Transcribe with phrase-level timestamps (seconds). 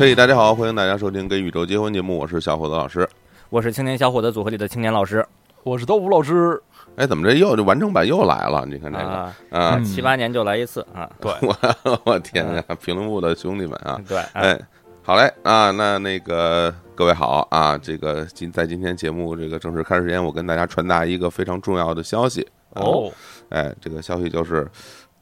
[0.00, 3.06] 嘿，大家好，欢迎大家收听《跟宇宙结婚》节目，我是小伙子老师。
[3.50, 5.22] 我是青年小伙子组合里的青年老师。
[5.62, 6.58] 我是豆腐老师。
[6.96, 8.64] 哎，怎么这又这完整版又来了？
[8.64, 9.30] 你看这个。
[9.50, 14.58] 啊，七八年就来一次啊，对，我 我天呀，评论部的兄弟们啊， 对，哎，
[15.02, 22.40] 好嘞啊，那那个各位好啊，这个今在今天节目这个正式开始之前，我跟大家传达一个非常重要的消息。
[22.72, 23.12] 啊哦，
[23.50, 24.66] 哎，这个消息就是，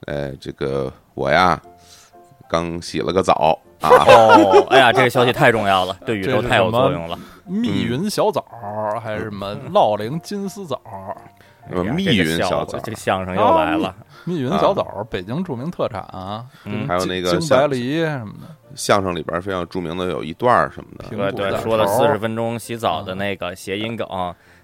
[0.07, 1.61] 哎，这个我呀
[2.49, 7.19] 刚洗了个澡啊，哦， 哎呀，这个消息太重要了，对宇宙太有作用了。
[7.45, 11.17] 密云小枣儿还是什么烙铃金丝枣儿？
[11.71, 18.49] 什么密云小枣这个相声又来了，密云小枣儿，北京著名特产啊，嗯还有那个京白梨什么的。
[18.75, 24.07] 相声里边非常著名的有一段儿什么的，对对，说了四十分钟洗澡的那个谐音梗，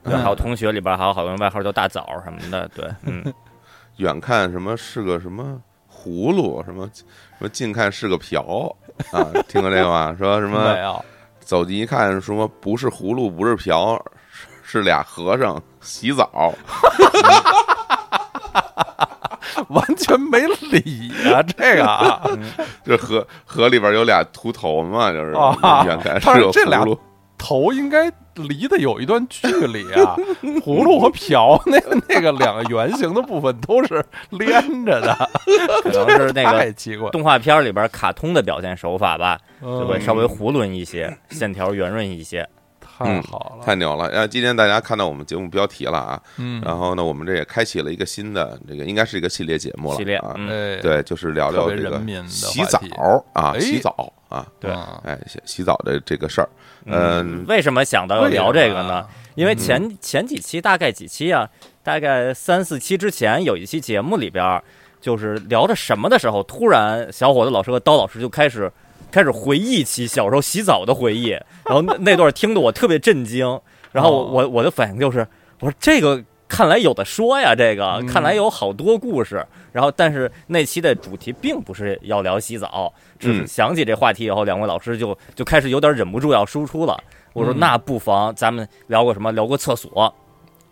[0.02, 3.32] 对，还有同学里边还有好多人外号叫大枣什么的，对，嗯，
[3.96, 5.58] 远看什么是个什么
[5.90, 7.02] 葫芦，什么什
[7.38, 8.74] 么近看是个瓢
[9.10, 10.14] 啊，听过这个吗？
[10.18, 11.04] 说什没么有，
[11.40, 14.02] 走近一看，什么不是葫芦，不是瓢，
[14.62, 16.52] 是俩和尚洗澡。
[19.68, 21.42] 完全没理啊！
[21.56, 22.22] 这个啊，
[22.84, 26.98] 这河河里边有俩秃头嘛，就是啊远看是这俩葫芦。
[27.36, 30.16] 头应该离得有一段距离啊。
[30.64, 35.30] 葫芦和瓢那那个两个圆形的部分都是连着的，
[35.82, 42.48] 可能是那个太奇怪，动画片里边卡通的表现手法吧，就会嗯稍微囫囵一些，线条圆润一些。
[42.96, 43.64] 太好了。
[43.64, 44.10] 太牛了！
[44.10, 50.34] 然后今天大家看到我们节目标题了啊，嗯，然后呢，我们这也开启了一个新的，这个应该是一个系列节目了系列啊。
[50.80, 52.80] 对，就是聊聊这个洗澡
[53.32, 56.48] 啊，哎洗澡啊，对嗯哎，洗洗澡的这个事儿，
[56.86, 59.06] 嗯，为什么想到要聊这个呢？？
[59.34, 61.48] 因为前嗯前几期大概几期啊，
[61.82, 64.62] 大概三四期之前有一期节目里边儿，
[65.00, 68.72] 就是聊着什么的时候，突然小伙子老师和刀老师就开始
[69.14, 71.28] 开始回忆起小时候洗澡的回忆，
[71.64, 73.60] 然后那那段听得我特别震惊，
[73.92, 75.24] 然后我哦我我的反应就是，
[75.60, 79.46] 我说这个看来有的说呀，这个嗯看来有好多故事。
[79.70, 87.00] 然后但是那期的主题并不是要聊洗澡，只是嗯想起这话题以后，两位老师就就开始有点忍不住要输出了。
[87.34, 89.30] 我说嗯那不妨咱们聊过什么？
[89.30, 90.12] 聊过厕所，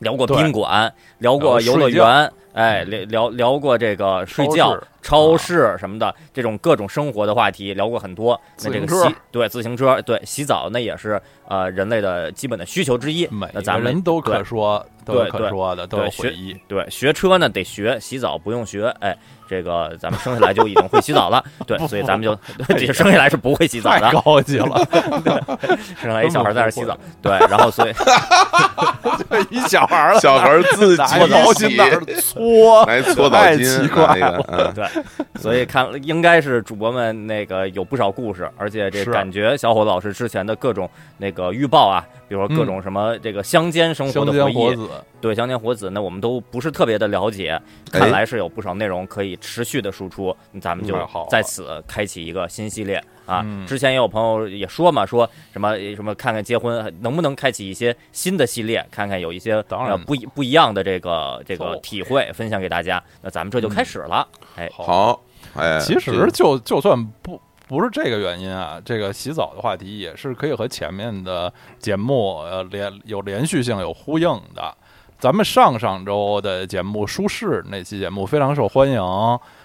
[0.01, 8.39] 聊过宾馆，聊过游乐园，哎，聊聊聊过这个睡觉超市、什么的这种各种生活的话题，聊过很多。
[8.63, 11.21] 那这个洗对自行车，对洗澡那也是
[11.53, 13.29] 呃人类的基本的需求之一。
[13.53, 16.57] 那咱们人都可说，都可说的，都学回忆。
[16.67, 18.87] 对学车呢得学，洗澡不用学。
[19.01, 19.15] 哎，
[19.47, 21.45] 这个咱们生下来就已经会洗澡了。
[21.67, 22.35] 对，所以咱们就
[22.67, 24.89] 对 生下来是不会洗澡太的，高级了，
[26.01, 26.97] 生下来一小孩在那洗澡。
[27.21, 27.93] 对，然后所以
[29.51, 47.59] 一小孩儿了，小孩自己拿一毛巾洗搓，来搓澡太巾，奇怪啊那个，嗯，对，所以看应该是主播们那个有不少故事，而且这感觉小伙子老师之前的各种那个预报啊，比如说各种什么这个乡间生活的回忆，煎活子，对乡间活子，那我们都不是特别的了解，
[47.93, 50.95] 哎看来是有不少内容可以持续的输出，咱们就
[51.31, 53.41] 在此开启一个新系列啊。
[53.47, 63.03] 嗯之前也有朋友也说嘛，说什么什么看看结婚能不能开启一些新的系列，看看有一些当然呃不一不一样的这个这个体会分享给大家。
[63.23, 64.27] 那咱们这就开始了，
[64.57, 65.23] 哎，好，
[65.55, 67.41] 哎，其实就就算不
[67.72, 74.77] 不是这个原因啊，这个洗澡的话题也是可以和前面的节目呃连有连续性、有呼应的。
[75.19, 79.00] 咱们上上周的节目《舒适》那期节目非常受欢迎，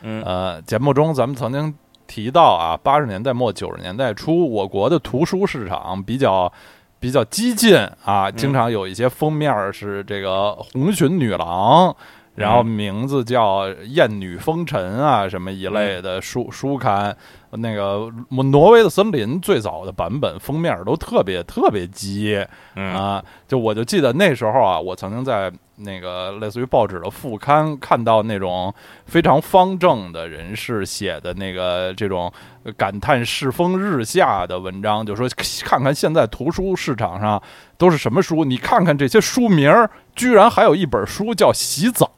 [0.03, 1.75] 嗯呃，节目中咱们曾经
[2.07, 6.49] 提到啊，八十年代末九十年代初，我国的图书市场比较
[7.01, 11.93] 比较激进啊，经常有一些封面是这个红裙女郎。
[12.35, 17.17] 然后名字叫《艳女风尘》啊，什么一类的书书刊，
[17.57, 22.37] 那个挪威的森林最早的版本封面都特别特别激
[22.75, 23.23] 嗯啊！
[23.47, 28.73] 就我就记得那时候啊，我曾经在那个类似于报纸的副刊看到那种
[29.05, 32.31] 非常方正的人士写的那个这种
[32.75, 35.27] 感叹世风日下的文章，就说
[35.63, 37.41] 看看现在图书市场上
[37.77, 42.11] 都是什么书，你看看这些书名儿，居然还有一本书叫《洗澡》。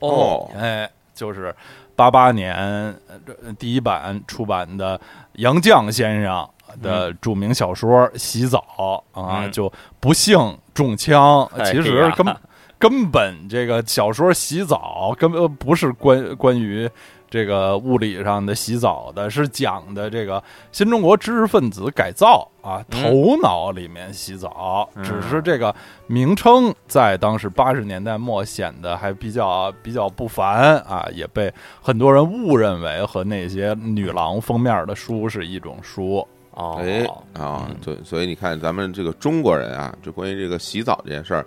[0.00, 1.54] 哦，哎，就是
[1.96, 5.00] 八八年呃第一版出版的
[5.34, 6.48] 杨绛先生
[6.82, 11.44] 的著名小说《洗澡》啊，嗯就不幸中枪。
[11.56, 12.26] 哎其实呀根
[12.76, 16.90] 根本这个小说《洗澡》根本不是关关于
[17.34, 20.40] 这个物理上的洗澡的，是讲的这个
[20.70, 24.88] 新中国知识分子改造啊，嗯头脑里面洗澡。
[24.94, 25.74] 嗯只是这个
[26.06, 31.52] 名称在当时八十年代末显得还比较比较不凡啊，也被
[31.82, 41.44] 很多人误认为和那些女郎封面的书是一种书哦，哎啊，对，所以你看，咱们这个中国人啊，就关于这个洗澡这件事儿，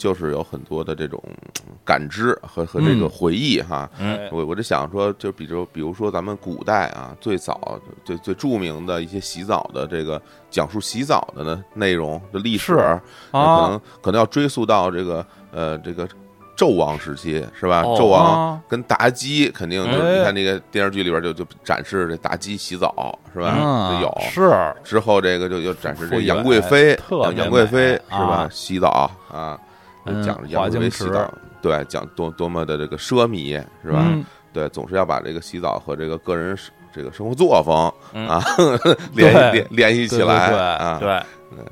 [0.00, 3.10] 就是有很多的这种嗯感知和和这个嗯。
[3.10, 3.88] 回忆哈。
[4.32, 10.20] 我我就想说，就比如比如说咱们古代啊，最早最最著名的一些洗澡的这个
[10.50, 12.74] 讲述洗澡的呢内容的历史，
[13.30, 13.68] 可啊。
[13.68, 16.08] 能可能要追溯到这个呃这个
[16.56, 17.82] 纣王时期是吧？
[17.82, 17.94] 哦。
[17.98, 18.62] 纣王啊。
[18.66, 23.54] 跟妲己肯定就你看那个电视剧里边就就展示这妲己洗澡是吧？
[23.60, 24.18] 嗯就有。
[24.30, 24.74] 是。
[24.82, 26.98] 之后这个就又展示这傅杨贵妃，
[27.36, 28.46] 杨贵妃是吧？
[28.46, 28.48] 啊？
[28.50, 29.58] 洗澡啊，
[30.22, 34.02] 讲杨贵妃华清池洗澡，对，讲多多么的这个奢靡是吧？
[34.06, 36.58] 嗯对，总是要把这个洗澡和这个个人
[36.92, 38.42] 这个生活作风嗯啊
[39.14, 40.98] 联对联联系起对对来对啊。
[40.98, 41.22] 对，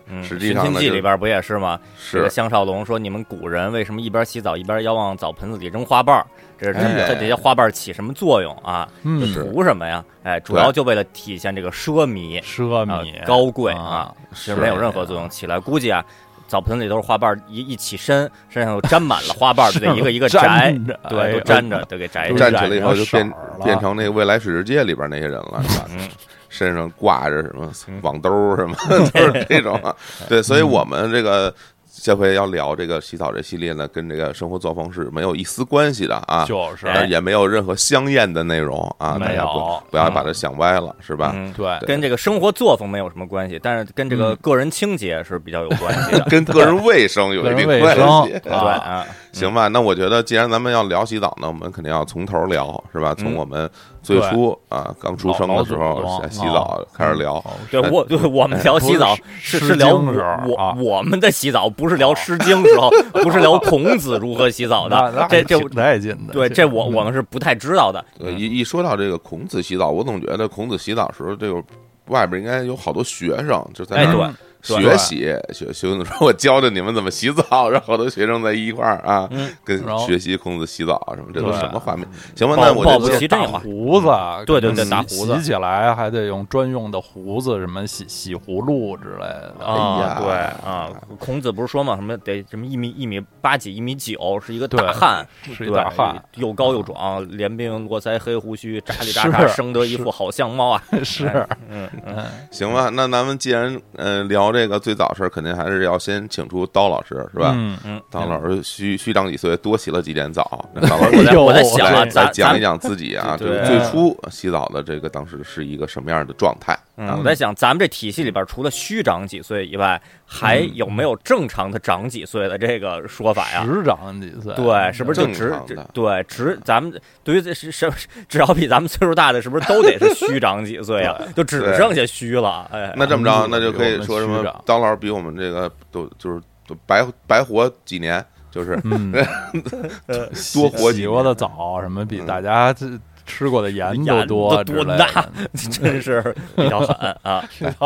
[0.07, 1.77] 嗯，实际上呢寻秦记里边不也是吗？
[2.13, 6.25] 这个是项少龙说，你们古人为什么一边洗澡一边要往澡盆子里扔花瓣？
[6.57, 8.89] 这是哎这这些花瓣起什么作用啊？
[9.03, 10.05] 嗯这图什么呀？
[10.23, 15.29] 哎，主要就为了体现这个奢靡奢啊靡高贵啊啊，其实是没有任何作用。
[15.29, 16.05] 起来估计啊，
[16.49, 20.75] 澡盆里都是花瓣，一一起身，身上又沾满了花瓣儿， 就得一个一个摘，
[21.09, 22.33] 对，哎都粘着，都给摘。
[22.33, 25.85] 站起来以后就变变成那个未来水世界里边那些人了，是吧？
[25.91, 26.09] 嗯，
[26.49, 28.75] 身上挂着什么嗯网兜什么，
[29.13, 29.95] 都是这种啊。
[30.29, 31.55] 对，所以我们这个
[32.03, 41.33] 这回要聊这个洗澡这系列呢，跟这个生活作风是没有一丝关系的啊，就是也没有任何香艳的内容啊，大没家不有不要把它想歪了，是吧？
[41.35, 46.25] 嗯，对跟这个生活作风没有什么关系，但是跟这个嗯个人清洁是比较有关系的。
[46.31, 47.97] 跟个人卫生有一定关
[48.27, 48.41] 系。
[48.43, 49.07] 对啊啊，
[49.39, 53.15] 行吧，那我觉得既然咱们要聊洗澡呢，我们肯定要从头聊，是吧？
[53.15, 53.71] 从嗯我们
[54.03, 57.35] 最初啊刚出生的时候老老祖洗澡开始聊。
[57.37, 62.91] 哦对我对我们聊洗澡是是聊我啊我们的洗澡，不是聊《诗经》时候，
[63.23, 65.27] 不是聊孔子如何洗澡的。
[65.29, 68.05] 这这挺带劲的，对这我我们是不太知道的。
[68.19, 71.63] 呃，一一说到这个孔子洗澡，我总觉得孔子洗澡时候，这个
[72.07, 74.33] 外边应该有好多学生就在哎，那
[74.63, 75.19] 学习。
[75.53, 82.07] 学学生说：“我教教你们怎么洗澡。”然后好多学生在一块儿啊，嗯跟学习孔子洗澡什么，这都对什么画面？
[82.35, 84.09] 行吧，那我就齐真有啊胡子，
[84.47, 89.55] 对对对洗打胡子洗起来还得用专用的胡子，什么洗洗葫芦之类的。
[89.61, 90.31] 哎啊呀，对
[90.69, 95.27] 啊，孔子不是说嘛，什么得什么一米一米八几一米九，是一个大汉，
[95.57, 100.83] 是一对大汉，又高又壮，连鬓络腮黑胡须，扎里扎是扎，生得一副好相貌啊！
[101.05, 101.27] 是，
[101.69, 102.89] 嗯嗯，嗯，行吧。
[102.93, 107.53] 那咱们既然呃聊这个最早事儿，肯定还是要先请出刀老师，是吧？
[107.55, 110.69] 嗯嗯，刀老师虚虚长几岁，多洗了几点澡。
[110.75, 116.79] 那刀老师我在想啊，咱咱讲一讲自己啊，就是最初洗澡的这个当时是一个什么样的状态？
[116.97, 123.65] 嗯，我在想，咱们这体系里边，除了虚长几岁以外，还嗯有没有正常的长几岁的这个说法呀？
[123.65, 124.53] 实长几岁？
[124.55, 126.93] 对，是不是就正只对直咱们
[127.23, 127.91] 对于这是是
[128.29, 131.17] 只要比咱们岁数大的，是不是都得是虚长几岁啊？
[131.37, 134.63] 就只剩下虚了，哎，那这么着，嗯那就可以说什么们虚长？
[134.67, 139.13] 刀老师比我们这个都就是都白白活几年，就是嗯，
[140.55, 142.87] 多活几洗过年的澡什么比嗯大家这
[143.27, 147.45] 吃过的盐都多都多大 真是比较狠啊！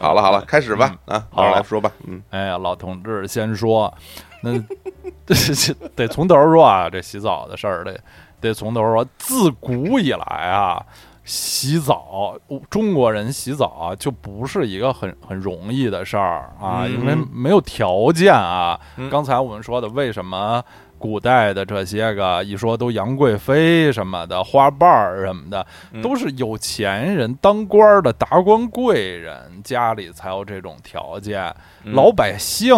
[0.00, 3.92] 好了好了，开始吧啊，好老师来说吧，嗯，哎呀，老同志先说，
[4.42, 4.58] 那
[5.26, 7.98] 这这得从头说啊，这洗澡的事儿得
[8.40, 9.06] 得从头说。
[9.16, 10.18] 自古以来
[10.50, 10.84] 啊，
[11.30, 12.36] 洗澡，
[12.68, 18.78] 中国人洗澡啊，就不是一个很很容易的事儿啊，嗯因为没有条件啊。
[18.96, 20.60] 嗯刚才我们说的，为什么？
[20.98, 31.42] 古代的这些个一说都杨贵妃什么的花瓣儿什么的，嗯都是有钱人当官儿的达官贵人家里才有这种条件。
[31.84, 32.74] 嗯老百姓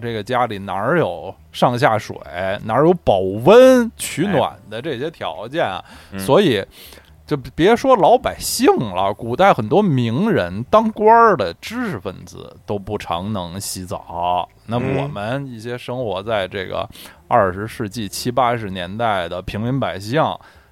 [0.00, 2.16] 这个家里哪儿有上下水，
[2.64, 5.84] 哪儿有保温取暖的这些条件啊？
[6.12, 6.64] 嗯所以
[7.28, 14.48] 就别说老百姓了，古代很多名人、当官儿的知识分子都不常能洗澡。
[14.64, 16.88] 那嗯我们一些生活在这个
[17.28, 20.22] 二十世纪七八十年代的平民百姓，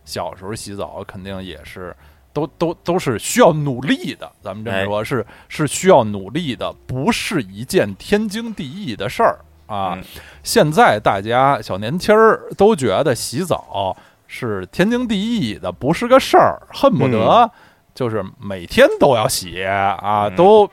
[0.07, 1.95] 小时候洗澡肯定也是。
[2.33, 9.95] 都都都是需要努力的，咱们这么哎说，是是需要努力的，不是一件天经地义的事儿啊。
[9.97, 10.05] 嗯
[10.43, 17.51] 现在大家小年轻儿都觉得洗澡是天经地义的，不是个事儿，恨不得
[17.95, 20.71] 就是每天都要写啊，嗯都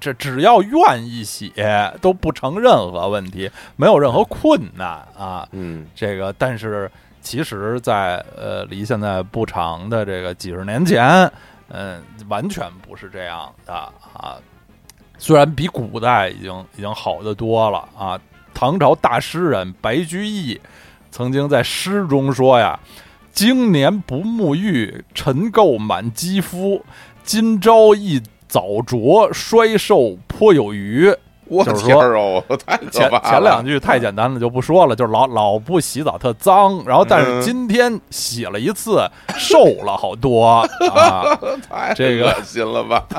[0.00, 5.46] 这只要愿意写都不成任何问题，没有任何困难啊。
[5.52, 6.90] 嗯这个，但是
[7.20, 11.30] 其实在，呃离现在不长的这个几十年前，
[11.68, 14.36] 嗯、完全不是这样的啊。
[15.16, 18.20] 虽然比古代已经已经好得多了啊，
[18.52, 20.60] 唐朝大诗人白居易
[21.16, 22.80] 曾经在诗中说呀
[23.30, 26.84] ：“经年不沐浴，尘垢满肌肤。
[27.22, 31.14] 今朝一早着衰瘦颇有余。
[31.46, 33.10] 我就是说天儿哦， 太前。
[33.24, 40.44] 前两句太简单了，就不说了，就是老老不洗澡特脏，然后但嗯是今天洗了一次，瘦了好多
[40.94, 41.24] 啊，
[41.68, 43.04] 太这个恶心了吧？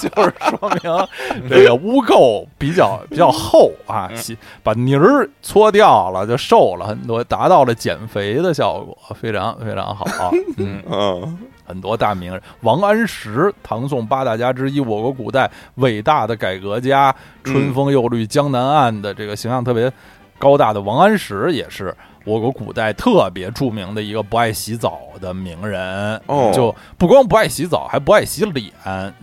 [0.00, 10.30] 就是说明这个污垢比较比较厚啊，洗把泥儿搓掉了，就瘦了很多，达到了减肥的效果，非常非常好。
[10.58, 19.90] 嗯，嗯很多大名人，王安石，唐宋八大家之一，我国古代伟大的改革家，春风又绿江南岸的这个形象特别
[20.38, 21.94] 高大的王安石，也是
[22.24, 26.20] 我国古代特别著名的一个不爱洗澡的名人。
[26.26, 28.72] 哦就不光不爱洗澡，还不爱洗脸，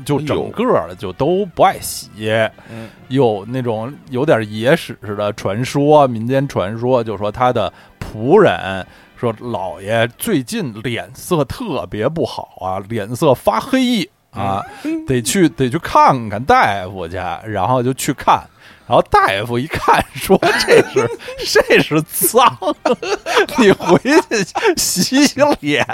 [0.05, 2.10] 就整个的就都不爱洗。
[2.69, 8.86] 嗯有那种有点野史似的传说，民间传说，就说他的仆人
[9.21, 14.65] 说老爷最近脸色特别不好啊，脸色发黑啊，
[15.07, 18.43] 得去得去看看大夫去，然后就去看。
[18.91, 22.57] 然后大夫一看，说：“这是这是脏，
[23.57, 24.43] 你回去
[24.75, 25.88] 洗洗脸，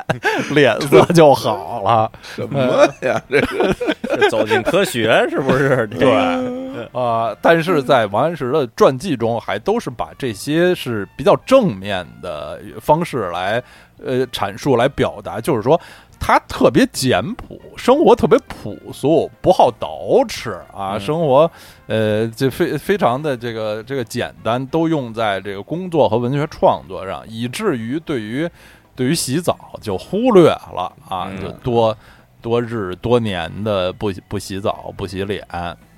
[0.50, 2.60] 脸色就好了。”什么
[3.02, 3.22] 呀？
[3.30, 5.86] 这个是走进科学是不是？
[5.86, 13.62] 对个，啊、但是在王安石的传记中，还都是把这些是比较正面的方式来
[14.04, 15.80] 呃阐述、来表达，就是说
[16.20, 21.00] 他特别简朴，生活特别朴素，不好捯饬啊，嗯。
[21.00, 21.50] 生活
[21.88, 28.50] 呃这非非常的这个这个简单，都用在这个工作和文学创作上，以至于对于
[28.96, 31.42] 对于洗澡就忽略了啊，嗯。
[31.42, 31.98] 就多。
[32.40, 35.46] 多日多年的不洗不洗澡不洗脸，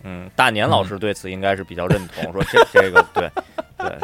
[0.04, 3.30] 嗯，大年老师对此应该是比较认同， 说这这个对
[3.80, 3.98] 对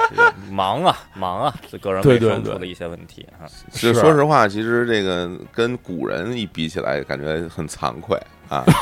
[0.52, 3.46] 忙啊忙啊， 这个人卫对对对生出了一些问题啊。
[3.72, 8.18] 是是说实话，其实这个跟古人一比起来，感觉很惭愧
[8.50, 8.64] 啊。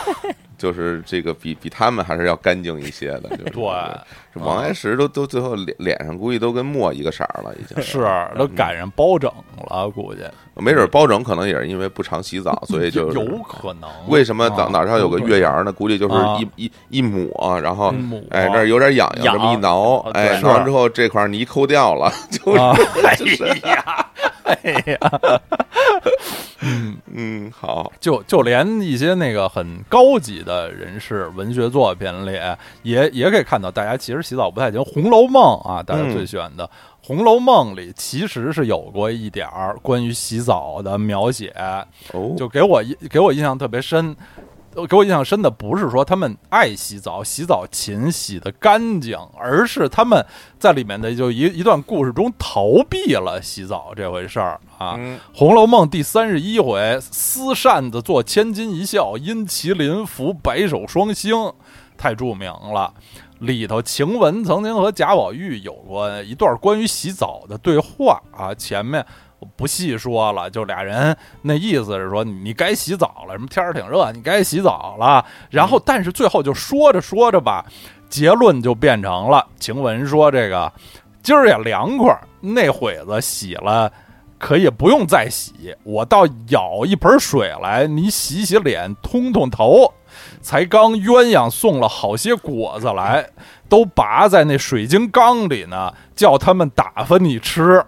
[0.63, 3.61] 就是这个比比他们还是要干净一些的，就是 对，
[4.33, 7.99] 这王安石都都最后脸脸上估计都跟墨一个色儿了，已经是
[8.37, 9.29] 都赶上包拯
[9.69, 10.21] 了，估计
[10.55, 13.89] 没准包拯可能也是因为不常洗澡，所以就 有可能。
[14.07, 15.73] 为什么哪啊哪上有个月牙呢？
[15.73, 17.93] 估计就是啊一一一抹，然后
[18.29, 22.55] 哎那儿有点痒痒，这么一挠，哎是挠完之后这块泥抠掉了， 就
[23.27, 23.43] 是？
[23.43, 24.07] 哎呀，
[24.43, 24.97] 哎呀，
[26.63, 32.39] 嗯嗯好，就就连一些那个很高级的人士，文学作品里
[32.83, 34.79] 也也可以看到，大家其实洗澡不太行。
[34.83, 36.65] 《红楼梦》啊，大家最喜欢的
[37.05, 41.53] 《红楼梦》里其实是有过一点儿关于洗澡的描写，
[42.13, 44.15] 哦，就给我印给我印象特别深。
[44.75, 50.25] 呃给我印象深的不是说他们爱洗澡、洗澡勤、洗得干净，而是他们
[50.57, 54.95] 在里面的就一一段故事中逃避了洗澡这回事儿啊。
[54.97, 61.53] 嗯红楼梦》第三十一回，撕扇子做千金一笑，因麒麟伏白首双星，
[61.97, 62.93] 太著名了。
[63.39, 69.05] 里头晴雯曾经和贾宝玉有过一段关于洗澡的对话啊，前面
[69.43, 75.25] 不细说了，就俩人那意思是说你该洗澡了，什么天儿挺热，你该洗澡了。
[75.49, 77.65] 然后但是最后就说着说着吧，
[78.09, 80.71] 结论就变成了晴雯说这个
[81.21, 83.91] 今儿也凉快，那会子洗了。
[84.39, 89.93] 可以不用再洗，我倒舀一盆水来，你洗洗脸，通通头。
[90.41, 93.25] 才刚鸳鸯送了好些果子来，
[93.69, 97.81] 都拔在那水晶缸里呢，叫他们打发你吃。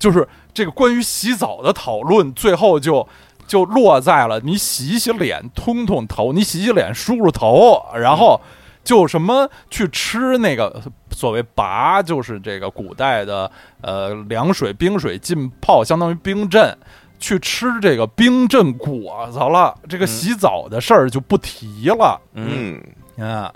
[0.00, 3.06] 就是这个关于洗澡的讨论，最后就
[3.46, 8.40] 就落在了你洗洗脸，通通头，你洗洗脸，梳梳头，然后
[8.82, 13.48] 就什么去吃那个所谓拔，就是这个古代的
[13.82, 16.76] 呃凉水、冰水浸泡，相当于冰镇。
[17.22, 22.18] 去吃这个冰镇果子了，这个洗澡的事儿就不提了。
[22.32, 22.82] 嗯
[23.18, 23.52] 嗯啊，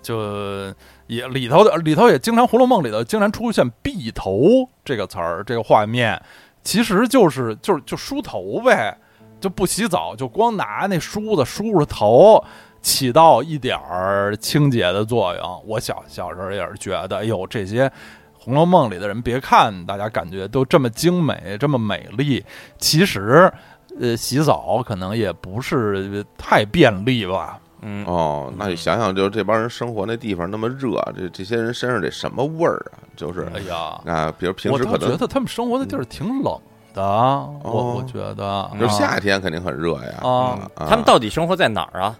[0.00, 0.72] 就
[1.08, 6.22] 也里头的里头也经常《红楼梦》里头经常出现“碧头”这个词儿，这个画面
[6.62, 8.96] 其实就是就是就梳头呗，
[9.40, 12.44] 就不洗澡，就光拿那梳子梳梳头，
[12.80, 15.62] 起到一点儿清洁的作用。
[15.66, 17.88] 我小小时候也是觉得，哎呦，这些
[18.38, 22.44] 《红楼梦》里的人，别看大家感觉都这么精美、这么美丽，
[22.78, 23.52] 其实。
[24.00, 32.98] 呃，洗澡可能也不是太便利吧，嗯哦，那你想想，就是这帮人生活那地方那么热，这这些人身上得什么味儿啊？
[33.16, 36.58] 就是哎呀，啊，比如平时可能倒觉得他们生活的地儿挺冷
[36.94, 40.18] 的，我哦我觉得就夏天肯定很热呀。
[40.22, 42.18] 啊，啊他们到底生活在哪儿啊？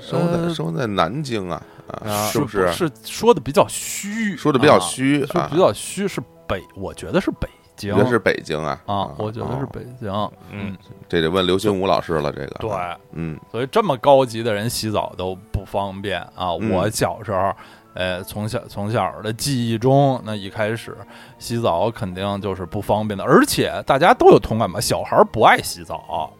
[0.00, 2.70] 生活在呃生活在南京啊，啊，啊是不是？
[2.72, 7.48] 是说的比较虚，说的比较啊虚啊，说比较虚是北，我觉得是北
[7.78, 7.92] 京。
[7.92, 8.78] 我觉得是北京啊？
[8.84, 10.30] 啊，我觉得是哦北京。
[10.50, 10.76] 嗯，
[11.08, 12.56] 这得问刘心武老师了，这个。
[12.58, 12.70] 对，
[13.12, 13.38] 嗯。
[13.50, 16.50] 所以这么高级的人洗澡都不方便啊！
[16.60, 16.70] 嗯。
[16.70, 17.52] 我小时候，
[17.94, 20.96] 呃，从小从小的记忆中，那一开始
[21.38, 24.80] 洗澡肯定就是不方便的，而且大家都有同感吧？
[24.80, 26.30] 小孩不爱洗澡，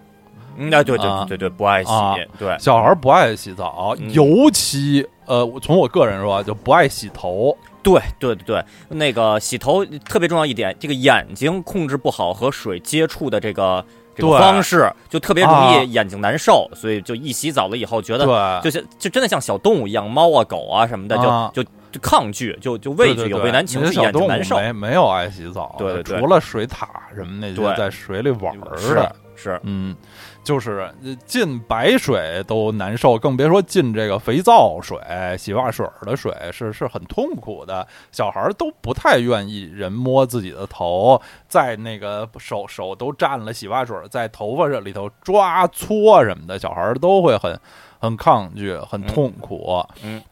[0.56, 1.24] 嗯，啊，对对啊。
[1.28, 4.12] 对对对，不爱洗啊，对，小孩不爱洗澡，嗯。
[4.12, 7.56] 尤其呃，从我个人说啊，就不爱洗头。
[7.88, 18.24] 对对对对，那个洗头特别重要一点，这个眼睛控制不好和水接触的这个这个方式，就特别容啊易眼睛难受，所以就一洗澡了以后，觉得
[18.60, 24.56] 对，就像就真的像小动物一样，猫啊狗啊什么的，啊就就就抗拒，就就畏惧，有畏难情绪，那些小动物眼睛难受。
[24.56, 26.20] 没没有爱洗澡，对对对。
[26.20, 27.74] 除了水獭什么那些对。
[27.76, 29.16] 在水里玩儿是的。
[29.40, 29.94] 是，嗯，
[30.42, 34.98] 就是呃进白水都难受，更别说进这个肥皂水、
[35.36, 37.86] 洗发水的水，是是很痛苦的。
[38.12, 47.60] 小孩儿都不太愿意人摸自己的头，在那个手手都沾了洗发水，在头发这里头抓搓什么的，小孩儿都会很
[47.98, 49.84] 很抗拒，很痛苦。
[50.02, 50.22] 嗯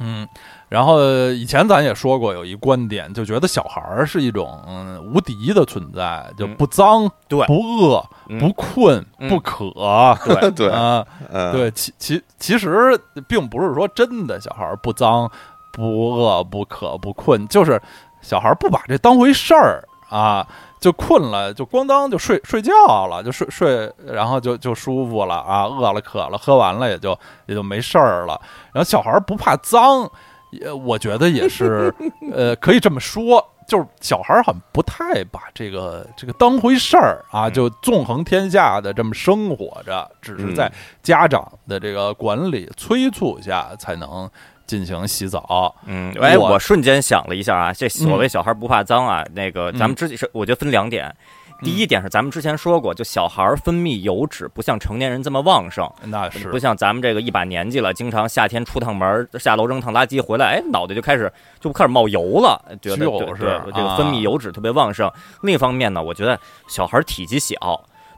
[0.00, 0.28] 嗯，
[0.74, 0.98] 然后
[1.30, 7.46] 以前咱也说过有一观点，就觉得小孩儿是一种、嗯无敌的存在，就嗯不脏、对。
[7.46, 8.40] 不饿、嗯。
[8.40, 9.28] 不困、嗯。
[9.28, 9.70] 不渴。
[10.24, 10.50] 对。
[11.30, 11.52] 对。
[11.52, 15.30] 对，其其其实并不是说真的小孩儿不脏、
[15.72, 17.80] 不饿、不渴、不困，就是
[18.20, 20.44] 小孩儿不把这当回事儿啊，
[20.80, 22.72] 就困了就咣当就睡睡觉
[23.06, 27.16] 了，就睡睡，然后就就舒服了啊，饿了渴了，喝完了也就
[27.46, 28.40] 也就没事儿了。
[28.72, 30.10] 然后小孩儿不怕脏，
[30.60, 31.94] 也我觉得也是，
[32.32, 33.44] 呃，可以这么说。
[33.66, 40.70] 就是小孩儿好像不太把这个这个当回事儿啊，嗯就纵横天下的这么生活着，只是在
[41.02, 44.30] 家长的这个管理催促下才能
[44.66, 45.74] 进行洗澡。
[45.86, 51.10] 嗯，哎，我我瞬间想了一下啊，这所谓小孩不怕脏啊，那个咱们嗯之前是我觉得分两点。
[51.60, 65.10] 第一点是咱们之前说过，就小孩儿分泌油脂不像成年人这么旺盛，那是不像咱们这个一把年纪了，经常夏天出趟门，下楼扔趟垃圾回来，哎，脑袋就开始就开始冒油了，觉得对就是对，这个啊分泌油脂特别旺盛。
[65.42, 66.38] 另一方面呢，我觉得
[66.68, 67.56] 小孩儿体积小。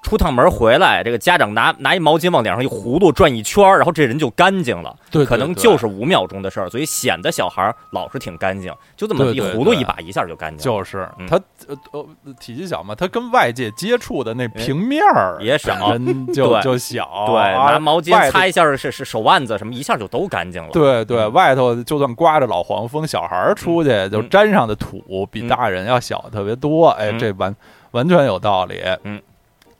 [0.07, 4.95] 出趟门回来，这个家长拿拿一毛巾往脸上一糊涂，转一圈，然后这人就干净了。
[5.11, 10.79] 对，对可能就是五秒钟的事儿，所以显得小孩儿老是挺干净，就这么一糊涂一把，一下就干净了。
[10.79, 12.07] 就是嗯他呃呃
[12.39, 20.69] 体积小嘛，他跟外界接触的那平面儿也少本身就就小，对，啊拿毛巾擦一下是是手腕子什么，一下就都干净了。
[20.71, 26.91] 对对，嗯外头就算刮着老黄风，小孩儿出去就嗯沾上的土比嗯大人要小特别多。
[26.91, 27.53] 哎，嗯这完
[27.91, 28.81] 完全有道理。
[29.03, 29.21] 嗯，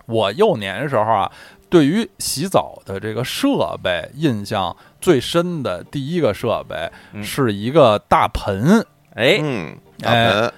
[0.07, 1.31] 我幼年的时候啊，
[1.69, 7.23] 对于洗澡的这个设备印象最深的第一个设备嗯。
[7.23, 10.53] 是一个大盆，哎，嗯，大哎盆哎。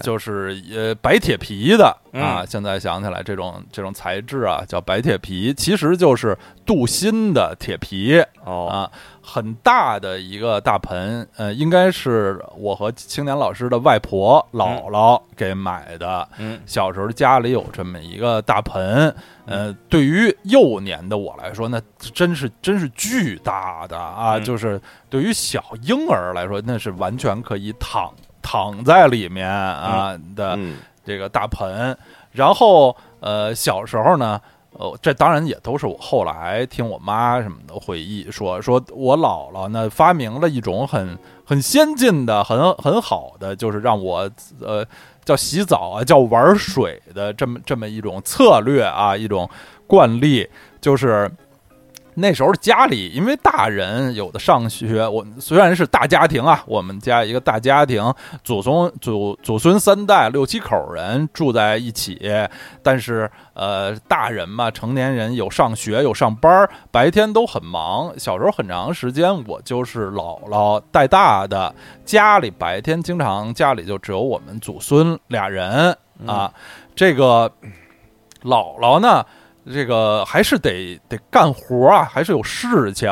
[0.00, 2.42] 就是呃白铁皮的啊。
[2.42, 8.22] 嗯现在想起来，这种这种材质啊叫白铁皮，其实就是镀锌的铁皮。
[8.44, 8.90] 哦，啊，
[9.22, 16.28] 很大的一个大盆，呃，应该是我和青年老师的外婆姥姥给买的。
[16.38, 19.14] 嗯小时候家里有这么一个大盆，
[19.46, 24.36] 呃，对于幼年的我来说，那真是真是巨大的啊！
[24.36, 31.96] 嗯就是对于小婴儿来说，那是完全可以躺躺在里面啊的嗯这个大盆。
[32.32, 34.40] 然后呃，小时候呢，
[34.72, 44.30] 哦，这当然也都是我后来听我妈什么的回忆说，说我姥姥呢发明了一种很很先进的、很很好的，就是让我
[44.60, 44.84] 呃
[45.24, 49.48] 叫洗澡啊，叫玩水的这么这么一种策略啊，一种
[49.86, 50.48] 惯例，
[50.80, 51.30] 就是。
[52.14, 58.12] 那时候家里因为大人有的上学，我虽然是大家庭啊，我们家一个大家庭，
[58.44, 62.20] 祖宗祖祖孙三代六七口人住在一起，
[62.82, 68.12] 但是呃，大人嘛，成年人有上学有上班，白天都很忙。
[68.18, 75.96] 小时候很长时间我就是姥姥带大的，家里白天经常家里就只有我们祖孙俩人
[76.26, 76.52] 啊。
[76.94, 77.50] 这个
[78.42, 79.24] 姥姥呢，
[79.70, 83.08] 这个还是得得干活啊，还是有事情，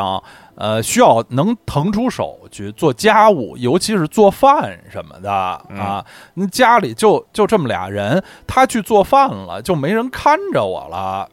[0.56, 6.04] 呃，需要能腾出手去做家务，尤其是做饭什么的啊。
[6.34, 11.28] 那家里就就这么俩人，他去做饭了，就没人看着我了。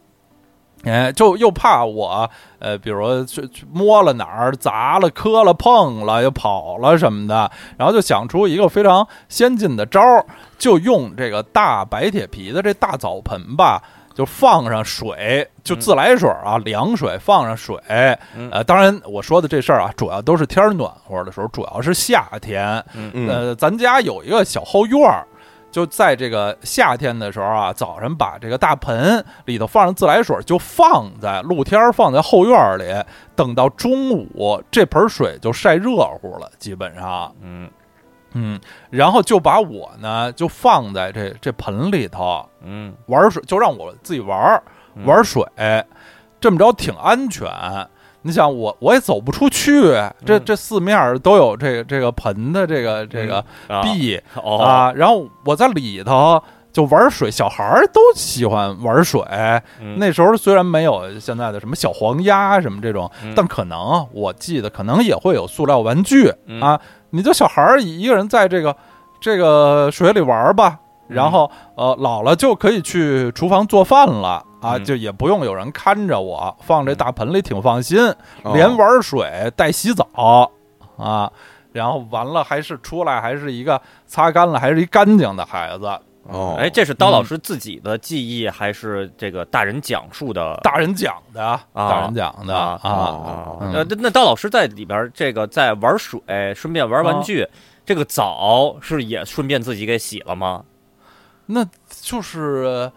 [0.84, 10.24] 哎，就又怕我，呃，比如去去摸了哪儿，砸了、磕了、碰了，又跑了什么的，然后就想出一个非常先进的招儿，
[10.60, 13.82] 就用这个大白铁皮的这大澡盆吧，
[14.18, 17.78] 就放上水，就自来水啊，凉水放上水。
[18.36, 22.84] 嗯呃，当然我说的这事儿啊，主要都是天儿暖和的时候，主要是夏天。
[23.14, 25.24] 呃，咱家有一个小后院儿，
[25.70, 32.86] 就在这个夏天的时候啊，早晨把这个大盆里头放上自来水，就放在露天儿，放在后院里，
[33.36, 37.70] 等到中午这盆水就晒热乎了，基本上，嗯
[38.34, 38.60] 嗯，
[38.90, 44.62] 然后就把我呢就放在这这盆里头嗯玩水，就让我自己玩
[45.06, 45.44] 玩水，
[46.40, 47.50] 这么着挺安全。
[48.24, 49.82] 你想我我也走不出去，
[50.26, 53.38] 这嗯这四面都有这个这个盆的这个这个
[53.68, 56.42] 啊壁哦啊，然后我在里头
[56.74, 59.22] 就玩水，小孩儿都喜欢玩水。
[59.80, 66.82] 嗯那时候虽然没有现在的什么小黄鸭什么这种，嗯但可能我记得可能也会有塑料玩具嗯啊。
[67.10, 68.76] 你就小孩儿一个人在这个
[69.20, 78.00] 这个水里玩吧，嗯然后呃老了就可以去厨房做饭了啊，嗯就也不用有人看着我，放这大盆里挺放心，
[78.44, 80.52] 哦连玩水带洗澡
[80.98, 81.32] 啊。
[81.74, 85.88] 然后完了，还是出来，还是一个擦干了，还是一干净的孩子。
[86.28, 90.60] 哦，哎，这是刀老师自己的记忆，还是这个大人讲述的？
[90.64, 96.22] 大人讲的，啊大人讲的啊那那刀老师在里边这个在玩水，
[96.56, 97.48] 顺便玩玩具，
[97.86, 100.64] 这个澡是也顺便自己给洗了吗？
[101.46, 102.92] 那就是。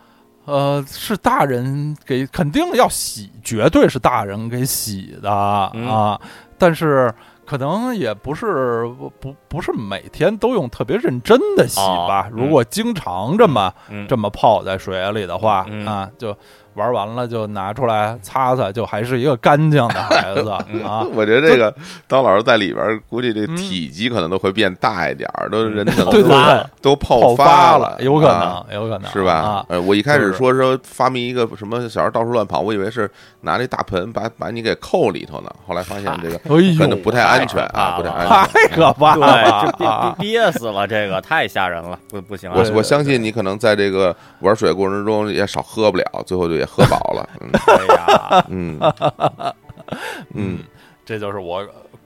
[0.46, 5.30] 呃，是大人给，肯定要洗，绝对是大人给洗的、
[5.74, 6.20] 嗯啊。
[6.58, 7.14] 但是
[7.50, 12.28] 可能也不是不不不是每天都用特别认真的洗吧。
[12.28, 16.36] 哦嗯如果经常这么、嗯，这么泡在水里的话、嗯啊，就
[16.80, 21.04] 玩完了就拿出来擦擦，就还是一个干净的孩子嗯 啊。
[21.14, 21.72] 我觉得这个
[22.08, 29.66] 刀老师在里边儿，估计这嗯体积可能都会变大一点儿，都人可能 对对都对，都泡发了，有可啊能，有可能是吧啊？？
[29.68, 33.10] 呃，我一开始说说发明一个什么小孩到处乱跑，我以为是
[33.42, 36.38] 拿这大盆把把你给扣里头呢，后来发现这个
[36.78, 38.00] 可能不太安全啊，
[38.52, 39.70] 太可怕了不太安全太。
[39.70, 40.14] 可怕，了这啊！
[40.18, 42.54] 憋憋死了，这个太吓人了，不不行啊！
[42.56, 47.28] 我我相信你可能在这个玩水过程中也少喝不了，最后就也喝饱了。
[47.40, 48.78] 嗯哎呀，嗯
[50.35, 50.59] 嗯
[51.04, 51.56] 这就是我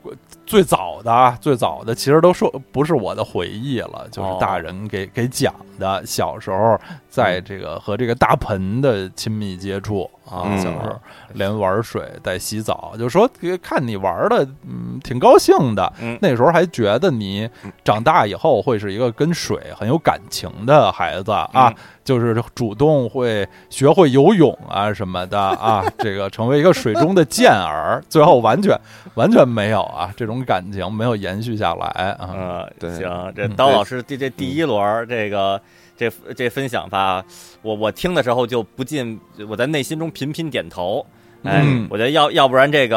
[0.02, 0.12] 呃
[0.46, 6.04] 最早的啊最早的，其实都说不是我的回忆了，就是哦大人给给讲的。
[6.06, 11.00] 小时候在这个和这个大盆的亲密接触啊，嗯小时候
[11.32, 13.28] 连玩水带洗澡，就说
[13.62, 15.92] 看你玩的嗯挺高兴的。
[16.00, 17.48] 嗯那时候还觉得你
[17.84, 28.78] 长大以后会是一个跟水很有感情的孩子啊，嗯就是主动会学会游泳啊什么的啊， 这个成为一个水中的健儿，最后完全
[29.14, 31.86] 完全没有啊，这种感情没有延续下来
[32.18, 32.66] 啊。
[32.80, 35.60] 行，这嗯刀老师这这第一轮这个
[35.96, 37.24] 这这分享吧，
[37.62, 41.04] 我我听的时候就不禁我在内心中频频点头。
[41.42, 42.96] 哎，嗯我觉得要要不然这个，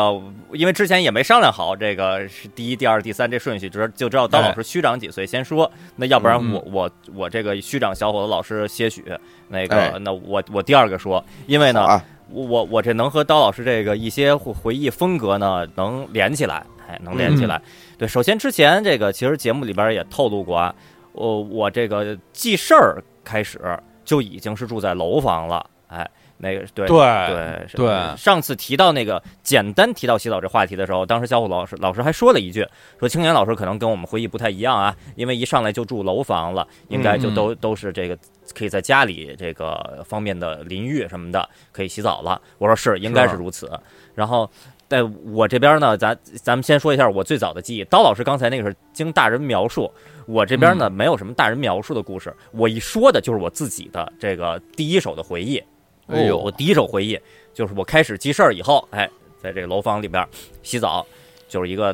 [0.53, 5.69] 因为之前也没商量好这个是第一、第二、第三这顺序，只就知道刀老师虚长几岁先说。
[5.97, 9.03] 那要不然嗯我我我这个虚长小伙子老师些许，
[9.49, 17.62] 那个、哎那我我第二个说，因为呢，啊我我我这能和刀老师这个一些回回忆风格呢能连起来，哎，能连起来。
[17.97, 20.73] 对，首先之前这个其实节目里边也透露过啊，
[21.17, 23.60] 我我这个记事儿开始
[24.06, 32.65] 就已经是住在楼房了，哎，那个对对对对上次提到那个简单提到洗澡这话题的时候，当时小虎老师老师还说了一句，
[32.99, 38.17] 说青年老师可能跟我们回忆不太一样啊，因为一上来就住楼房了，应该就都、都是这个
[38.56, 42.41] 可以在家里这个方便的淋浴什么的可以洗澡了。
[42.60, 43.69] 我说是，应该是如此。
[44.15, 44.49] 然后。
[44.89, 47.84] 在我这边呢，咱咱们先说一下我最早的记忆。
[47.86, 49.91] 刀老师刚才那个是经大人描述，
[50.26, 55.62] 我这边呢、没有什么大人描述的故事，我一说的就是我自己的这个第一手的回忆。
[56.08, 57.19] 哎呦我第一手回忆
[57.54, 59.10] 就是我开始记事儿以后，哎，
[59.41, 60.26] 在这个楼房里边
[60.63, 61.06] 洗澡，
[61.50, 61.93] 就是一个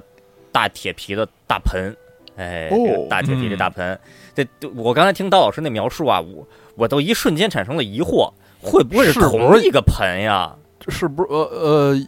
[0.52, 1.92] 大铁皮的大盆，
[2.36, 4.00] 哎，哦这个大铁皮的大盆。
[4.36, 10.56] 这我刚才听刀老师那描述啊，我我都一瞬间产生了疑惑，会不会是同一个盆呀？
[10.90, 12.08] 是不是呃呃，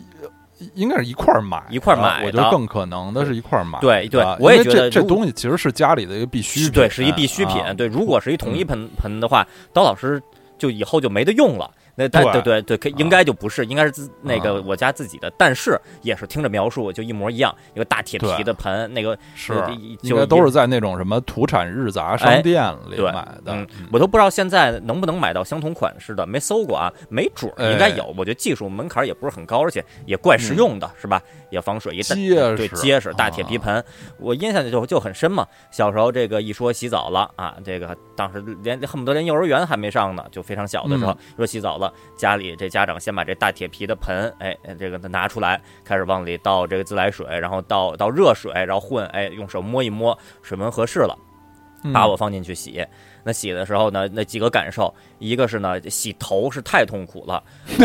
[0.73, 3.79] 应该是一块儿买，一块儿买的我觉得更可能的是一块儿买。
[3.79, 7.61] 对对啊我也觉得这东西其实是家里的一个必需品，对，是一必需品。
[7.61, 10.21] 啊对，如果是一统一盆盆的话，刀老师
[10.57, 11.69] 就以后就没得用了。
[11.95, 23.67] 那但对对对对，可应该就不是，应该是自那个啊我家自己的，但是也是听着描述就一模一样，一个大铁皮的盆，那个是呃应就该都是在那种什么土产日杂商店里买的嗯。
[23.91, 28.13] 我都不知道现在能不能买到相同款式的，没搜过啊，没准儿应该有。
[28.17, 31.21] 我觉得技术门槛也不是很高，而且也怪实用的，是吧？
[31.55, 33.85] 也防水，也大结实，对，结实大铁皮啊盆，
[34.19, 35.47] 我印象就就很深嘛。
[35.71, 51.17] 小时候这个一说洗澡了啊，这个当时连恨不得连幼儿园还没上呢，就非常小的时候、嗯说洗澡了，家里这家长先把这大铁皮的盆，哎，这个拿出来，开始往里倒这个自来水，然后倒倒热水，然后混，哎，用手摸一摸，水温合适了。
[51.83, 52.83] 嗯把我放进去洗。
[53.23, 57.35] 那洗的时候呢，那几个感受，一个是呢，洗头是太痛苦了，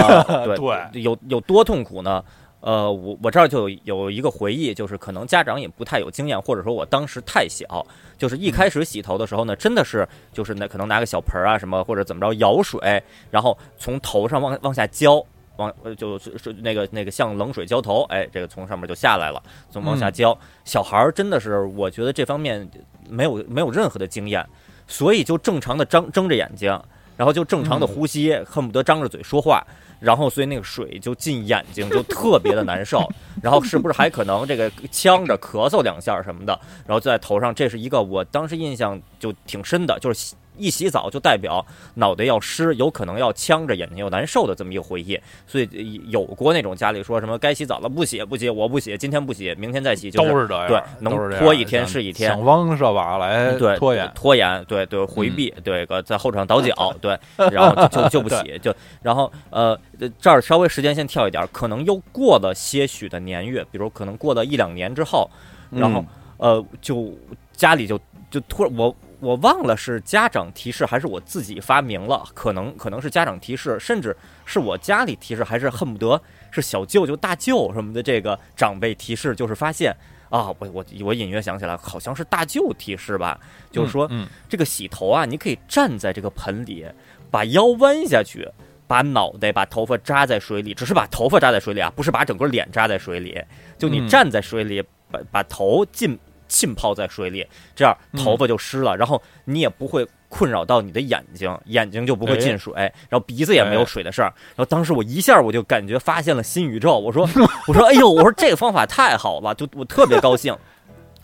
[0.01, 2.25] 啊 对对有有多痛苦呢？
[2.61, 7.87] 呃，我我这儿就有有一个回忆，就是可能家长也不太有经验，或者说我当时太小，
[8.19, 15.25] 就是一开始洗头的时候呢，真的是就是那可能拿个小盆儿啊什么，或者怎么着舀水，然后从头上往往下浇。
[15.57, 20.39] 往呃就是是那个那个像冷水浇头，哎，这个从上面就下来了，从往下浇。
[20.65, 22.67] 小孩儿真的是，我觉得这方面
[23.11, 24.43] 没有没有任何的经验，
[24.87, 26.71] 所以就正常的张睁着眼睛，
[27.15, 29.63] 然后就正常的呼吸，恨不得张着嘴说话，
[30.01, 33.09] 然后所以那个水就进眼睛，就特别的难受。
[33.43, 45.19] 然后是不是还可能这个呛着咳嗽两下什么的，然后就在头上，这是一个我当时印象就挺深的，就是一洗澡就代表脑袋要湿，有可能要呛着眼睛又难受的这么一个回忆。
[45.47, 45.79] 所以呃
[46.11, 54.11] 有过那种家里说什么该洗澡了不洗不洗我不洗，今天不洗明天再洗，就是都是这样，对能拖一天是一天想方设法来对拖延。
[54.15, 57.19] 拖延，对对回避，对个在后场倒脚， 对，
[57.51, 59.79] 然后就就就不洗，就然后呃
[60.19, 65.31] 这儿稍微时间先跳一点儿，可能又过了些许的年月，比如可能过了一两年之后，
[65.71, 66.05] 然后、
[66.37, 67.13] 呃就
[67.53, 67.99] 家里就
[68.31, 68.95] 就突然我。
[69.21, 79.95] 我忘了是家长提示还是我自己发明了，可能可能是家长提示，甚至是我家里提示，还是恨不得是小舅舅、大舅什么的这个长辈提示，就是发现
[80.31, 83.39] 啊，我我我隐约想起来，好像是大舅提示吧，
[83.71, 86.87] 就是说、嗯，这个洗头啊，你可以站在这个盆里，
[87.31, 88.49] 把腰弯下去，
[88.87, 93.41] 把脑袋、把头发扎在水里，只是把头发扎在水里啊，不是把整个脸扎在水里。
[93.79, 94.09] 就你嗯。
[94.09, 96.19] 站在水里，把把头浸
[96.51, 100.07] 浸泡在水里，这样头发就湿了，然后你也不会。
[100.33, 102.73] 困扰到你的眼睛，眼睛就不会进水，
[103.09, 104.33] 然后鼻子也没有水的事儿。
[104.51, 107.29] 然后当时我一下我就感觉发现了新宇宙，我说
[107.67, 110.57] 我说哎呦，我说这个方法太好了，就我特别高兴。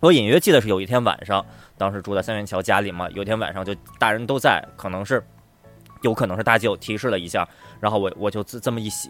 [0.00, 1.46] 我隐约记得是有一天晚上，
[1.78, 5.24] 当时住在三元桥家里嘛，有一天晚上就大人都在，可能是
[6.02, 9.08] 有可能是大舅提示了一下，然后我我就这这么一洗，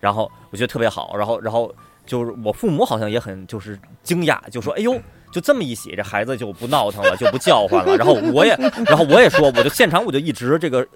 [0.00, 1.72] 然后我觉得特别好，然后然后
[2.04, 5.00] 就是我父母好像也很就是惊讶，就说哎呦。
[5.30, 7.96] 就这么一洗，这孩子就不闹腾了， 就不叫唤了。
[7.96, 10.86] 然后我也，然后我也说，我就现场我就一直这个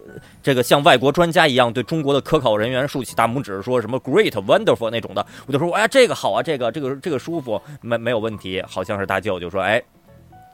[0.43, 5.25] 这个像外国专家一样对中国的科考人员竖起大拇指，说什么 great、wonderful 那种的。
[5.47, 8.63] 我就说，哎呀，这个好啊，这个这个这个舒服，没没有问题。
[8.67, 9.83] 好像是大舅就说，哎，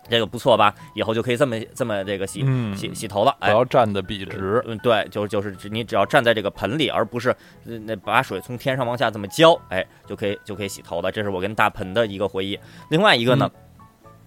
[0.09, 0.75] 这个不错吧？
[0.95, 3.37] 以后就可以这么这么这个洗、嗯洗洗头了。
[3.41, 4.63] 不哎，要站的笔直。
[4.67, 7.31] 嗯，对，就是就是你只要站在这个盆里，而不是
[7.67, 11.11] 呃那把水从天上往下这么浇，哎，就可以就可以洗头了。
[11.11, 12.59] 这是我跟大盆的一个回忆。
[12.91, 13.51] 另外一个呢，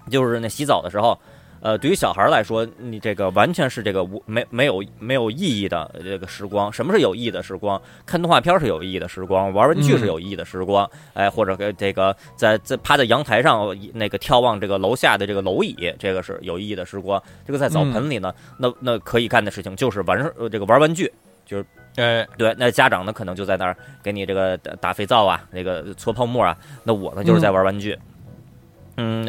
[0.09, 1.17] 就是那洗澡的时候。
[1.61, 6.71] 呃，对于小孩儿来说，你这个完全是这个无没没有没有意义的这个时光。
[6.71, 7.81] 什么是有意义的时光？
[8.05, 10.89] 看动画片儿是有意义的时光，玩玩具是有意义的时光。
[11.13, 17.21] 哎，或者给这个在在趴在阳台上那个眺望这个楼下的这个楼椅，这个是有意义的时光。
[17.45, 21.11] 这个在澡盆里呢，那那可以干的事情就是玩呃这个玩玩具。
[21.45, 21.65] 就是
[21.97, 26.55] 哎，对，那家长呢可能就在那儿给你这个打打肥皂啊，那个搓泡沫啊。
[26.85, 27.91] 那我呢就是在玩玩具。
[27.93, 27.99] 嗯，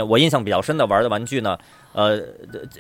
[0.09, 1.59] 我印象比较深的玩的玩具呢，
[1.93, 2.21] 呃，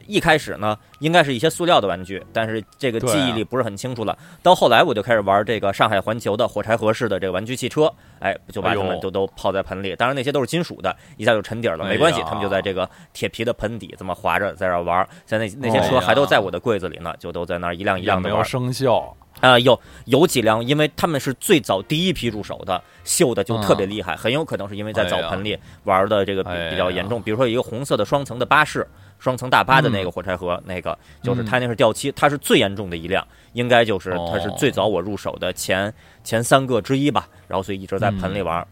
[0.07, 4.16] 一开始呢应该是一些塑料的玩具，但是这个记忆力不是很清楚了。
[4.42, 9.94] 到后来我就开始玩这个上海环球的火柴盒式的这个玩具汽车，哎，就把它们都都泡在盆里。
[9.96, 15.07] 当然那些都是金属的，一下就沉底了，没关系，他们就在这个铁皮的盆底这么滑着在这玩。
[15.26, 18.44] 现在那那些车还都在我的柜子里呢，就都在那儿一辆一辆的玩。
[18.44, 19.12] 生锈。
[19.40, 27.22] 啊、有有几辆，因为他们是最早第一批入手的，锈的就特嗯别厉害，很有可能是因为在澡盆里玩的这个比哎比较严重。
[27.22, 28.87] 比如说一个红色的双层的巴士，
[29.18, 37.29] 双层大巴的那个火柴盒，那个就是它那是掉漆，它是最严重的一辆，应该就是它是哦最早我入手的前前三个之一吧。
[37.48, 38.66] 然后所以一直在盆里玩。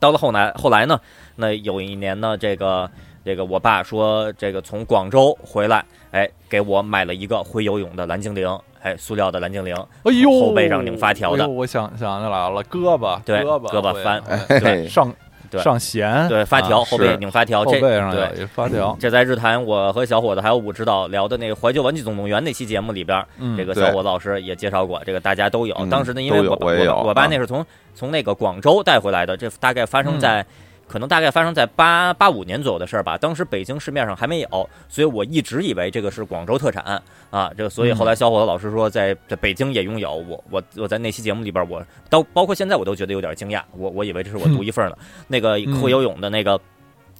[0.00, 0.98] 到了后来后来呢，
[1.36, 2.90] 那有一年呢，这个
[3.24, 8.48] 这个我爸说这个从广州回来，哎，给我买了一个会游泳的蓝精灵，
[8.82, 9.74] 哎，塑料的蓝精灵。
[10.02, 15.14] 哎呦，后背上拧发条的哎我想想起来了，胳膊，对胳膊，胳膊翻哎对上
[15.50, 25.74] 对上弦，对，发条、啊后背拧发条，后这背上对发条，这在日坛，我和小伙子还有武指导聊的那个《怀旧玩具总动员》那期节目里边，嗯，这个小伙子老师也介绍过，这个大家都有。
[25.78, 27.64] 嗯当时呢，因为我我我我爸啊那是从
[27.94, 30.44] 从那个广州带回来的，这大概发生在。
[30.92, 37.50] 可能大概发生在八八五年左右的事儿吧，当时北京市面上还没有，所以我一直以为这个是广州特产啊。
[37.56, 44.96] 这个，所以后来小伙子老师说在在北京也拥有，我我我在那期节目里边，我到包括现在我都觉得有点惊讶，我我以为这是我独一份儿呢。
[45.28, 46.60] 那个会游泳的那个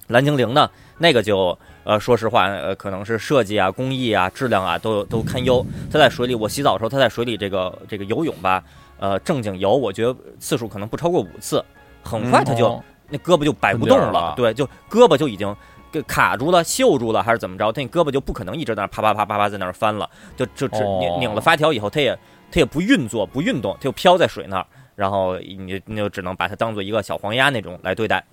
[0.09, 5.65] 蓝精灵呢，那个就呃，说实话，呃，可能是设计啊、工艺啊、质量啊都有都堪忧。
[5.91, 8.63] 它在水里，我洗澡的时候，它在水里这个这个游泳吧，
[8.99, 11.65] 呃，正经游，我觉得次数可能不超过五次，
[12.03, 15.55] 很快它就、哦那胳膊就摆不动了，对，就胳膊就已经
[15.93, 22.19] 给卡住了、锈住了还是怎么着，他那胳膊就不可能一直在那啪啪啪啪啪在那儿翻了，就就只哦拧拧了发条以后，它也
[22.51, 28.25] 它也不运作、不运动，它就飘在水那儿，然后你你就只能把它当做一个小黄鸭那种来对待。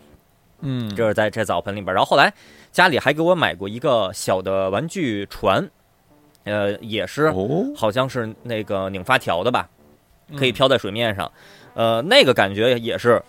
[0.61, 1.93] 嗯，这是在这澡盆里边儿。
[1.93, 2.33] 然后后来
[2.71, 5.69] 家里还给我买过一个小的玩具船，
[6.43, 9.69] 呃，也是哦，好像是那个拧发条的吧，
[10.37, 11.31] 可以嗯飘在水面上。
[11.75, 13.23] 呃，那个感觉也是，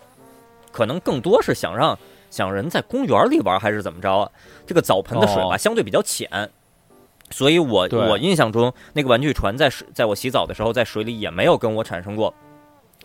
[0.71, 1.97] 可能更多是想让
[2.29, 4.31] 想人在公园里玩，还是怎么着啊？
[4.65, 6.49] 这个澡盆的水吧，哦相对比较浅。
[7.29, 12.33] 所以我我印象中，那个玩具船在水，在我洗澡的时候，在水里也没有跟我产生过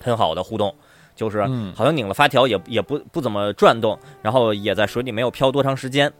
[0.00, 0.74] 很好的互动，
[1.14, 6.12] 就是嗯好像拧了发条也也不不怎么转动，然后也在水里没有漂多长时间。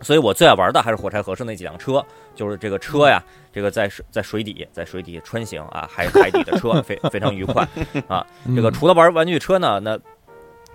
[0.00, 7.66] 所以我最爱玩的还是火柴盒上那几辆车，就是这个车呀，这个在水在水底在水底穿行啊，海海底的车 非非常愉快
[8.08, 8.24] 啊。
[8.54, 9.96] 这个嗯除了玩玩具车呢，那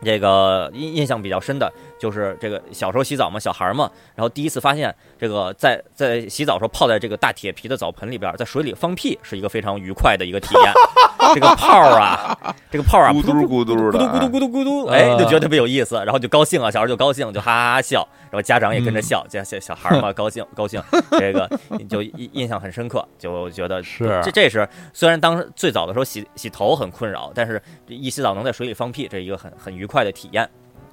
[0.04, 10.74] 这个印印象比较深的就是这个小时候洗澡嘛，小孩儿嘛，然后第一次发现这个在在洗澡时候泡在这个大铁皮的澡盆里边儿，在水里放屁是一个非常愉快的一个体验。
[11.34, 12.38] 这个泡儿啊，
[12.72, 20.82] 这个泡儿啊，咕嘟咕嘟咕嘟的咕嘟咕嘟咕嘟，啊哎，就觉得特别有意思，然后就高兴啊，小孩儿就高兴，就哈哈哈笑，然后家长也跟着笑，这小小孩嘛高兴高兴，
[21.20, 21.50] 这个
[21.90, 30.48] 就印印象很深刻，就觉得是这这是虽然当时最早的时候洗洗头很困扰，但是一洗澡能在水里放屁，这是一个很很愉快的体验。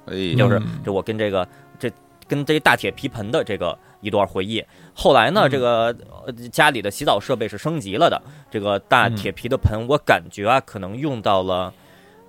[0.05, 1.47] 哎，就是嗯这我跟这个
[1.79, 1.91] 这
[2.27, 4.63] 跟这大铁皮盆的这个一段回忆。
[4.93, 5.49] 后来呢，嗯。
[5.49, 11.73] 这个呃家里的洗澡设备是升级了的，这个大铁皮的盆，我感觉啊，可能用到了，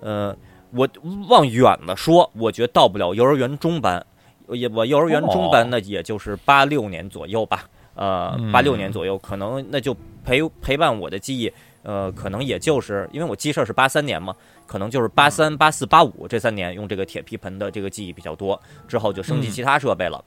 [0.01, 0.35] 呃，
[0.71, 0.87] 我
[1.29, 4.05] 往远了说，我觉得到不了幼儿园中班，
[4.49, 7.63] 也我幼儿园中班呢，也就是八六年左右吧，
[7.95, 11.51] 呃，嗯八六年左右，可能那就陪陪伴我的记忆。
[11.83, 14.35] 呃，可能也就是因为我记事儿是八三年嘛，
[14.67, 20.23] 可能就是八三、八四、八五这三年用这个铁皮盆的这个记忆比较多，之后就升级嗯其他设备了。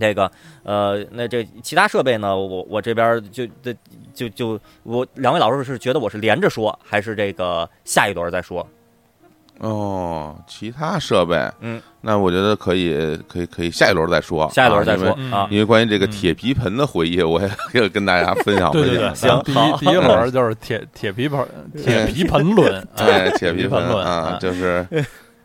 [0.00, 0.30] 那个
[0.62, 3.74] 呃，那这其他设备呢，我我这边就就
[4.14, 8.66] 就就我两位老师是觉得我是连着说，还是这个下一轮再说？
[9.58, 12.94] 哦，其他设备，嗯，那我觉得可以，
[13.26, 15.16] 可以，可以下一轮再说，下一轮再说。
[15.50, 19.42] 因为关于这个嗯铁皮盆的回忆，我也要跟大家分享对对对，分享。
[19.42, 21.44] 行第一第一轮就是铁铁皮盆
[21.76, 24.86] 铁皮盆论，哎，铁皮皮盆盆论啊，就是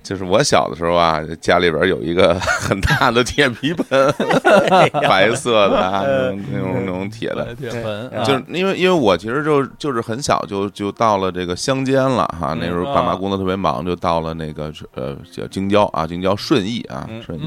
[0.03, 4.13] 就是我小的时候啊，家里边有一个 很大的铁皮盆，
[5.07, 6.03] 白色的啊，
[6.51, 7.55] 那种那种铁的。
[7.55, 17.43] 铁盆，啊就是因为因为我其实就就是很小就就到了这个乡间了哈，那时候爸妈啊工作特别忙，就到了那个呃叫京郊啊，京郊顺义啊嗯，顺义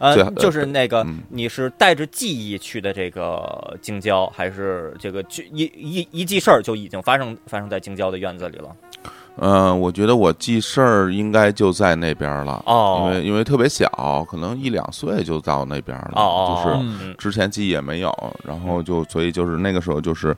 [0.00, 8.68] 嗯就是那个嗯你是带着记忆去的这个京郊，还是这个就一一一记事儿就已经发生发生在京郊的院子里了？
[9.40, 13.00] 嗯，我觉得我记事儿应该就在那边了，哦。
[13.04, 13.88] 因为因为特别小，
[14.30, 18.12] 可能一两岁就到那边了，哦哦，就是之前记忆也没有，
[18.44, 20.36] 然后就所以就是那个时候就是，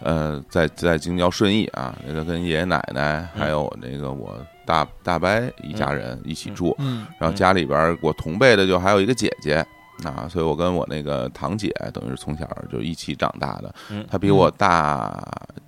[0.00, 5.28] 呃，在在京郊顺义啊，那个跟爷爷奶奶还有那个我大大伯
[5.62, 9.64] 一家人一起住，嗯然后家里边儿我同辈的就还有一个姐姐。
[10.02, 14.04] 啊，所以我跟我那个堂姐等于是从小就一起长大的，嗯。
[14.10, 15.16] 她比我大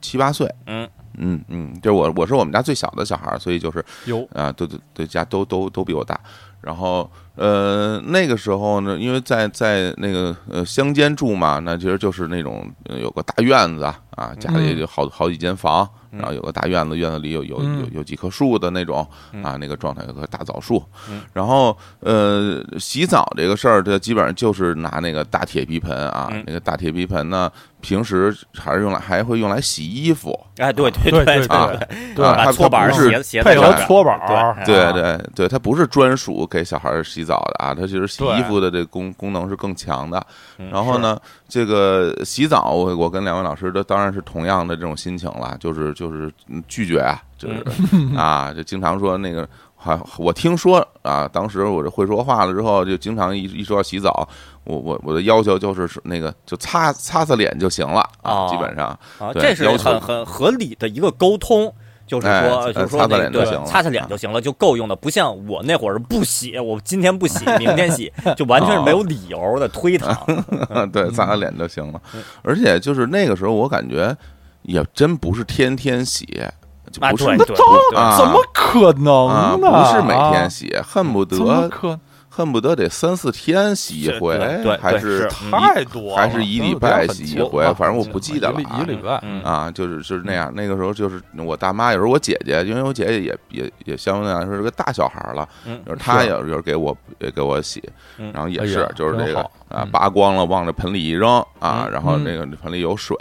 [0.00, 0.86] 七八岁，嗯
[1.18, 6.18] 嗯嗯，就是我我是我们家最小的小孩儿，所以就是有啊，都都对家都都都比我大。
[6.62, 21.22] 然后呃，那个时候呢，因为在在那个呃乡间住嘛，那其实就是那种、呃有个大院子啊，啊家里嗯有好好几间房，嗯然后有个大院子，院子里有有有嗯有几棵树的那种嗯啊，那个状态有棵大枣树嗯。
[21.32, 27.50] 然后呃，洗澡这个事儿，这基本上就是拿那个大铁皮盆啊嗯，那个大铁皮盆呢，
[27.80, 30.38] 平时还是用来还会用来洗衣服。
[30.58, 31.70] 哎，对对对对啊
[32.14, 33.10] 对，它把搓板儿是
[33.42, 40.24] 配合搓板儿，对对对对，它不是专属给小孩儿洗澡的啊，它其实洗衣服的这个功功能是更强的。
[40.58, 47.64] 嗯然后呢，这个洗澡，我我跟两位老师的当然是同样的这种心情了，就是就是嗯拒绝啊，就是
[48.16, 49.48] 啊，就经常说那个。
[49.78, 54.26] 还我听说啊，当时我这会说话了之后，就经常一一说要洗澡，
[54.64, 58.86] 我我我的要求就是是那个就擦擦擦脸就行了啊，哦基本上
[59.18, 61.72] 啊，这是很很合理的一个沟通。
[62.06, 64.94] 就是哎说，呃就是说擦擦那个对脸就行了擦擦脸啊就行了，就够用的。
[64.94, 70.16] 不像我那会儿不洗，我今天不洗，明天洗，就完全是没有理由的推搪。
[70.92, 72.22] 对，擦擦脸就行了嗯。
[72.42, 74.16] 而且就是那个时候，我感觉
[74.62, 76.24] 也真不是天天洗，
[76.92, 77.56] 就啊，不是对对
[77.90, 79.70] 对，啊怎么可能啊，呢？
[79.70, 81.98] 不是每天啊洗，恨不怎么得可
[82.36, 89.42] 恨不得得三四天洗一回对对，还是是太多，还是一礼拜洗一回反正我不记得了一礼啊一礼拜，嗯。
[89.42, 90.52] 啊，就是就是那样。
[90.54, 97.82] 那个时候就是我大妈，有时候我姐姐，因为我姐姐也也也相对来说是个大小孩了，嗯就是她也有时候给我也给我洗，
[98.18, 98.30] 嗯。
[98.34, 99.90] 然后也是就是这个啊嗯。
[99.90, 102.24] 扒光了往这盆里一扔啊，嗯然后嗯。
[102.24, 103.16] 那个盆里有水，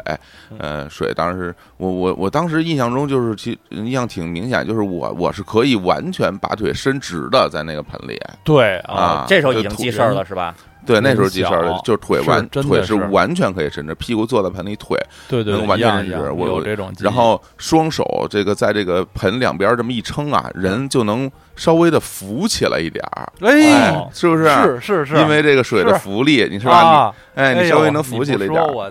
[0.57, 10.55] 呃，水当时我我我当时印象中就是其印象挺明显，就是我我是可以完全把腿伸直的在那个盆里对啊，这时候已经记事儿了是吧？
[10.85, 14.95] 对，那时候人记事儿了，就是腿完腿是是完全可以伸直，屁股坐在盆里，腿
[15.27, 24.43] 对对，能完一全是样一样我有这种，然后双手这个在这个盆两边这么一撑啊，人就能稍微的浮起来一点儿，哎哦，是不是？
[24.43, 26.77] 是是是，因为这个水的浮力，你是吧？
[26.77, 28.83] 啊，你哎，你稍微能浮起来一点我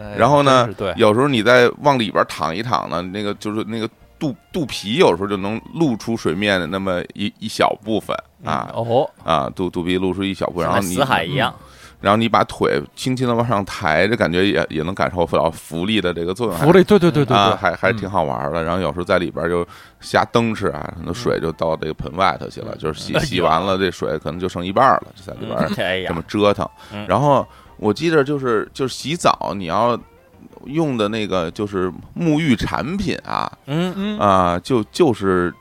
[0.00, 3.86] 哎然后呢对，有时候你再往里边躺一躺呢，那个就是那个
[4.22, 11.52] 肚肚皮有时候就能露出水面的那么一一小部分啊哦，啊，肚肚皮露出一小部分，然后你死海一样，
[12.00, 17.36] 然后你把腿轻轻的往上抬，这感觉也也能感受到浮力的这个作用还，福利，对对对对。
[17.36, 17.96] 还还嗯。
[17.96, 18.62] 挺好玩的。
[18.62, 19.66] 然后有时候在里边就
[20.00, 26.64] 瞎蹬哧啊，那水就到这个盆外头去了，就是洗洗完了，这水可能就剩一半了，就在里边这么，折腾。
[26.92, 27.04] 嗯。
[27.08, 27.44] 然后
[27.76, 29.98] 我记得就是就是洗澡你要
[30.66, 35.52] 用的那个就是沐浴产品啊嗯，嗯啊，就就是。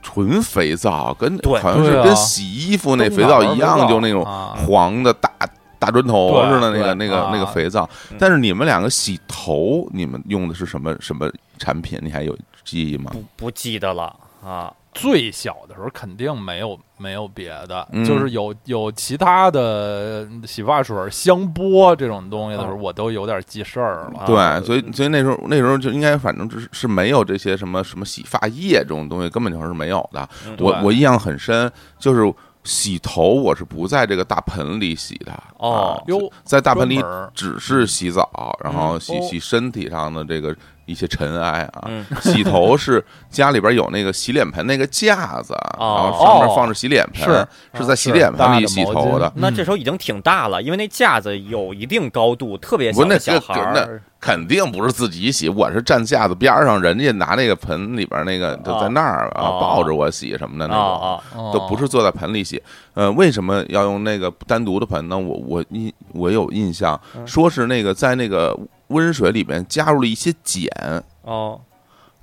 [0.00, 5.30] 纯肥皂跟好像是跟洗衣服那肥皂一样，就那种啊黄的大
[5.78, 8.16] 大砖头对似的那个那个啊那个肥皂嗯。
[8.18, 11.28] 但是你们两个洗头，你们用的是什么什么
[11.58, 11.98] 产品？
[12.00, 12.34] 你还有
[12.64, 13.10] 记忆吗？
[13.12, 18.04] 不不记得了啊，最小的时候肯定没有没有别的，嗯。
[18.04, 24.20] 就是有有其他的洗发水、香波这种东西的时候，哦我都有点记事儿了。
[24.20, 30.28] 啊对，所以所以那时候那时候就应该反正就是是没有这些什么什么洗发液这种东西，根本就是没有的。
[30.46, 30.56] 嗯。
[30.58, 32.32] 我我印象很深，就是
[32.64, 35.32] 洗头我是不在这个大盆里洗的。
[35.58, 35.70] 哦。
[35.70, 37.00] 啊哟，在大盆里
[37.34, 40.54] 只是洗澡，然后洗哦洗身体上的这个
[40.88, 41.84] 一些尘埃啊。
[41.86, 42.04] 嗯。
[42.20, 46.12] 洗头是家里边有那个洗脸盆那个架子，然哦。
[46.12, 49.32] 后上面放着洗脸盆，是在洗脸盆里洗头的。
[49.36, 59.58] 那这时候已经挺大了，因为那架子有一定高度，特别小不那的小孩儿，肯定不是自己洗，我是站架子边上，人家拿那个盆里边那个就在那儿啊哦。
[59.60, 61.20] 抱着我洗什么的那种。
[61.52, 62.62] 都不是坐在盆里洗，
[62.94, 65.18] 呃，为什么要用那个单独的盆呢？
[65.18, 67.26] 我我印我有印象，嗯。
[67.26, 68.58] 说是那个在那个
[68.88, 71.60] 温水里面加入了一些碱，哦。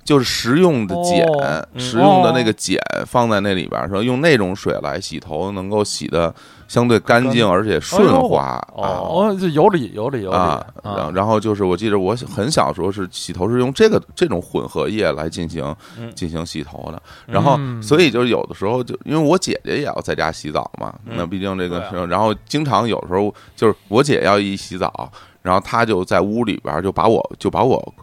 [0.04, 1.80] 就是食用的碱，哦嗯。
[1.80, 6.32] 食用的那个碱放在那里边儿，说用那种水来洗头，能够洗的
[6.68, 8.40] 相对干净而且顺滑
[8.76, 9.02] 啊。
[9.02, 16.08] 哦有理有理有理啊，然后然后就是我记得我很小时候是洗头是用这个这种混合液来进行嗯。
[16.14, 17.82] 进行洗头的，然后嗯。
[17.82, 21.14] 所以就是有的时候就因为我姐姐也要在家洗澡嘛，嗯。
[21.16, 22.06] 那毕竟这个对啊。
[22.06, 25.10] 然后经常有时候就是我姐要一洗澡，
[25.46, 27.94] 然后他就在屋里边就把我就把我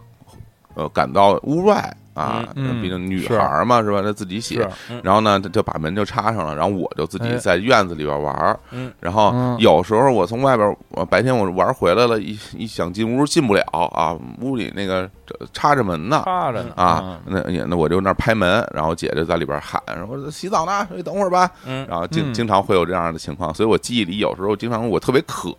[0.76, 2.44] 呃赶到屋外啊，
[2.80, 4.00] 毕竟女孩嘛是吧？
[4.00, 4.60] 她自己洗，
[5.02, 13.62] 然后呢，她就把门就插上了，然后我就自己哎在院子里边玩儿嗯，然后嗯有时候我从外边，我白天我玩回来了，一一想进屋进不了
[13.92, 15.10] 啊，屋里那个
[15.52, 16.22] 插着门呢。
[16.24, 21.50] 插着呢啊，那也那我就那儿拍门，然后姐就在里边喊说洗澡呢，说你等会儿吧。
[21.66, 25.52] 嗯然后经嗯经常会有这样的情况，所以我记忆里有时候经常我特别渴，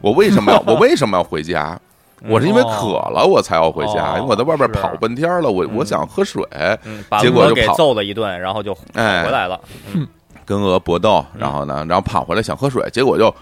[0.00, 1.78] 我为什么要我为什么要回家？
[2.28, 6.42] 我是因为渴了我才要回家，哦因为我在外边跑半天了，我我想喝水，
[7.20, 9.58] 结果就给揍了一顿，然后就回来了。
[10.44, 11.40] 跟鹅搏斗，嗯。
[11.40, 13.32] 然后呢，然后跑回来想喝水，结果就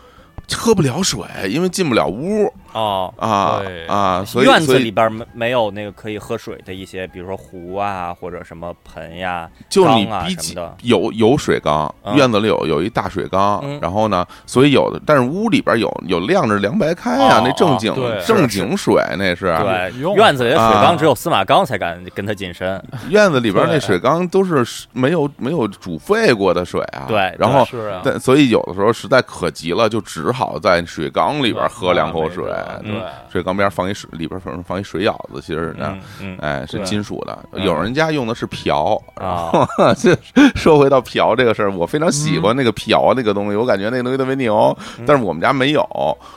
[0.54, 10.76] 喝不了水，因为进不了屋哦，啊啊，所以院子里边没没有那个可以喝水的一些，比如说壶啊，或者什么盆呀，就你缸啊比起什么的。
[10.82, 12.14] 有有水缸，嗯。
[12.14, 18.20] 院子里有有一大水缸嗯，然后呢，所以有的，但是屋里边有有晾着凉白开呀哦，那正经对。
[18.24, 20.82] 正经水那是，对，院子里的水啊。
[20.82, 22.82] 缸只有司马缸才敢跟他近身。
[23.08, 27.66] 院子里边那水缸都是没有没有煮沸过的水啊，对然后
[28.02, 32.44] 但所以有的时候实在渴急了，就只好在水缸里边喝两口水，
[32.82, 35.96] 对嗯水缸边放一水，里边放放一水舀子，其实呢
[36.40, 37.38] 哎，是金属的。
[37.52, 39.66] 嗯有人家用的是瓢，啊，
[39.98, 40.16] 这
[40.54, 45.86] 说回到瓢这个事儿，我非常喜欢那个瓢那个东西，我感觉那个东西特别牛，嗯但是我们家没有。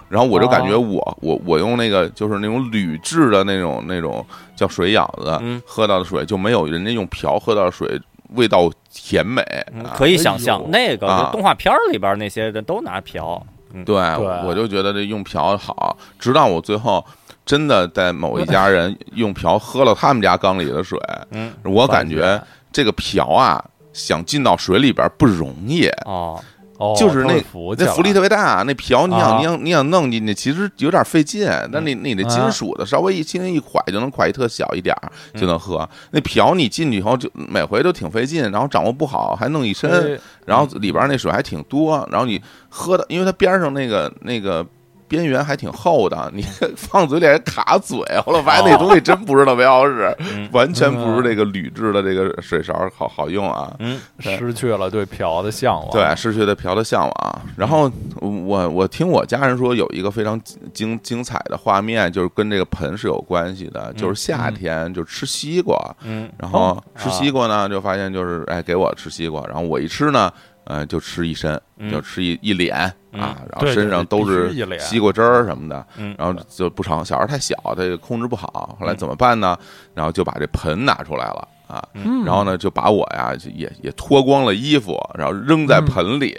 [0.10, 8.00] 然后我就感觉哦我我我用那个就是那种铝制的那种那种叫水舀子嗯喝到的水就没有人家用瓢喝到的水
[8.36, 9.64] 味道甜美啊。
[9.74, 13.42] 嗯可以想象那个动画片里边那些人都拿瓢。
[13.74, 13.86] 嗯。
[13.86, 14.26] 对，对。
[14.46, 17.06] 我就觉得这用瓢好，直到我最后
[17.46, 21.00] 真的在某一家人用瓢喝了他们家缸里的水，
[21.32, 22.42] 嗯，我感觉
[22.72, 23.64] 这个瓢啊，
[23.94, 25.88] 想进到水里边不容易。
[26.06, 26.42] 哦，
[26.82, 27.34] 哦就是那
[27.78, 31.48] 那浮力特别大，那瓢你想啊你想你想弄进去，其实有点费劲。
[31.72, 35.88] 但你你那金啊属的，稍微一轻轻一蒯就能蒯一特小一点儿就能喝。
[36.10, 44.66] 那瓢你进去以后就每回都挺费劲，然后掌握不好还弄一身，哎然后里边那水还挺多，然后你喝的，因为它边上那个那个。
[45.12, 46.42] 边缘还挺厚的，你
[46.78, 48.00] 放嘴里还卡嘴。
[48.26, 53.76] 后来发现那东西真不是特别好使， 嗯完全不如这个铝制的这个水勺好好用啊。
[53.80, 55.90] 嗯失去了对瓢的向往。
[55.92, 57.42] 对，失去了瓢的向往。
[57.58, 57.92] 然后
[58.22, 60.40] 我我听我家人说有一个非常
[60.74, 70.32] 精精彩的画面，就是跟这个盆是有关系的，就是夏天就吃西瓜，嗯然后哦吃西瓜呢，就发现就是哎给我吃西瓜，然后我一吃呢。
[70.66, 79.58] 呃，就吃一身，嗯就吃一一脸嗯啊，然后身上都是西瓜汁儿什么的，嗯然后就不成，小孩太小，这个控制不好，后来怎么办呢？
[79.94, 86.38] 然后就把这盆拿出来了啊，嗯，然后呢，就把我呀也也脱光了衣服，然后扔在盆里，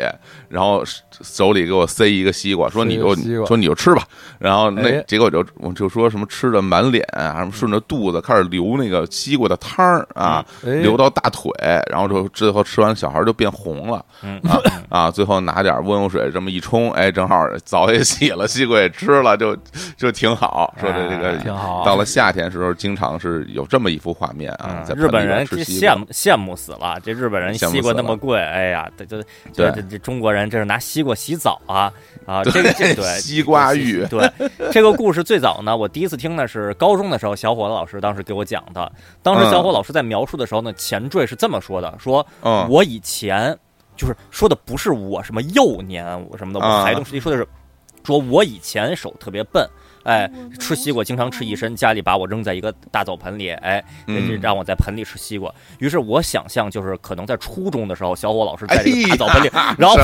[0.49, 0.83] 然后
[1.21, 3.15] 手里给我塞一个西瓜，说你就
[3.47, 4.07] 说你就吃吧。
[4.39, 11.51] 然后那哎结果就我就说什么吃的满脸，什么顺着肚子开始流那个西瓜的汤儿啊，哎流到大腿，
[11.91, 15.11] 然后就最后吃完小孩就变红了嗯啊啊！
[15.11, 19.55] 最后拿点温油水这么一冲，哎，正好澡也洗了，西瓜也吃了，就
[19.97, 20.75] 就挺好。
[20.81, 29.05] 说的这个哎挺好到了夏天时候，经常是有这么一幅画面啊，日本人这盆里边吃西瓜羡慕羡慕死了，这日本人西瓜那么贵，哎呀，这
[29.53, 31.93] 这这中国人这是拿西瓜洗澡啊
[32.25, 32.43] 啊！
[32.49, 34.31] 这个这对西瓜浴对
[34.71, 38.91] 这个故事最早呢，我第一次听的是高中的时候，小伙子老师当时给我讲的。
[39.23, 43.57] 当时嗯小伙老师在描述的时候呢，前缀是这么说的：说嗯我以前
[44.03, 47.47] 就是说的不是我什么幼年我什么的，我啊孩童时期说的是，
[48.03, 49.65] 说我以前手特别笨。
[50.05, 50.29] 哎，
[50.59, 53.81] 吃西瓜经常吃一身，家里把我扔在一个大澡盆里，哎，
[54.41, 55.49] 让我在盆里吃西瓜。
[55.79, 59.97] 于是我想象就是可能在初中的时候，小伙老师哎在这个大澡盆里， 呀然后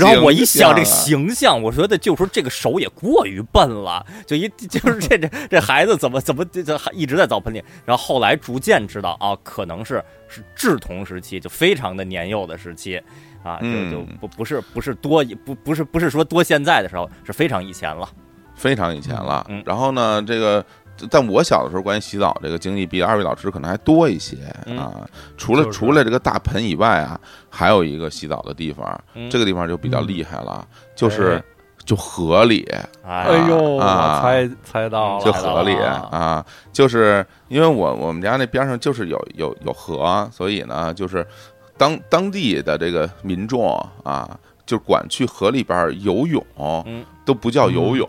[0.00, 13.00] 然后我一想这形象啊形象，我觉得就说这个手也过于笨了，就一 就是这这这孩子怎么怎么这这一直在澡盆里，然后后来逐渐知道啊，可能是是稚童时期，就非常的年幼的时期。
[13.46, 18.08] 啊，就就嗯不不是不是多不不是不是说多现在的时候，是非常以前了。
[18.54, 19.62] 非常以前了嗯。
[19.64, 20.64] 然后呢，这个。
[21.10, 25.06] 但我小的时候，关于洗澡这个经历比二位老师可能还多一些嗯啊。
[25.36, 27.20] 除了就是除了这个大盆以外啊，
[27.50, 31.44] 还有一个洗澡的地方，嗯这个地方就比较厉害了，就是哎
[31.84, 32.66] 就河里，
[33.04, 41.26] 哎哎呦，啊猜猜到了就了，河里啊啊，就是因为我我们家那边上就是有有有河，所以呢，就是
[41.76, 48.08] 当当地的这个民众啊，就管去河里边游泳嗯，都不叫游泳，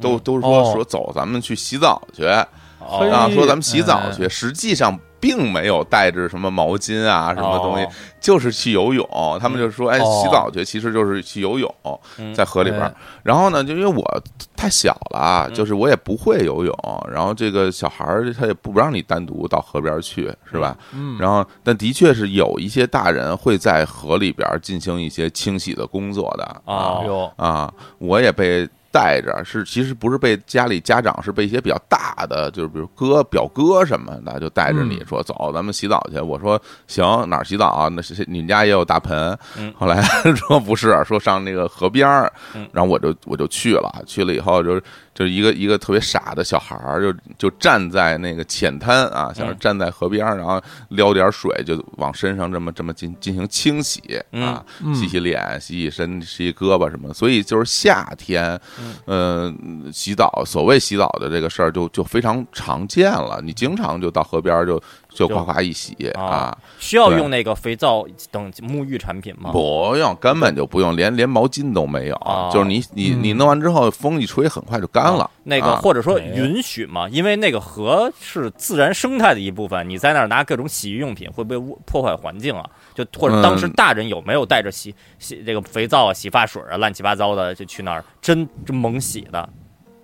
[0.00, 0.20] 都嗯。
[0.24, 0.72] 都是说哦。
[0.74, 3.08] 说走，咱们去洗澡去哦。
[3.10, 4.12] 啊，嘿说咱们洗澡哎。
[4.12, 4.98] 去，实际上。
[5.26, 9.04] 并没有带着什么毛巾啊，什么东西哦，就是去游泳。
[9.40, 10.22] 他们就说：“哎，哦。
[10.22, 11.74] 洗澡去，其实就是去游泳，
[12.18, 12.94] 嗯在河里边。
[13.24, 14.22] 然后呢，就因为我
[14.56, 15.54] 太小了，嗯。
[15.54, 20.76] 就是我也不会游泳，然后这个小孩儿他也不让你单独到河边去，是吧？
[20.94, 27.00] 嗯，然后，但的确是有一些大人会在河里边进行一些清洗的工作的哦。
[27.00, 36.18] 哎呦，啊，我也被带着，是其实不是被家里家长，是被一些比较大的，就是比如哥、表哥什么的，就带着你嗯说走，咱们洗澡去。
[36.18, 37.88] 我说行，哪儿洗澡啊？
[37.88, 39.36] 那是你们家也有大盆。
[39.58, 40.00] 嗯后来
[40.34, 44.80] 说不是，说上那个河边儿嗯，然后我就我就去了，去了以后就
[45.16, 54.00] 就一个一个特别傻的小孩儿，就就站在那个浅滩啊，像是嗯站在河边儿，然后撩点水就往身上这么这么进进行清洗
[54.32, 57.14] 啊，嗯洗洗脸、洗洗身、洗洗胳膊什么。
[57.14, 58.60] 所以就是夏天，
[59.06, 59.56] 嗯
[59.86, 63.40] 呃，洗澡，所谓洗澡的这个事儿就就非常常见了。
[63.42, 64.78] 你经常就到河边儿就
[65.16, 69.50] 就就夸夸一洗啊啊，需要用那个肥皂等沐浴产品吗？
[69.50, 72.50] 不用，根本就不用，连连毛巾都没有哦。
[72.52, 75.30] 就是你你嗯你弄完之后，风一吹，很快就干了啊。
[75.44, 82.68] 那个啊或者说哎允许吗，因为那个河是自然生态的一部分，你在那儿拿各种洗浴用品会不会污破坏环境啊？
[82.94, 89.48] 就或者当时嗯大人有没有带着洗洗这个肥皂啊、洗发水啊、乱七八糟的就去那儿真真猛洗的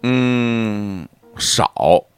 [0.04, 1.06] 嗯，
[1.38, 1.72] 少，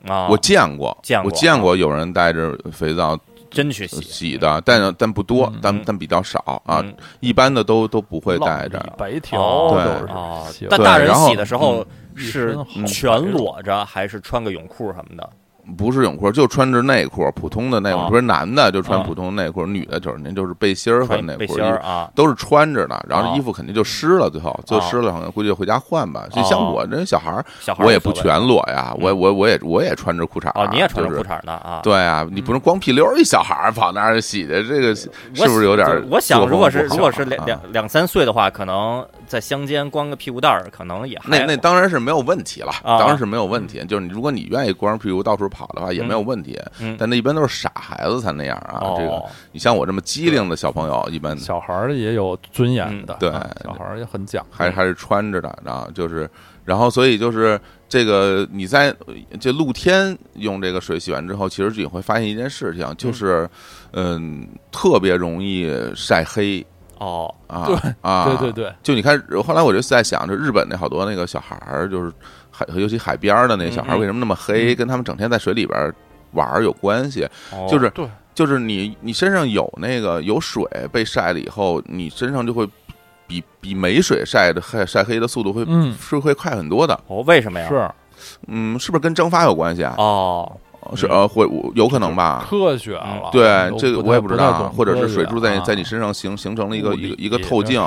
[0.07, 0.29] 啊？
[0.29, 3.19] 我见过，见过我见过有人带着肥皂
[3.51, 8.79] 真去洗洗的，但但不多嗯，但但比较少啊嗯，一般的都都不会带着。
[8.99, 15.31] 白条对但大人洗的时候嗯是全裸着还是穿个泳裤什么的？
[15.77, 17.99] 不是泳裤，就穿着内裤，普通的内裤。
[17.99, 18.09] 啊。
[18.09, 26.27] 不是男的就穿啊普通的内裤，女的就是您就是背心儿和内裤背心，儿啊，都是穿着的，然后啊衣服肯定就湿了，最后就湿了，可能估计回家换吧。
[26.31, 27.45] 就像哦我这小孩儿，
[27.79, 29.19] 我也不全裸呀，我嗯。
[29.19, 31.81] 我我也我也穿着裤衩儿哦，你也穿着就是裤衩呢啊？
[31.83, 42.99] 对啊，你不能光屁溜儿一小孩儿跑那儿洗的，这个是不是有点儿我想，如果是如果是两啊两两三岁的话，可能在乡间光个屁股蛋儿，可能也还那那当然是没有问题了，啊。
[42.99, 43.83] 当然是没有问题。
[43.89, 46.61] 就是你如果你愿意光着屁股到处跑的话，也没有问题。
[46.81, 46.97] 嗯。
[46.99, 48.83] 但那一般都是傻孩子才那样啊。
[48.97, 49.11] 这个。
[49.11, 53.31] 哦，你像我这么机灵的小朋友，一般小孩儿也有尊严的，嗯对。
[53.31, 56.29] 啊小孩儿也很讲究，还还是穿着的，然后，就是，
[56.65, 58.95] 然后所以就是这个你在
[59.39, 63.49] 这露天用这个水洗完之后，其实你会发现一件事情，就是
[63.93, 66.67] 嗯，特别容易晒黑。
[66.99, 67.95] 哦，啊，对。
[68.01, 72.11] 啊，对对对，就你看，后来我就在想，就日本那好多那个小孩儿，就是
[72.55, 74.75] 海，尤其海边的那小孩为什么那么黑？
[74.75, 75.93] 跟他们整天在水里边
[76.33, 77.27] 玩有关系。
[77.53, 82.69] 哦就是对就是你你身上有那个有水被晒了以后，你身上就会
[83.27, 86.99] 比比没水晒的晒晒黑的速度会嗯是会快很多的。
[87.07, 87.69] 哦，为什么呀？
[87.69, 87.91] 是
[88.47, 89.95] 嗯，是不是跟蒸发有关系啊？
[89.99, 90.57] 哦，
[90.95, 92.45] 是呃，会有可能吧。
[92.49, 97.81] 科学了，对，这个我也不知道，或者是水柱在在你身上形形成了一个一个一个透镜，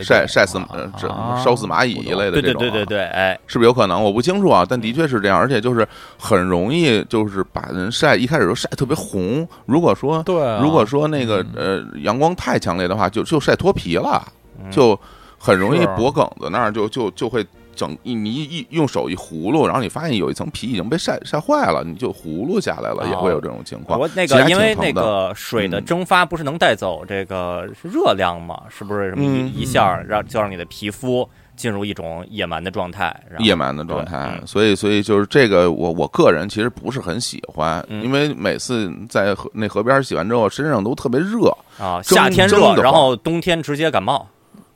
[0.00, 0.60] 晒晒死
[0.98, 2.70] 这啊烧死蚂蚁一类的对这种啊。
[2.70, 4.02] 对对对对，哎，是不是有可能？
[4.02, 5.86] 我不清楚啊，但的确是这样，而且就是
[6.18, 9.46] 很容易就是把人晒，一开始就晒特别红。
[9.66, 14.22] 如果说对啊，如果说那个呃阳光太强烈的话，就就晒脱皮了，
[14.62, 14.98] 嗯就
[15.38, 17.44] 很容易脖梗子那儿就就就会
[17.74, 23.98] 整一你一一用手一葫芦，然后你发现有一层皮已经被晒晒坏了，你就葫芦下来了，哦也会有这种情况。
[23.98, 28.62] 我那个因为那个水的嗯蒸发不是能带走这个热量吗？
[28.68, 33.14] 是不是什么嗯一一下让就让你的皮肤进入一种野蛮的状态？
[33.38, 44.26] 野蛮的状态，嗯所以所以就是这个，我我个人其实不是很喜欢，嗯因为每次在河那河边洗完之后，身上都特别热，啊，夏天热，然后冬天直接感冒，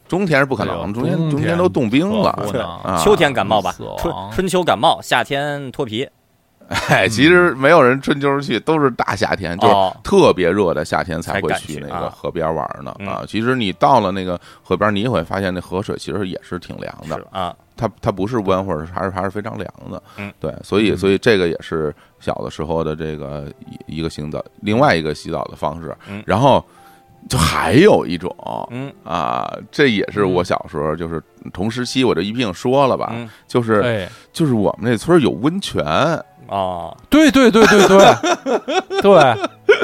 [0.09, 2.98] 冬天是不可能，冬天冬天都冻冰了！
[3.02, 6.09] 秋天感冒吧，春春秋感冒，夏天脱皮。
[6.88, 12.12] 哎，其实没有人春秋去，都是大夏天，就特别热的夏天才会去去那个啊。
[12.12, 13.07] 河边玩呢嗯。
[13.07, 13.22] 啊。
[13.28, 20.02] 其实你到了那个河边，你也会发现那河水其实也是挺凉的，啊，它它不是温或者是还是还是非常凉的。
[20.16, 20.98] 嗯，对，所以嗯。
[20.98, 23.44] 所以这个也是小的时候的这个
[23.86, 25.96] 一一个洗澡，另外一个洗澡的方式。
[26.11, 26.20] 嗯。
[26.26, 26.64] 然后
[27.29, 28.35] 就还有一种
[28.70, 28.93] 嗯。
[29.05, 31.22] 啊，这也是我小时候就是
[31.53, 33.29] 同时期，我这一并说了吧，嗯。
[33.47, 39.01] 就是哎，就是我们那村儿有温泉，啊，对对对对对。
[39.01, 39.37] 对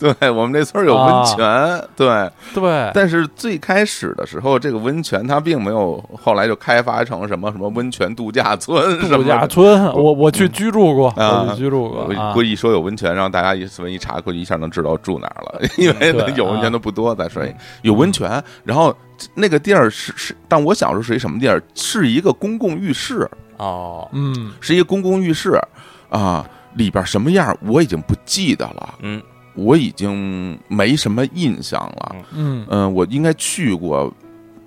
[0.18, 2.30] 对我们这村儿有温泉，对。
[2.54, 9.46] 对，但是最开始的时候，这个温泉它并没有，后来就开发成什么什么温泉度假村什度假。
[9.46, 17.42] 村，我我去居住过，啊我去居住过估计一说有温泉，让大家一随便一查，估计一下能知道住哪儿了，因为对有温泉的不多，在说
[17.82, 18.94] 有温泉，然后
[19.34, 21.62] 那个地儿是是，但我小时候是一什么地儿？
[21.74, 23.28] 是一个公共浴室，
[23.58, 25.60] 哦，嗯，是一个公共浴室
[26.08, 29.20] 啊，里边什么样我已经不记得了，嗯
[29.54, 32.16] 我已经没什么印象了。
[32.32, 32.66] 嗯。
[32.68, 34.12] 嗯，我应该去过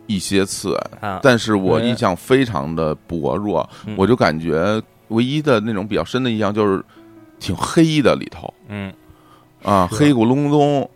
[0.08, 3.96] 一些次，啊，但是我印象非常的薄弱，嗯。
[3.98, 6.84] 我就感觉唯一的那种比较深的印象就是
[7.40, 8.54] 挺黑的里头。
[8.68, 8.94] 嗯。
[9.64, 10.90] 啊，黑咕隆咚。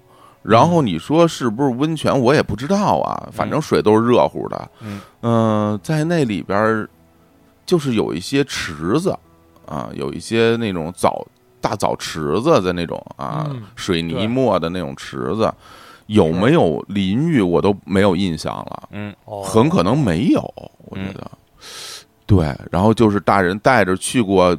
[0.44, 4.72] 然后你说是不是温泉，我也不知道啊，反正水都是热乎的。
[4.82, 5.02] 嗯。
[5.22, 6.90] 嗯、在那里边儿
[7.66, 9.14] 就是有一些池子
[9.66, 11.26] 啊，有一些那种澡
[11.68, 15.54] 大澡池子的那种啊，嗯水泥磨的那种池子，
[16.06, 18.90] 有没有淋浴我都没有印象了。
[19.44, 20.40] 很可能没有，
[20.86, 21.30] 我觉得。
[22.26, 24.58] 对，然后就是大人带着去过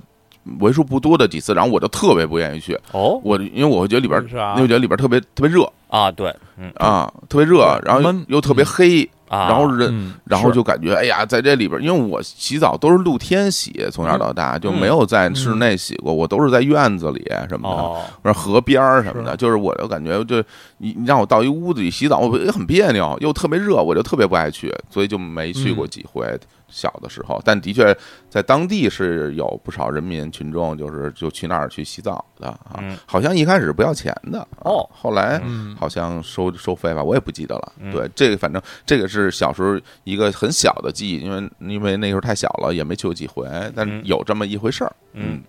[0.60, 3.18] 为数不多的几次，然后我就特别不愿意去，哦。
[3.24, 6.70] 我因为我会觉得里边，因为我觉得里边特别特别热啊，对，嗯。
[6.76, 9.88] 啊，特别热，然后又又特别黑，啊，然后人。
[9.90, 20.36] 嗯，然后就感觉，哎呀，在这里边，因为我洗澡都是露天洗，从小到大就没有在室内洗过，我都是在院子里什么的，哦，或者河边儿什么的，是就是我就感觉就
[20.76, 26.38] 你你让我到一屋子里洗澡，我也很别扭，又特别热，我就特别不爱去，所以就没去过嗯几回。
[26.70, 27.96] 小的时候，但的确
[28.28, 37.72] 在当地是有不少人民群众，就是就去那儿去洗澡的啊，嗯好像一开始不要钱的，啊哦后来嗯好像收收费吧，我也不记得了。
[37.80, 44.00] 嗯对，这个反正这个是小时候一个很小的记忆，因为因为那时候太小了，也没去过几回，但嗯。
[44.04, 44.92] 有这么一回事儿。
[45.12, 45.42] 嗯，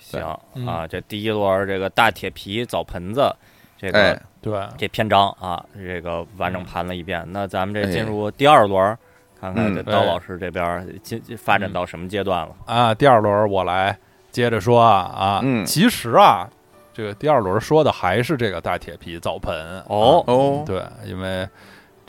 [0.00, 0.66] 行嗯。
[0.66, 3.34] 啊，这第一轮这个大铁皮澡盆子，
[3.78, 7.24] 这个哎，对，这篇章啊，这个完整盘了一遍。
[7.30, 8.96] 那咱们这哎进入第二轮，
[9.40, 9.74] 看看嗯。
[9.74, 12.54] 这刀老师这边进发展到什么阶段了？
[12.66, 13.96] 啊，第二轮我来
[14.30, 15.64] 接着说啊啊，嗯。
[15.66, 16.48] 其实啊，
[16.94, 19.54] 这个第二轮说的还是这个大铁皮澡盆
[19.88, 20.24] 哦。
[20.26, 21.48] 啊哦，对，因为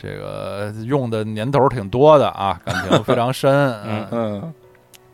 [0.03, 3.51] 这个用的年头挺多的啊， 感情非常深。
[3.87, 4.53] 嗯嗯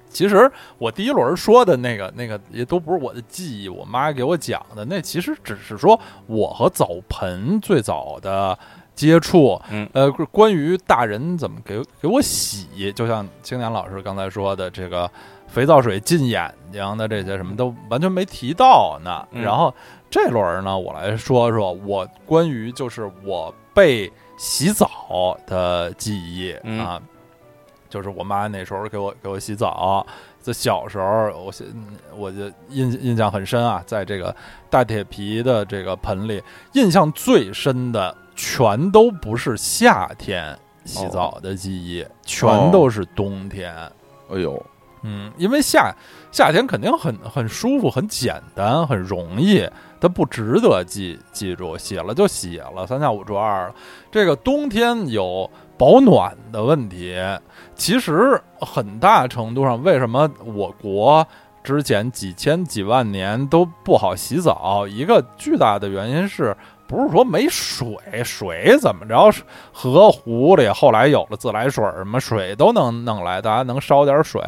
[0.10, 8.58] 其实我第一轮说的那个那个也都不是我的记忆，我妈给我讲的，那其实只是说我和澡盆最早的
[8.96, 9.62] 接触。
[9.70, 15.10] 嗯呃，关于大人怎么给给我洗，就像青年老师刚才说的，这个
[15.48, 19.24] 肥皂水进眼睛的这些什么都完全没提到呢。
[19.32, 19.72] 嗯然后
[20.10, 27.00] 这轮呢，我来说说我关于就是我被洗澡的记忆、嗯啊，
[27.90, 30.08] 就是我妈那时候给我给我洗澡。
[30.42, 31.68] 在小时候，我现
[32.16, 34.34] 我就印印象很深啊，在这个
[34.70, 43.76] 大铁皮的这个盆里，印象最深的全都不是夏天洗澡的记忆，全都是冬天。
[44.32, 44.66] 哎呦，
[45.02, 45.94] 嗯，因为夏
[46.32, 49.70] 夏天肯定很很舒服、很简单、很容易，
[50.00, 53.76] 它不值得记记住，写了就写了，三下五除二了。
[54.12, 57.16] 这个冬天有保暖的问题，
[57.76, 61.26] 其实很大程度上，为什么我国
[61.64, 64.88] 之前几千几万年都不好洗澡？
[64.88, 66.56] 一个巨大的原因是。
[66.90, 67.88] 不是说没水，
[68.24, 69.32] 水怎么着？
[69.72, 74.42] 河湖里后来有了自来水，什么水都能弄来，大家能烧点水。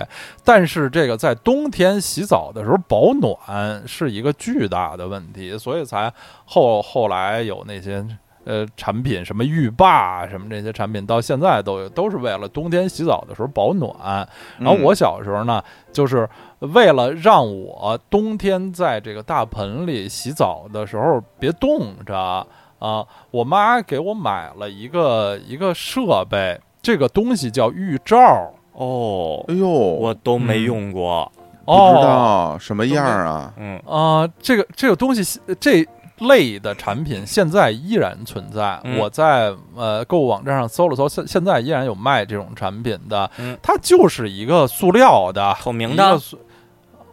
[0.43, 6.11] 但是这个在冬天洗澡的时候保暖是一个巨大的问题，所以才
[6.45, 8.03] 后后来有那些
[8.43, 14.27] 呃产品，什么浴霸什么这些产品，到现在都，都是为了冬天洗澡的时候保暖。
[14.57, 15.63] 然后我小时候呢，
[15.93, 16.27] 就是
[16.61, 22.45] 为了让我冬天在这个大盆里洗澡的时候别冻着
[22.79, 28.51] 啊，我妈给我买了一个一个设备，这个东西叫浴罩。
[28.73, 31.31] 哦，哎呦，我都没嗯用过。
[31.65, 33.53] 不知哦，道什么样啊？
[33.57, 35.87] 嗯啊、这个这个东西这
[36.19, 38.79] 类的产品现在依然存在。
[38.83, 43.29] 嗯我在呃购物网站上搜了搜，现现在依然有卖这种产品的。
[43.37, 46.37] 嗯它就是一个塑料的，透明的一个塑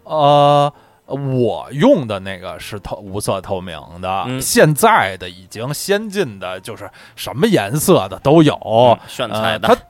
[0.09, 0.72] 呃。
[1.11, 8.54] 我用的那个是透无色透明的，嗯现在的已经先进的，就是什么颜色的都有。
[8.62, 9.82] 嗯炫彩的呃它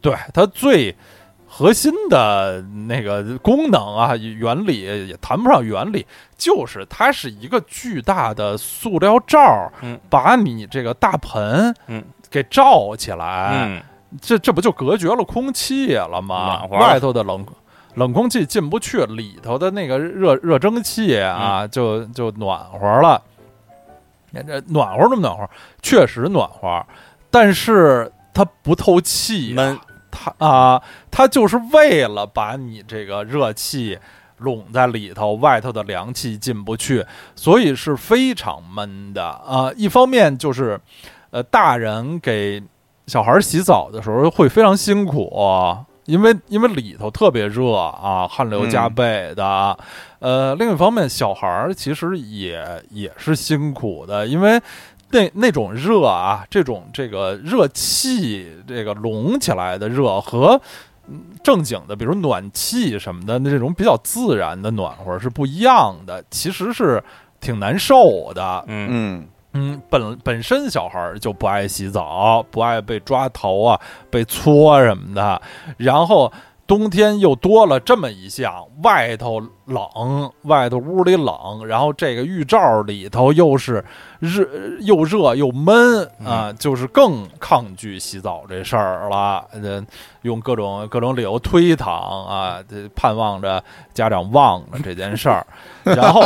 [0.00, 0.96] 对它最
[1.46, 6.06] 核心的那个功能啊，原理也谈不上原理，
[6.38, 13.82] 就是它是一个巨大的塑料罩，嗯把你这个大盆嗯给罩起来，嗯
[14.22, 16.46] 这这不就隔绝了空气了吗？
[16.46, 17.44] 暖和了外头的冷
[17.94, 23.22] 冷空气进不去，里头的那个热热蒸汽嗯啊，就就暖和了。
[24.32, 25.48] 这暖和那么暖和，
[25.82, 26.84] 确实暖和，
[27.30, 29.78] 但是它不透气、闷。
[30.10, 33.98] 它啊，它就是为了把你这个热气
[34.38, 39.72] 拢在里头，外头的凉气进不去，所以是非常闷的啊。
[39.74, 40.78] 一方面就是，
[41.30, 42.62] 呃，大人给
[43.06, 45.86] 小孩洗澡的时候会非常辛苦。
[46.06, 49.78] 因为因为里头特别热啊，汗流浃背的，
[50.18, 54.60] 呃，另一方面，小孩儿其实也也是辛苦的，因为
[55.10, 60.60] 那那种热啊，这种这个热气，这个隆起来的热和
[61.08, 67.02] 嗯正经的，比如暖气什么的，那这种比较自然的暖和是不一样的，其实是
[67.40, 68.64] 挺难受的。
[68.66, 68.88] 嗯。
[68.90, 73.80] 嗯嗯，本本身小孩儿就不爱洗澡，不爱被抓头啊，
[74.10, 75.42] 被搓什么的，
[75.76, 76.32] 然后
[76.66, 83.84] 冬天又多了这么一项，外头冷，外头屋里冷，然后这个浴罩里头又是
[84.18, 84.46] 热
[84.80, 89.44] 又热又闷啊，就是更抗拒洗澡这事儿了。
[89.52, 89.84] 呃，
[90.22, 95.46] 用各种各种理由推搪啊，这盼望着家长忘了这件事儿，
[95.84, 96.22] 然后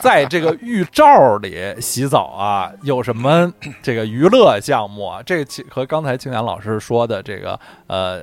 [0.00, 3.50] 在这个浴罩里洗澡啊，有什么
[3.82, 5.22] 这个娱乐项目啊？
[5.24, 8.20] 这个和刚才青年老师说的这个呃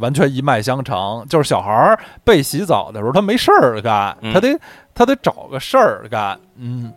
[0.00, 4.58] 完全一脉相承，就是小孩儿被洗澡的时候，他没事儿干，嗯他得
[4.94, 6.92] 他得找个事儿干，嗯。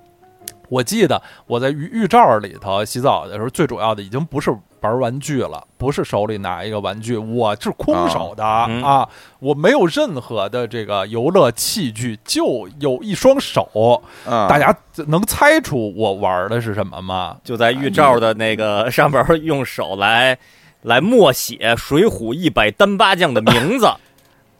[0.68, 4.50] 我记得我在浴浴罩里头洗澡的时候，最主要的已经不是
[4.82, 9.08] 玩玩具了，不是手里拿一个玩具，我是空手的啊嗯啊，
[9.40, 14.02] 我没有任何的这个游乐器具，就有一双手。
[14.26, 14.76] 啊，大家
[15.06, 17.38] 能猜出我玩的是什么吗？
[17.44, 20.36] 就在浴罩的那个上边用手来
[20.82, 23.88] 来默写《水浒一百单八将》的名字。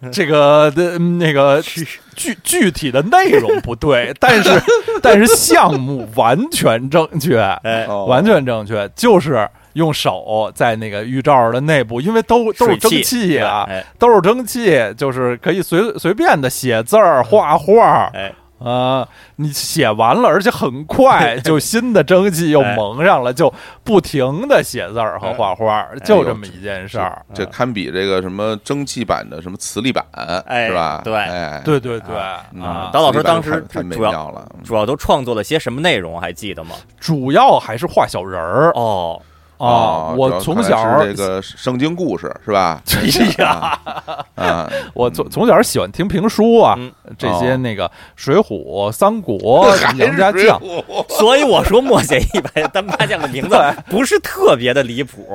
[0.14, 1.62] 这个的嗯那个
[2.16, 4.50] 具具体的内容不对， 但是
[5.02, 8.06] 但是项目完全正确，哎，哦。
[8.06, 13.84] 完全正确，就是用手在那个浴罩的内部，因为都都是蒸汽啊，哎。
[14.00, 18.10] 都是蒸汽，就是可以随随便的写字儿、画画。
[18.14, 18.32] 哎，
[18.66, 23.54] 呃，你写完了，而且很快 就新的蒸汽又哎蒙上了，就
[23.84, 27.24] 不停的写字儿和画画，就这么一件事儿。
[27.32, 30.04] 这堪比这个什么蒸汽版的什么磁力版，
[30.48, 31.02] 哎是吧？
[31.04, 32.16] 对哎，对对对
[32.54, 36.20] 嗯啊，刀老师当时太太美主要妙了，主要都创作了些什么内容？
[36.20, 36.76] 还记得吗？
[37.00, 39.35] 主要还是画小人儿哦，啊。
[39.58, 42.82] 哦我从小这个圣经故事是吧？
[42.96, 43.80] 哎呀，
[44.36, 48.42] 啊， 我从从小喜欢听评书啊，嗯这些哦那个《水浒》
[48.92, 49.38] 《三国
[49.98, 50.60] 》杨家将，
[51.10, 53.56] 所以我说墨写一百单八将的名字
[53.90, 55.26] 不是特别的离谱。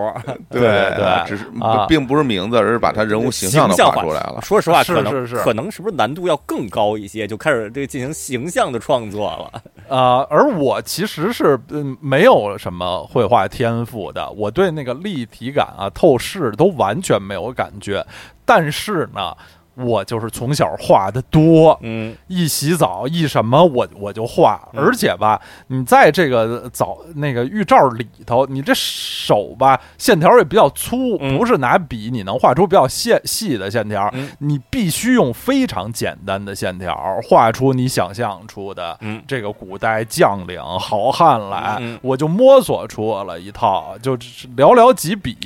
[0.50, 4.38] 对对啊只是啊并不是名字，而是把他人物形象都画出来了。
[4.42, 9.62] 说实话，是可能可能是不是难度要更高一些，就开始这个进行形象的创作了。
[9.88, 18.04] 啊，而我其实是嗯没有什么绘画天赋的，我对那个立体感啊、透视都完全没有感觉。
[18.44, 19.36] 但是呢，
[19.84, 24.82] 我就是从小画的多，嗯，一洗澡一什么我我就画，嗯。
[24.82, 34.30] 而且吧，你在这个澡那个浴罩里头，你这手吧线条也比较粗，嗯不是拿笔你能画出比较细细的线条，嗯。
[34.38, 39.22] 你必须用非常简单的线条画出你想象出的嗯。
[39.26, 41.80] 这个古代将领好汉来。
[42.02, 45.36] 我就摸索出了一套，就是寥寥几笔，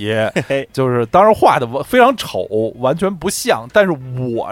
[0.73, 3.97] 就是当然画的非常丑，完全不像，但是我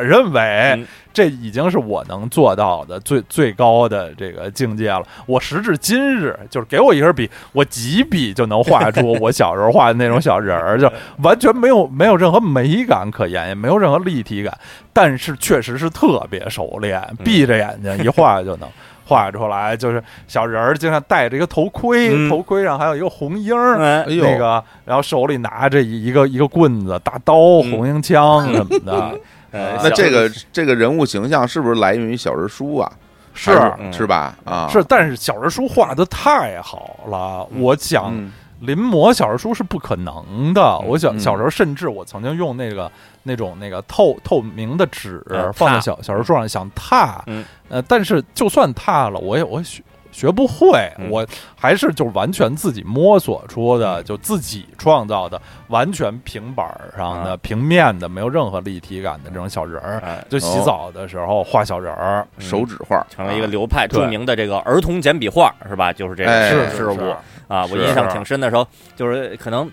[0.00, 0.40] 认为
[0.76, 5.02] 嗯这已经是我能做到的最最高的这个境界了。
[5.26, 14.56] 我时至今日，就是给我一根笔，我几笔就能画出我 小时候画的那种小人儿，就完全没有没有任何美感可言，也没有任何立体感，
[14.92, 18.68] 但是确实是特别熟练，闭着眼睛一画就能。
[19.04, 29.18] 画出来就是小人儿，经常戴着一个头盔，嗯头盔上还有一个红缨那个，然后手里拿着一一个一个棍子、大刀、嗯红缨枪 什么的，
[29.52, 32.90] 呃那这个这个人物形象是不是来源于小人书啊？
[33.34, 33.52] 是
[33.92, 34.34] 是吧？
[34.44, 38.30] 啊，是，但是小人书画的太好了，我想嗯
[38.60, 40.78] 临摹小人书是不可能的。
[40.80, 42.92] 我小嗯小时候甚至我曾经用那个
[43.22, 49.82] 那种那个透透明的纸嗯放在小小人书上想拓，嗯呃，但是就算拓了，我也我也学
[50.12, 51.10] 学不会，嗯。
[51.10, 54.04] 我还是就完全自己摸索出的，嗯。
[54.04, 57.36] 就自己创造的，完全平板上的、啊。
[57.42, 60.00] 平面的，没有任何立体感的这种小人儿。
[60.04, 60.24] 哎。
[60.28, 63.04] 就洗澡的时候画小人儿，手指画。
[63.10, 65.92] 成了一个啊流派著名的这个儿童简笔画，是吧？
[65.92, 67.14] 就是这哎个是事物
[67.48, 69.70] 啊，我印象挺深的时候，就是可能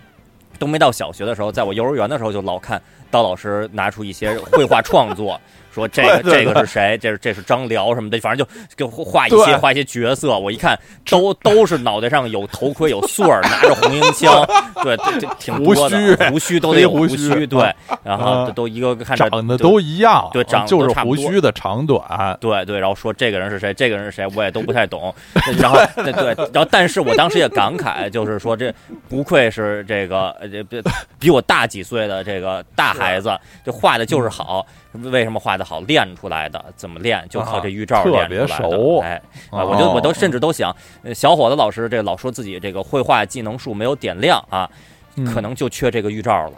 [0.58, 2.80] 都没到小学的时候，在我幼儿园的时候就老看
[3.10, 5.40] 刀老师拿出一些绘画创作，
[5.72, 14.44] 说这个 对对这个是谁，这是这是张辽什么的，反正就就画一些画一些角色，我一看都都是脑袋上有头盔有穗儿，拿着红缨枪，
[14.82, 22.00] 对，这这 挺多的，胡须胡须都得有胡须，对，然后啊都都一个个看着长得都一样，对长得就是胡须的长短。
[22.40, 25.14] 对对，然后说这个人是谁，这个人是谁，我也都不太懂。
[25.58, 28.72] 然后对对，然后但是我当时也感慨，就是说这
[29.08, 30.82] 不愧是这个呃这比
[31.18, 34.66] 比我大几岁的这个大孩子，这画的就是好。
[34.92, 35.80] 为什么画的好？
[35.80, 37.24] 练出来的，怎么练？
[37.28, 39.00] 就靠这预兆练出来别熟。
[39.00, 39.06] 的。
[39.06, 44.68] 哎，我就我都甚至都想，呃小伙子老师这老说自己这个绘画技能树没有点亮啊，
[45.16, 45.24] 嗯。
[45.24, 46.52] 可能就缺这个预兆了。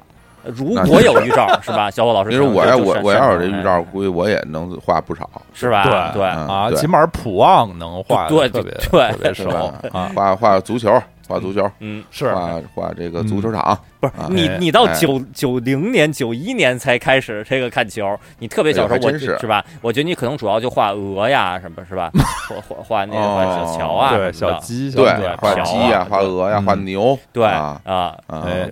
[0.45, 1.89] 如果有预兆，是吧？
[1.93, 5.85] 小伙老师可能就，因为我要我我要有这预兆，估计我也能画不少，是吧？
[5.85, 12.35] 对对，嗯啊，起码普旺能画对特别对特别熟是吧啊，画画足球，画足球，嗯，是。
[12.35, 19.65] 画画这个足球场，不是你你到哎九九零年九一年才开始这个看球，你特别小时候我是是吧？
[19.81, 22.11] 我觉得你可能主要就画鹅呀什么是吧？
[22.49, 28.17] 画画画那个画小桥啊对小鸡，对画鸡呀，画鹅呀，嗯画牛，对啊啊，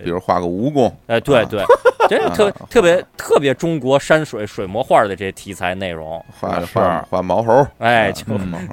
[0.02, 1.62] 比如画个蜈蚣，哎对对，
[2.08, 8.64] 真是特特别特别中国山水水墨画的这些题材内容，画是画画毛猴，哎，啊就嗯毛猴，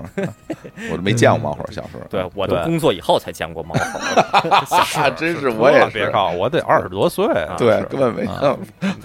[0.91, 4.49] 我都没见过毛猴，小时候，对我都工作以后才见过毛猴，
[4.99, 5.97] 啊，真是我也是。
[5.97, 7.27] 别靠，我得二十多岁，
[7.57, 8.57] 对，根本没啊。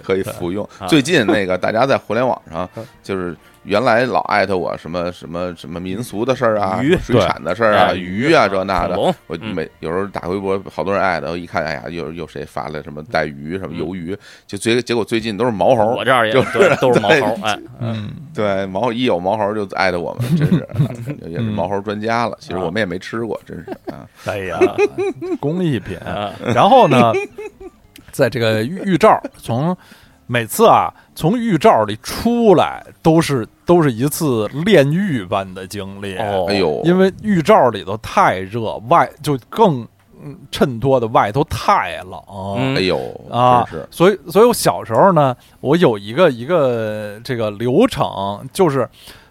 [0.02, 0.68] 可以服用。
[0.78, 0.86] 啊。
[0.86, 2.68] 最近那个大家在互联网上，
[3.02, 8.98] 就是原来老艾特我什么什么什么民俗的事儿啊鱼，水产的事儿啊，哎鱼啊这那的。
[8.98, 9.54] 我嗯。
[9.54, 20.66] 每有时候打微博，好多人艾特，我一看，哎呀，又又谁发了什么带鱼什么鱿鱼，就结结果最近都是毛猴我，这儿也就是对 都是毛猴，哎，嗯，对毛一有毛猴就艾特我们，真是
[21.28, 22.36] 也是毛猴专家了。
[22.40, 24.58] 其实我们也没吃过，真是啊， 哎呀，
[25.38, 25.96] 工艺品。
[25.98, 26.32] 啊。
[26.54, 27.12] 然后呢，
[28.10, 29.76] 在这个预预兆，从
[30.32, 36.16] 每次啊从浴罩里出来，都是都是一次炼狱般的经历。
[36.16, 39.86] 哦，哎，呦，因为浴罩里头太热，外就更
[40.22, 42.18] 嗯衬托的外头太冷。
[42.56, 42.98] 嗯哎呦
[43.30, 48.08] 啊所以，所以我小时候呢，我有一个一个这个流程，
[48.54, 48.88] 就是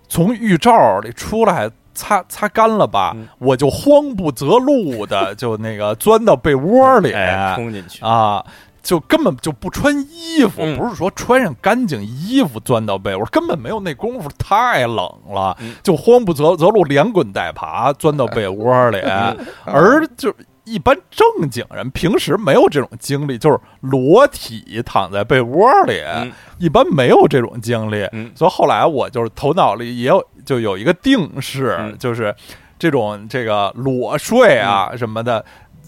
[0.08, 8.46] 从浴罩里出来，擦擦干了吧，嗯我就慌不择路的就那个钻到被窝里、哎，冲进去，啊。
[8.84, 10.78] 就根本就不穿衣服，嗯。
[10.78, 14.98] 不是说穿上干净衣服钻到被窝，根本没有那功夫，太冷
[15.30, 15.76] 了，嗯。
[15.84, 19.38] 就慌不择择路，连滚带爬钻到被窝里，嗯。
[19.66, 26.32] 而就一般正经人平时没有这种经历，就是裸体躺在被窝里，嗯。
[26.58, 28.32] 一般没有这种经历，嗯。
[28.36, 31.98] 所以后来我就是头脑里也有就有一个定式，嗯。
[32.00, 32.34] 就是
[32.80, 35.44] 这种这个裸睡啊什么的。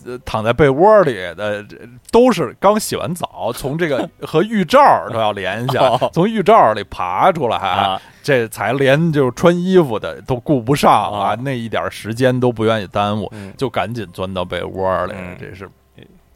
[0.05, 1.77] 呃躺在被窝里的这
[2.11, 4.79] 都是刚洗完澡，从这个 和浴罩
[5.09, 13.53] 都要连一下哦，从浴罩里爬出来，啊这才连就是穿衣服的都顾不上啊啊，那一点时间都不愿意耽误，嗯。
[13.57, 15.35] 就赶紧钻到被窝里嗯。
[15.39, 15.69] 这是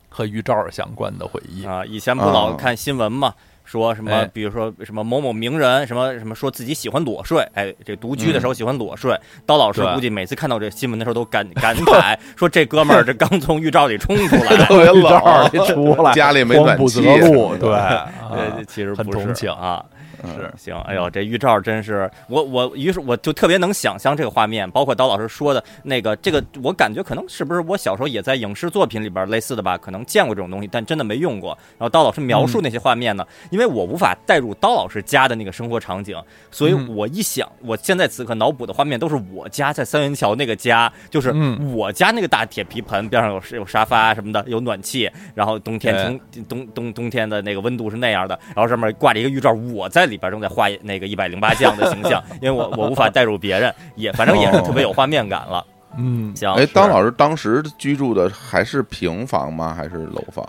[0.10, 1.66] 和浴罩相关的回忆。
[1.66, 2.56] 啊，以前不老啊。
[2.58, 3.34] 看新闻嘛，
[3.68, 9.20] 说什么哎，比如说什么某某名人，什么什么说自己喜欢裸睡，哎，这独居的时候喜欢裸睡。
[9.46, 14.56] 刀老师估计每次看到这新闻的时候都感 感慨，说这哥们儿这刚从浴罩里冲出来。
[14.66, 19.84] 特别浴罩冷，里出来，家里没暖气择路，对，其实不是很同情啊，
[20.24, 20.52] 是。
[20.58, 31.58] 行，哎呦，这预兆真是我我，于是我就特别能想象这个画面，包括刀老师说的那个，这个我感觉可能是不是我小时候也在影视作品里边类似的吧，可能见过这种东西，但真的没用过。
[31.78, 36.20] 然后刀老师描述那些画面呢，因为我无法带入刀老师家的那个生活场景，
[36.52, 36.88] 所以嗯。
[36.98, 41.76] 我一想，我现在此刻脑补的画面都是我家在三元桥那个家，就是嗯。
[41.76, 55.66] 我家那个大铁皮盆边上有有沙发什么的，有暖气，然后冬天哎冬冬冬冬天的那个温度是那样的，然后上面挂着一个浴罩，我在里边正在画那个一百零八将的形象，因为我我无法带入别人，也反正也是特别有画面感了。
[55.98, 59.74] 嗯，行，哎，是当老师当时居住的还是平房吗？
[59.74, 60.48] 还是楼房？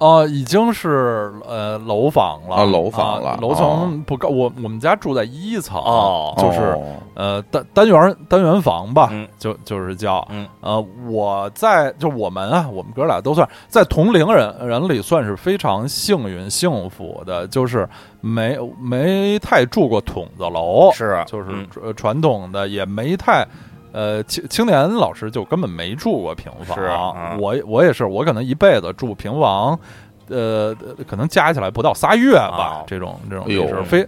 [0.00, 2.56] 哦，已经是呃楼房了。
[2.56, 6.82] 啊楼房了啊楼层不高，我我们家住在一层，哦就是哦
[7.14, 9.28] 呃单单元单元房吧，嗯。
[9.38, 10.26] 就就是叫。
[10.30, 10.48] 嗯。
[10.60, 17.88] 呃我在就我们啊，我们哥俩都算在同龄人人里算是非常幸运幸福的，就是
[18.22, 23.46] 没没太住过筒子楼，是就是传统的也没太。
[23.92, 29.78] 呃，青青年老师就根本没住过平房，我我也是，我可能一辈子住平房，
[30.28, 30.74] 呃，
[31.08, 34.06] 可能加起来不到仨月吧，哦这种这种哎呦也是非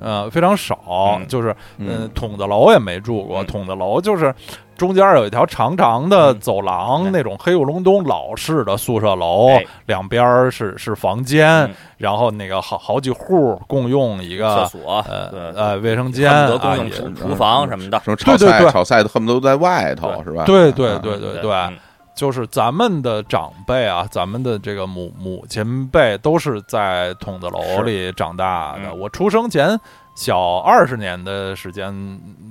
[0.00, 0.78] 呃非常少，
[1.18, 4.34] 嗯就是嗯嗯，筒子楼也没住过，嗯筒子楼就是
[4.76, 17.98] 中间有一条长长的嗯走廊，对那种黑咕隆咚老式的宿舍楼哎，两边儿是是房间嗯，然后那个好好几户共用一个厕个所，呃对呃卫生间，恨不得共啊也用厨厨房什么的。
[18.04, 20.44] 什么炒菜对对对炒菜都恨不得都在外头是吧？
[20.44, 21.50] 对对对对对，
[22.16, 28.88] 就是咱们的长辈啊，咱们的这个母母亲辈都是在筒子楼里长大的。
[28.88, 29.78] 嗯我出生前
[30.14, 31.92] 小二十年的时间，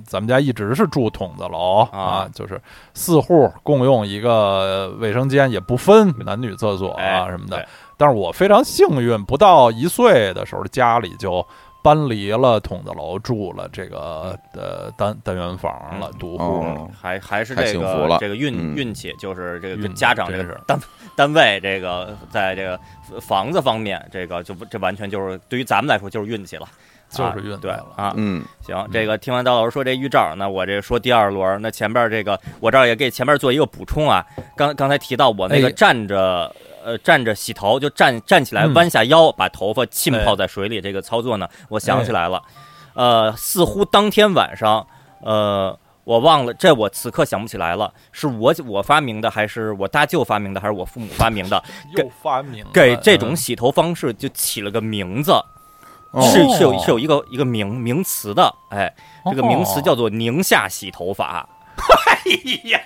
[0.06, 2.62] 咱们家一直是住筒子楼啊啊，就是
[2.94, 7.66] 四户共用一个卫生间，也不分男女厕所哎啊什么的对。
[7.96, 11.44] 但是我非常幸运，不到一岁的时候，家里就。
[11.86, 16.90] 搬离了筒子楼，住了这个呃单单元房了，独户。
[17.00, 18.18] 还还是这个幸福了。
[18.18, 18.74] 这个运嗯。
[18.74, 20.52] 运气，就是这个跟家长这真是。
[20.52, 20.80] 个单
[21.14, 22.76] 单位这个在这个
[23.20, 26.66] 房子方面，这个就不这完全就是对于咱们来说就是运气了，
[27.08, 28.12] 就是运啊对了啊。
[28.16, 34.26] 嗯，行，这个听完刀老师说这预兆，那我这说第二轮，那前边这个我这儿也给前边做一个补充啊。
[34.56, 35.70] 刚刚才提到我那个哎。
[35.70, 36.52] 站着。
[36.86, 42.40] 呃，站着洗头就站站起来，嗯弯下腰，把头发浸哎泡在水里，这个操作呢，我想起来了。
[42.94, 44.86] 呃，似乎当天晚上，
[45.20, 51.60] 呃，我忘了，这我此刻想不起来了，是我我发明的，还是我大舅发明的，还是我父母发明的？
[51.96, 55.32] 给发明了给这种嗯洗头方式就起了个名字，
[56.12, 58.94] 哦是是有是有一个一个名名词的，哎，
[59.28, 61.48] 这个名词哦叫做宁夏洗头法。
[62.06, 62.80] 哎呀，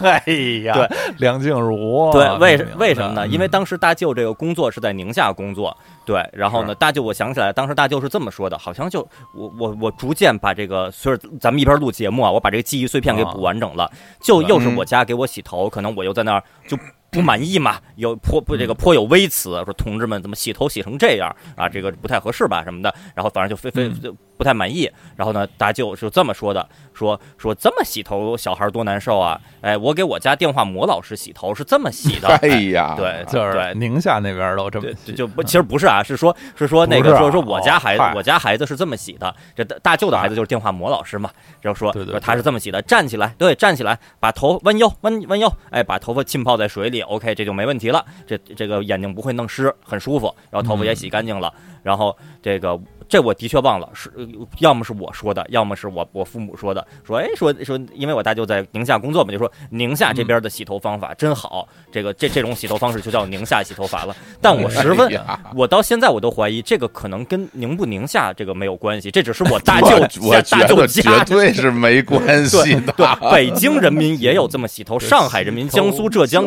[0.00, 0.32] 哎
[0.64, 0.88] 呀，对，
[1.18, 3.26] 梁静茹，对，为为什么呢？
[3.26, 3.30] 嗯。
[3.30, 13.90] 因为当时大舅这个工作是在宁夏工作，对，然后呢，大舅我想起来，当时大舅是这么说的，好像就我我我逐渐把这个，就是咱们一边录节目啊，我把这个记忆碎片给补完整了，
[14.20, 16.76] 就又是我家给我洗头，可能我又在那儿就。
[17.18, 17.80] 不满意嘛？
[17.96, 21.68] 有颇不这个颇有微词，说同志们怎么洗头洗成这样啊？
[21.68, 22.94] 这个不太合适吧什么的。
[23.12, 24.88] 然后反正就非非嗯就不太满意。
[25.16, 29.40] 然后呢，大舅就这么说的：说说这么洗头，小孩多难受啊！
[29.60, 32.28] 哎，我给我家电话魔老师洗头是这么洗的。
[32.40, 51.52] 哎呀，对，就是对宁夏那边都这么就不，其实不是啊，是说，是说那个，不是啊说说我家孩子嗨，我家孩子是这么洗的，这大大舅的孩子就是电话魔老师嘛，然后说对对说他是这么洗的，站起来，对，站起来，把头弯腰，弯弯腰，哎，把头发浸泡在水里，OK，这就没问题了，这这个眼睛不会弄湿，很舒服，然后头发也洗干净了，
[51.82, 52.78] 然后这个。
[53.08, 54.26] 这我的确忘了，是呃
[54.58, 64.14] 要么是我说的，要么是我我父母说的，说哎说说，因为我大舅在宁夏工作嘛，就说宁夏这边的洗头方法真好，这个这这种洗头方式就叫宁夏洗头法了。
[64.40, 65.10] 但我十分
[65.54, 69.88] 我到现在我都怀疑这个可能跟宁不宁夏这个没有关系，这只是我大舅
[70.22, 71.24] 我大舅家。
[71.24, 72.92] 对是没关系的。
[72.92, 76.44] 对，北京人民也有这么洗头，上海人民、江苏、浙江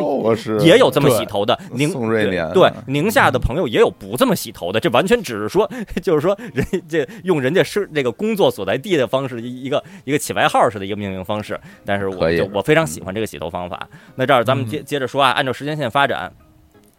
[0.60, 1.58] 也有这么洗头的。
[1.72, 5.70] 宁宋瑞年对宁夏的朋友也有不这么洗头的，这完全只是说，
[6.02, 11.58] 就是说人 这用人家是那个工作所在地的方式，一一个一个起外号似的一个命名方式。
[11.84, 13.88] 但是我就我非常喜欢这个洗头方法。
[14.16, 16.32] 那这儿咱们接接着说啊，按照时间线发展，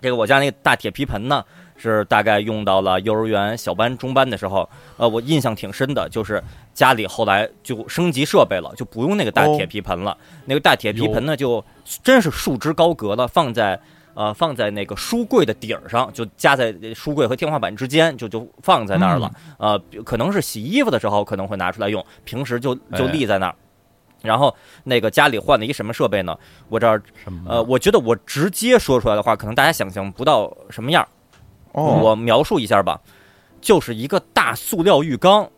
[0.01, 1.43] 这个我家那个大铁皮盆呢，
[1.77, 6.43] 是大概用到了幼儿园小班、中班的时候，呃，我印象挺深的，就是
[6.73, 10.17] 家里后来就升级设备了，就不用那个大铁皮盆了。
[10.45, 11.63] 那个大铁皮盆呢，就
[12.03, 13.79] 真是束之高阁了，放在
[14.13, 19.31] 呃放在那个书柜的顶儿上，就夹在书柜和天花板之间，就就放在那儿了。
[19.57, 23.55] 呃，可能是洗衣服的时候可能会拿出来用，平时就就哎立在那儿。
[24.21, 24.55] 然后
[24.85, 26.37] 那个家里换了一什么设备呢？
[26.69, 27.01] 我这儿
[27.45, 31.07] 呃，我觉得我直接说出来的话，可能大家想象不到什么样儿。
[31.73, 33.01] 哦，我描述一下吧，
[33.59, 35.49] 就是一个大塑料浴缸。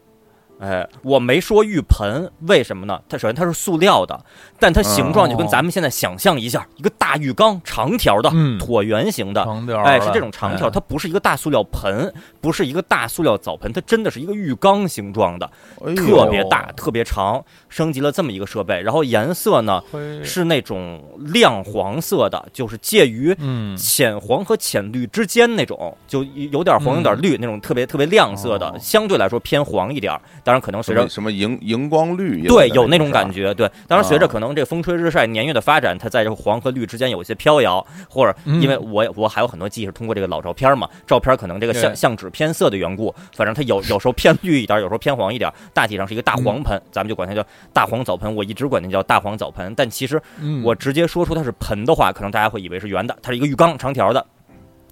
[0.59, 3.01] 哎，我没说浴盆，为什么呢？
[3.09, 4.19] 它首先它是塑料的，
[4.59, 5.49] 但它形状就跟哦。
[5.51, 8.57] 咱们现在想象一下，一个大浴缸，长条的、嗯。
[8.59, 10.69] 椭圆形的，长条哎，是这种长条，哎。
[10.71, 15.49] 它不是一个大塑料盆，不是一个大塑料澡盆，它真的是一个浴缸形状的，
[15.85, 19.81] 哎特别大，特别长，升级了这么一个设备，然后颜色呢
[20.23, 23.75] 是那种亮黄色的，就是介于嗯。
[23.75, 30.21] 浅黄和浅绿之间那种，就有点黄有点绿那种特别特别亮色的哦，相对来说偏黄一点儿。
[30.45, 33.67] 当然可能随着什么荧荧光绿也对有那种感觉，对。
[33.87, 34.29] 当然随着啊。
[34.29, 38.61] 可能这风吹日晒年月的发展，它在这个黄和绿之间有一些飘摇，或者嗯。
[38.61, 41.95] 因为我我还有很多记忆是通过这个老照片嘛，照片可能这个相对。
[41.95, 47.43] 相纸偏色的缘故，反正它有有时候偏绿一点，有时候偏黄一点，大体上是一个大黄盆，咱们就管它叫
[47.73, 48.35] 大黄澡盆。
[48.35, 50.61] 我一直管它叫大黄澡盆，但其实嗯。
[50.63, 54.23] 我直接说出它是盆的话，可能大家会以为是圆的，它是一个浴缸长条的，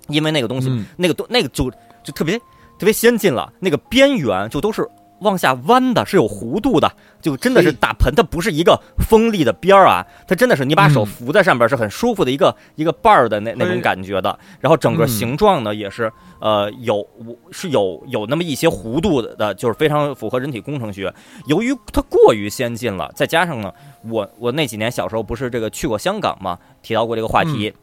[0.07, 0.85] 因为那个东西，嗯。
[0.97, 1.69] 那个东那个就
[2.03, 2.39] 就特别
[2.79, 4.87] 特别先进了，那个边缘就都是
[5.23, 7.77] 往下弯的，是有弧度的，就真的是嘿。
[7.79, 11.05] 大盆，它不是一个锋利的边儿啊，它真的是你把手嗯。
[11.05, 17.05] 扶在上边是很舒服的一个一个瓣儿的那那种感觉的，然后整个嗯形状呢也是呃有
[17.51, 21.13] 是有有那么一些弧度的，就是非常符合人体工程学。
[21.47, 23.73] 由于它过于先进了，再加上呢，
[24.09, 27.73] 我我那几年小时候不是这个去过香港嘛，提到过这个话题，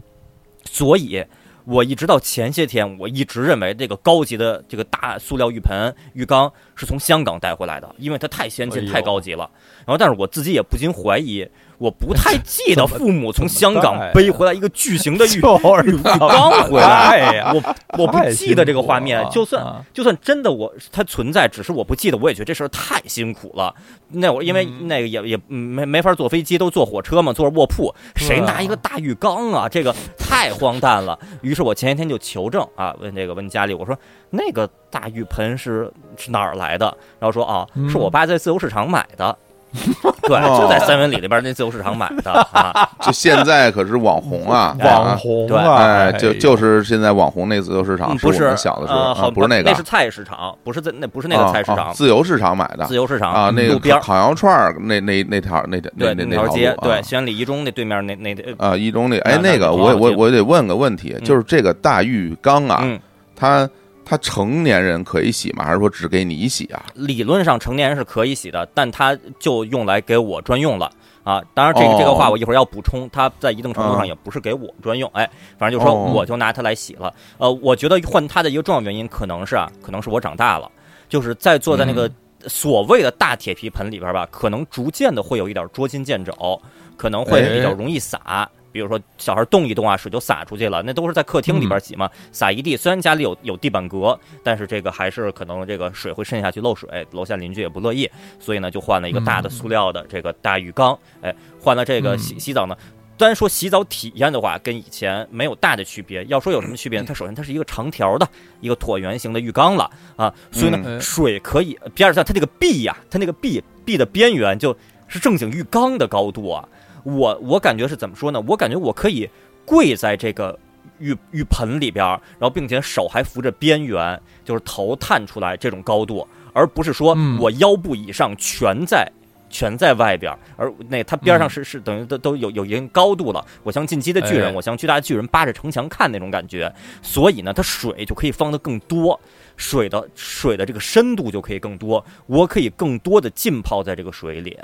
[0.65, 1.25] 所以
[1.65, 9.49] 我一直到前些天，我一直认为这个高级的这个大塑料浴盆、浴缸是从香港带回来的，因为它太先进、太高级了。
[9.87, 11.47] 然后，但是我自己也不禁怀疑，
[11.81, 15.59] 我不太记得父母从香港背回来一个巨型的浴缸
[16.69, 23.75] 回来， 我我不记得这个画面，就算啊就算真的我它存在，只是我不记得，我也觉得这事儿太辛苦了。
[24.11, 29.67] 那我因为嗯那个也也嗯没没法坐飞机，都坐火车嘛，坐着卧铺，谁拿一个大浴缸啊？
[29.67, 31.19] 这个太荒诞了。
[31.41, 36.95] 于是我前一天就求证啊，问这个问家里，我说那个大浴盆是是哪儿来的？
[37.19, 39.35] 然后说啊，嗯是我爸在自由市场买的。
[40.27, 42.89] 对，哦就在三元里那边那自由市场买的啊。
[43.01, 62.99] 这现在可是网红啊，网红对啊，哎，就就是现在网红那自由市场，嗯，不是小的不是那个那是菜市场，不是在那不是那个菜市场，自由市场买的自由市场啊，那个烤烤羊串儿那那那条那那对那那条条街，对，路啊宣礼一中那对面那那呃啊，一中那哎啊那那个我我我得问个问题，嗯就是这个大浴缸啊，嗯，
[63.37, 63.69] 它
[64.11, 65.65] 它成年人可以洗吗？
[65.65, 66.85] 还是说只给你洗啊？
[66.95, 70.91] 理论上成年人是可以洗的，但他就用来给我专用了。
[71.23, 77.15] 啊，当然这个哦这个话我一会儿要补充，它在一定程度上嗯也不是给我专用，哎，反正就说哦我就拿它来洗了。
[77.39, 80.69] 呃，我觉得换它的一个重要原因可能是啊，可能是我长大了，
[81.09, 82.11] 就是在坐在那个
[82.49, 86.61] 所谓的大铁皮盆里边吧，可能逐渐的会有一点捉襟见肘，
[86.97, 88.51] 可能会比较容易洒。
[88.73, 92.77] 比如说小孩动一动啊，水就洒出去了，那都是在客厅里边洗嘛，洒一地。
[92.77, 102.77] 虽然家里有有地板革，但是这个还是可能这个水会渗下去漏水，楼下邻居也不乐意，所以呢就换了一个大的塑料的这个大浴缸，哎，换了这个洗洗澡呢。
[103.17, 106.25] 单说洗澡体验的话，跟以前没有大的区别。
[106.25, 108.27] 要说有什么区别，它首先它是一个长条的
[108.63, 114.75] 一个椭圆形的浴缸了啊，所以呢，嗯水可以比尔像它这个壁呀、它那个壁壁的边缘就
[115.07, 116.67] 是正经浴缸的高度啊。
[117.05, 118.43] 我我感觉是怎么说呢？
[118.47, 119.29] 我感觉我可以
[119.65, 120.59] 跪在这个
[120.99, 129.11] 浴浴盆里边儿，然后并且手还扶着边缘，就是头探出来这种高度，而不是说嗯我腰部以上全在。
[129.53, 133.45] 全在外边儿，而那它边上嗯是是等于都都有有一定高度了。
[133.65, 136.73] 我像进击的巨人，哎我像巨大的巨人扒着城墙看那种感觉，
[137.03, 139.21] 所以呢，它水就可以放得更多，
[139.57, 144.57] 水的水的这个深度就可以更多，我可以更多的浸泡在这个水里。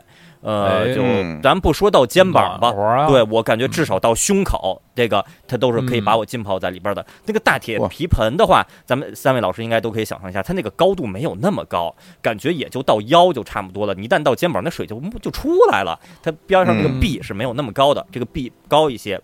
[0.46, 2.70] 呃，哎就嗯咱不说到肩膀吧
[3.08, 7.04] 对我感觉至少到胸口，这个它都是可以嗯把我浸泡在里边的。
[7.24, 11.92] 那个大铁皮盆的话，咱们三位老师应该都可以想象一下，它那个高度没有那么高，
[12.22, 13.94] 感觉也就到腰就差不多了。
[13.94, 15.98] 你一旦到肩膀，那水就就出来了。
[16.22, 19.20] 它边上这个嗯壁是没有那么高的，这个壁高一些，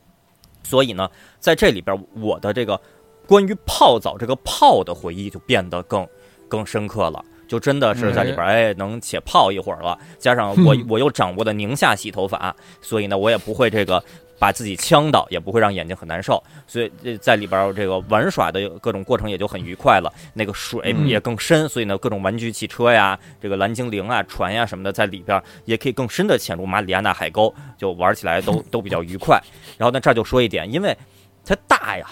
[0.64, 1.08] 所以呢，
[1.38, 2.80] 在这里边我的这个
[3.28, 6.04] 关于泡澡这个泡的回忆就变得更
[6.48, 7.24] 更深刻了。
[7.52, 14.02] 就真的是在里边儿哎，能且泡一会儿了，加上我我又掌握的宁夏洗头法，所以呢，我也不会这个
[14.38, 20.10] 把自己呛到，也不会让眼睛很难受，所以呃在里边儿这个玩耍的各种过程也就很愉快了。
[20.32, 29.38] 那个水嗯也更深，所以呢，各种玩具汽车呀、这个蓝精灵啊、船呀什么的，在里边儿也可以更深的潜入马里亚纳海沟，就玩起来都 都比较愉快。
[29.76, 30.96] 然后呢，这儿就说一点，因为
[31.44, 32.06] 它大呀，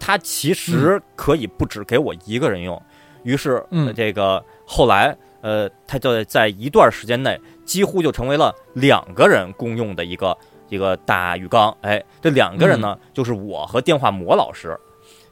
[0.00, 2.82] 它其实可以不只给我一个人用，
[3.22, 10.36] 于是呃嗯这个后来呃，他就在一段时间内几乎就成为了两个人共用的一个
[10.68, 11.74] 一个大浴缸。
[11.80, 14.78] 哎，这两个人呢，就是我和电话魔老师。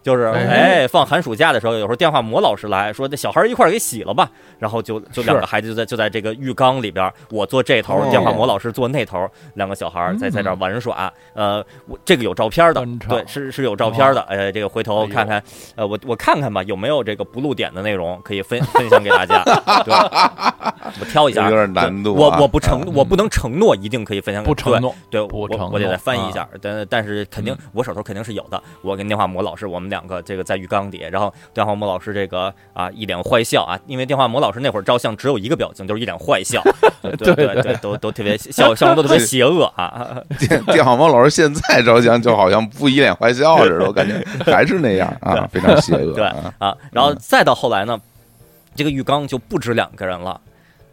[0.03, 0.69] 就是哎。
[0.69, 11.12] 哎，放寒暑假的时候，有时候电话魔老师来说，这小孩一块儿给洗了吧，然后就就两个孩子就在就在这个浴缸里边，我坐这头电话魔老师坐那头，两个小孩在在这玩耍。
[11.35, 12.85] 呃，我这个有照片的。
[13.09, 14.23] 对，是是有照片的。
[14.23, 15.43] 呃，这个回头看看，
[15.77, 19.43] 呃，我我看看吧，有没有这个不露点的内容可以分 分享给大家。
[19.85, 19.95] 对，
[21.01, 22.37] 我挑一下，有点难度啊。
[22.37, 27.59] 我我不承，我不能承诺一定可以分享给不承诺，对，不我我得再翻译一下啊，但但是肯定嗯。
[27.73, 28.61] 我手头肯定是有的。
[28.83, 36.62] 我跟电话魔老师，我们两个这个在浴缸底，然后电话魔老师这个啊一脸坏笑啊，因为电话魔老师那会儿照相只有一个表情，就是一脸坏笑，
[37.02, 40.23] 对对对对，都都特别笑，笑容都特别邪恶啊。
[40.39, 46.55] 电电话魔老师现在照相就好像不一脸坏笑似的，我感觉还是那样啊，非常邪恶对啊。
[46.59, 48.01] 啊，然后再到后来呢，
[48.74, 50.40] 这个浴缸就不止两个人了，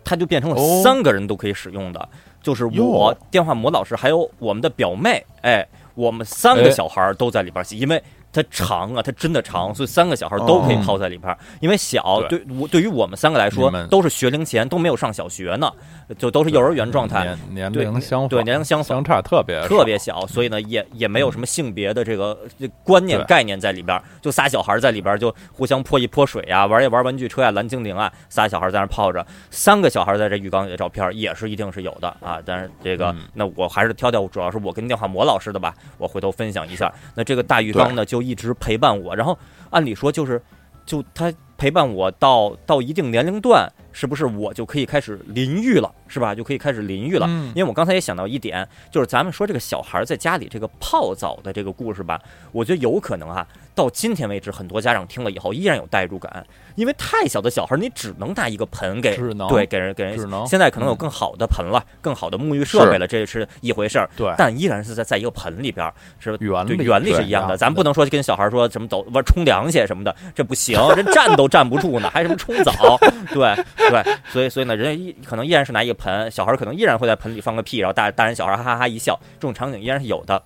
[0.03, 2.09] 它就变成了哦三个人都可以使用的，
[2.41, 8.01] 就是我电话魔老师还有我们的表妹，哎，我们三个哎小孩都在里边洗，因为。
[8.35, 11.37] 它长啊，它真的长，所以三个小孩都可以泡在里边儿。
[11.61, 12.43] 因为小，对。
[12.59, 15.71] 我对于我们三个来说都是学龄前，都没有上小学呢，
[16.17, 17.35] 就都是幼儿园状态。
[17.51, 22.37] 年龄相对年龄相相差特别特别小，所以呢，也也没有什么性别的这个
[22.83, 32.39] 观念概念在里边儿，就仨小孩儿在里边儿就互相泼一泼水呀，玩一玩玩具车呀、蓝精灵啊，仨小孩儿在那儿泡着，三个小孩儿在这浴缸里的照片也是一定是有的啊。
[32.45, 33.23] 但是这个，嗯。
[33.33, 36.91] 那我还是挑挑，主要是我跟电话魔老师的吧，我回头分享一下。
[37.15, 39.37] 那这个大浴缸呢，就一直陪伴我，然后
[39.69, 40.41] 按理说就是，
[40.85, 46.35] 就他陪伴我到到一定年龄段，是不是我就可以开始淋浴了，是吧？
[46.35, 47.25] 就可以开始淋浴了。
[47.29, 52.21] 嗯因为我刚才也想到一点，就是咱们说这个小孩在家里这个泡澡的这个故事吧，
[52.51, 56.45] 我觉得有可能啊，到今天为止，很多家长听了以后依然有代入感，
[56.75, 66.37] 因为太小的小孩，你只能拿一个盆给只能对给人给人只能现在可能有嗯更好的盆了，更好的沐浴设备了，这是一回事儿，对但依然是在在一个盆里边儿，是吧？
[66.41, 72.97] 原理对原理是一样的，的咱不能说跟小孩说什么走玩冲凉去什么的，这不行，人站都站不住呢，还什么冲澡？
[73.33, 73.55] 对
[73.89, 80.41] 对，所以所以呢，人家依可能依然是拿一个盆，小孩可能依然会在盆里放个屁，然后大大人小孩哈哈哈一笑，这种场景依然是有的。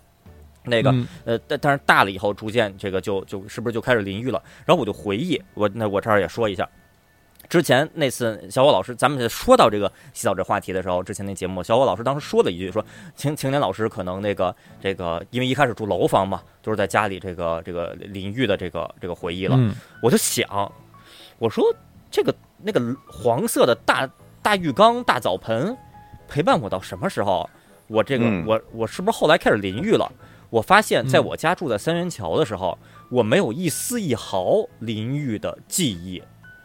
[0.66, 4.44] 那个嗯呃，但但是大了以后，逐渐这个就就是不是就开始淋浴了？
[4.66, 6.68] 然后我就回忆，我那我这儿也说一下，
[7.48, 12.86] 之前那次小伙老师，咱们说到这个洗澡这话题的时候，之前那节目，小伙老师当时说了一句，说
[13.16, 19.56] 青青年老师可能那个这个，因为一开始住楼房嘛，就是在家里这个这个淋浴的这个这个回忆了。
[19.58, 19.74] 嗯
[20.04, 20.72] 我就想，
[21.40, 21.74] 我说
[22.12, 24.10] 这个那个黄色的大
[24.42, 25.76] 大浴缸、大澡盆，
[26.28, 27.50] 陪伴我到什么时候？
[27.88, 30.12] 我这个、嗯我我是不是后来开始淋浴了？
[30.52, 32.78] 我发现在嗯我家住在三元桥的时候，
[33.10, 36.22] 我没有一丝一毫淋浴的记忆，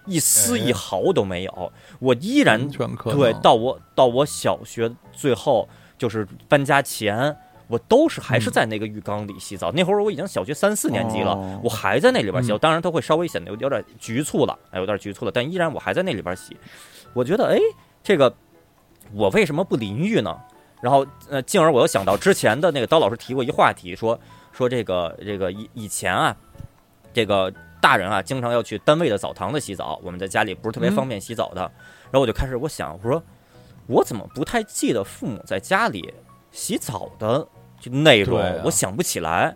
[0.06, 1.72] 一丝一哎毫都没有。
[1.98, 7.34] 我依然对，到我到我小学最后就是搬家前，
[7.66, 9.72] 我都是还是嗯在那个浴缸里洗澡。
[9.72, 12.52] 那会儿我已经小学三四年级了，哦我还在那里边洗。
[12.52, 16.56] 嗯当然，它会稍微显得有有点局促了，哎，有点局促了，但依然我还在那里边洗。
[17.12, 17.58] 我觉得，哎，
[18.02, 18.34] 这个
[19.12, 20.36] 我为什么不淋浴呢？
[20.82, 24.18] 然后呃，进而我又想到之前的那个刀老师提过一话题，说
[24.52, 26.36] 说这个这个以以前啊，
[27.12, 27.50] 这个
[27.80, 31.62] 大人啊经常要去单位的澡堂子洗澡，我们在家里不是特别方便洗澡的。
[32.10, 33.22] 然后我就开始我想，我说
[33.86, 36.12] 我怎么不太记得父母在家里
[36.52, 37.46] 洗澡的
[37.90, 39.54] 这内容，我想不起来，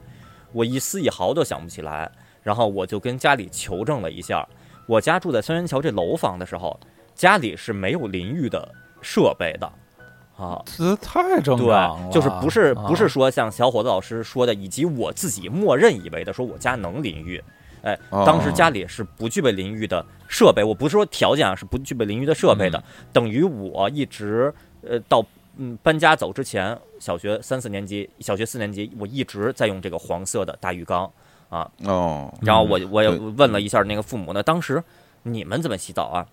[0.52, 2.10] 我一丝一毫都想不起来。
[2.42, 4.48] 然后我就跟家里求证了一下，
[4.86, 6.78] 我家住在三元桥这楼房的时候，
[7.14, 8.66] 家里是没有淋浴的
[9.02, 9.70] 设备的
[10.36, 10.62] 啊。
[10.64, 17.42] 这太正常对了，，就是不是啊不是说像小伙子老师说的，以及我自己默认以为的，说我家能淋浴。
[17.82, 22.82] 哎，哦当时家里是不具备淋浴的设备，我不是说条件啊，是不具备淋浴的设备的，
[23.12, 24.52] 等于我一直
[24.82, 25.22] 呃到
[25.58, 31.10] 嗯搬家走之前，小学三四年级、小学四年级，我一直在用这个黄色的大浴缸。
[31.50, 34.82] 哦，然后我我也问了一下那个父母呢，当时
[35.22, 36.26] 你们怎么洗澡啊？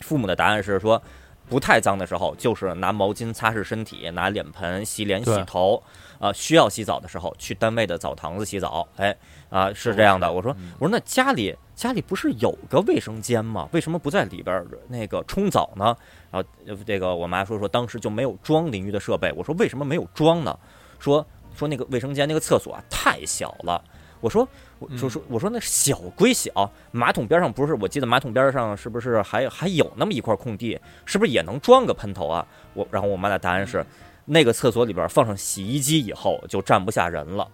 [0.00, 1.02] 父母的答案是说，
[1.48, 5.82] 不太脏的时候就是拿毛巾擦拭身体，拿脸盆洗脸洗头。
[6.18, 8.88] 啊、需要洗澡的时候去单位的澡堂子洗澡。
[8.96, 9.14] 哎，
[9.50, 10.32] 啊、是这样的。
[10.32, 13.68] 我说嗯我说那家里家里不是有个卫生间吗？
[13.72, 15.94] 为什么不在里边儿那个冲澡呢？
[16.30, 19.30] 然后呃这个我妈说说当时就没有装淋浴的设备。
[19.36, 20.58] 我说为什么没有装呢？
[20.98, 21.24] 说
[21.54, 23.84] 说那个卫生间那个厕所啊太小了。
[24.20, 24.48] 我说
[24.78, 30.78] 我说说我说那小归小，马桶边上不是我记得马桶边上是不是还还有那么一块空地？
[31.04, 32.46] 是不是也能装个喷头啊？
[32.74, 33.84] 我然后我妈的答案是，
[34.24, 37.46] 那个厕所里边放上洗衣机以后就站不下人了。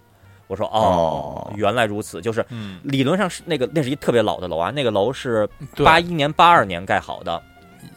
[0.47, 7.41] 我说哦哦，原来如此，就是嗯，理论上是那个那是一特别老的楼啊，那个楼是对八一年八二年盖好的，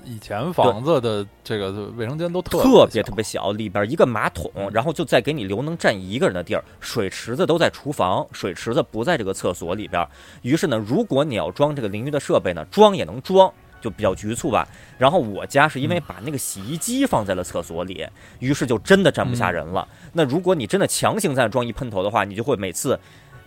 [0.06, 10.06] 以前房子的这个卫生间都特特别特别小，里边一个马桶，然后就再给你留能站一个人的地儿，水池子都在厨房，水池子不在这个厕所里边。
[10.42, 13.52] 于是呢，如果你要装这个淋浴的设备呢，装也能装。
[13.78, 14.66] 就比较局促吧，
[14.98, 18.04] 然后我家是因为把那个洗衣机放在了厕所里，
[18.40, 19.86] 于是就真的站不下人了。
[20.14, 22.98] 那如果你真的强行在那装一喷头的话，你就会每次，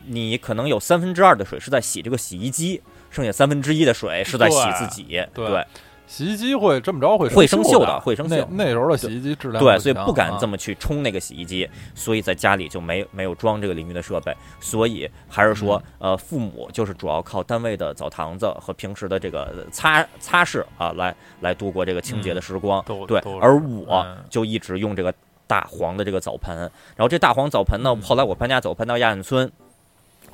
[0.05, 2.79] 你可能有三分之二的水是在洗这个洗衣机，
[3.09, 5.03] 剩下三分之一的水是在洗自己。
[5.33, 5.65] 对对
[6.09, 22.83] 洗衣机会这么着会会生锈锈的会生锈那那时候的洗衣机质量对，所以不敢啊这么去冲那个洗衣机，所以在家里就没没有装这个淋浴的设备，所以还是说，嗯呃，父母就是主要靠单位的澡堂子和平时的这个擦擦拭啊，来来度过这个清洁的时光。
[23.07, 25.13] 对而我嗯就一直用这个
[25.45, 29.49] 大黄的这个澡盆，然后这大黄澡盆呢，嗯后来我搬家走搬到亚运村，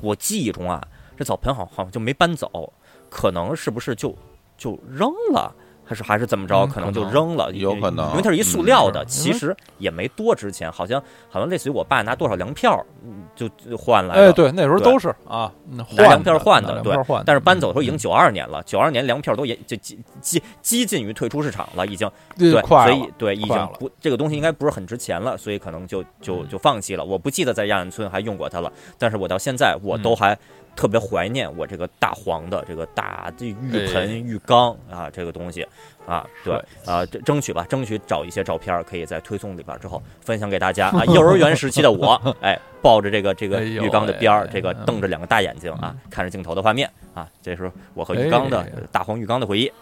[0.00, 0.82] 我记忆中啊，
[1.18, 2.72] 这澡盆好好像就没搬走，
[3.10, 4.16] 可能是不是就
[4.56, 5.54] 就扔了？
[5.86, 6.56] 还是还是怎么着？
[6.56, 11.00] 嗯可能就扔了，有可能因为它是一塑料的，嗯其实也没多值钱，好像
[11.30, 14.32] 好像类似于我爸拿多少粮票，嗯就就换来哎，的。
[14.32, 27.04] 对，那时候都是啊，嗯拿换粮票换的对但是搬走的时候已经嗯九二年了，九二年粮票都也就几几激近于退出市场了，已经对，所以对已经不这个东西应该不是很值钱了，所以可能就就就放弃了。
[27.04, 30.38] 我不记得在亚运村还用过它了，但是我到现在我都嗯还
[30.76, 35.66] 特别怀念我这个大黄的这个大这浴哎盆、浴缸啊这个东西
[36.06, 36.54] 啊，对
[36.84, 41.04] 啊，争争取吧，争取找一些照片儿，可以在推送里边儿之后分享给大家啊。
[41.12, 49.72] 幼儿园时期的我，哎，抱着这个这个浴缸的边儿，这个瞪着两个大眼睛啊，看着镜头的画面啊，这是我和浴缸的哎大黄浴缸的回忆。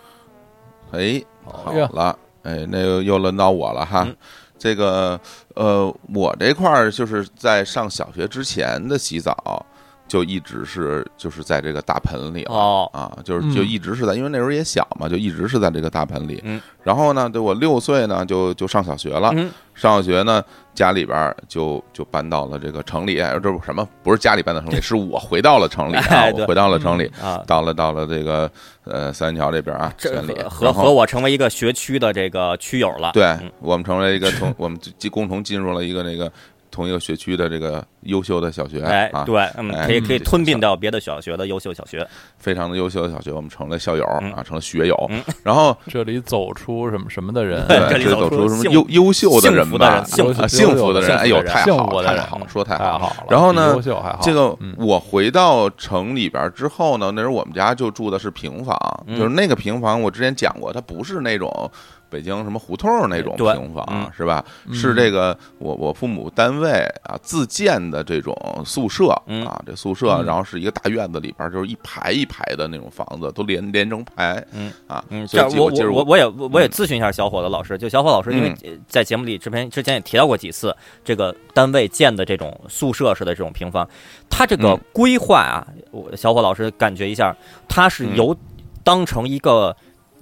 [0.93, 4.05] 哎，好了，哎，那个又轮到我了哈。
[4.07, 4.17] 嗯
[4.57, 5.21] 这个
[5.57, 9.67] 呃，我这块儿就是在上小学之前的洗澡，
[10.15, 12.55] 就一直是就是在这个大盆里了。
[12.55, 16.41] 哦，啊，就是嗯就一直是在，因为那时候也小嘛，就一直是在这个大盆里。
[16.45, 19.33] 嗯，然后呢，对我六岁呢，就就上小学了。
[19.35, 20.41] 嗯上小学呢，
[20.73, 23.85] 家里边儿就就搬到了这个城里，哎这不什么？
[24.05, 28.49] 不是家里搬到城里， 是我回到了城里啊我回到了城里，啊，到了到了这个
[28.85, 33.11] 呃三元桥这边啊，这县里，和和我成为一个学区的这个区友了。
[33.13, 36.31] 对嗯我们成为一个同 我们进共同进入了一个那个
[36.75, 42.05] 同一个学区的这个优秀的小学啊，，哎对，嗯，哎可以可以吞并到别的小学的优秀小学。
[42.37, 44.33] 非常的优秀的小学，我们成了校友嗯。
[44.33, 45.07] 啊，成了学友。
[45.09, 45.23] 嗯。
[45.45, 52.17] 然后 这里走出什么什么的人，这对，这里走出什么优优秀的人吧，幸福的人啊幸福幸福的人，哎呦，太好了，幸福的人。
[52.17, 53.27] 太好，说太好了。
[53.31, 54.75] 然后呢优秀还好，这个嗯。
[54.77, 58.77] 我回到城里边之后呢，那时候我们家就住的是平房，
[59.07, 59.17] 嗯。
[59.17, 61.71] 就是那个平房，我之前讲过，它不是那种
[62.15, 64.45] 北京什么胡同那种平房嗯，是吧？
[64.67, 64.73] 嗯。
[64.73, 66.71] 是这个我我父母单位
[67.03, 68.33] 啊自建的这种
[68.65, 69.45] 宿舍嗯。
[69.45, 70.25] 啊，这宿舍，嗯。
[70.25, 75.05] 然后是一个大院子里边就是一排一排的那种房子，都连连成排嗯啊。
[75.09, 78.55] 嗯，这我记我我也我我也咨询一下小伙子老师，就小伙老师，因为
[78.87, 80.73] 在节目里之前之前也提到过几次，
[81.05, 83.89] 这个单位建的这种宿舍式的这种平房，
[84.31, 84.81] 它这个嗯。
[84.93, 87.35] 规划啊，我小伙老师感觉一下，
[87.69, 88.17] 它是嗯。
[88.17, 88.37] 由
[88.85, 89.75] 当成一个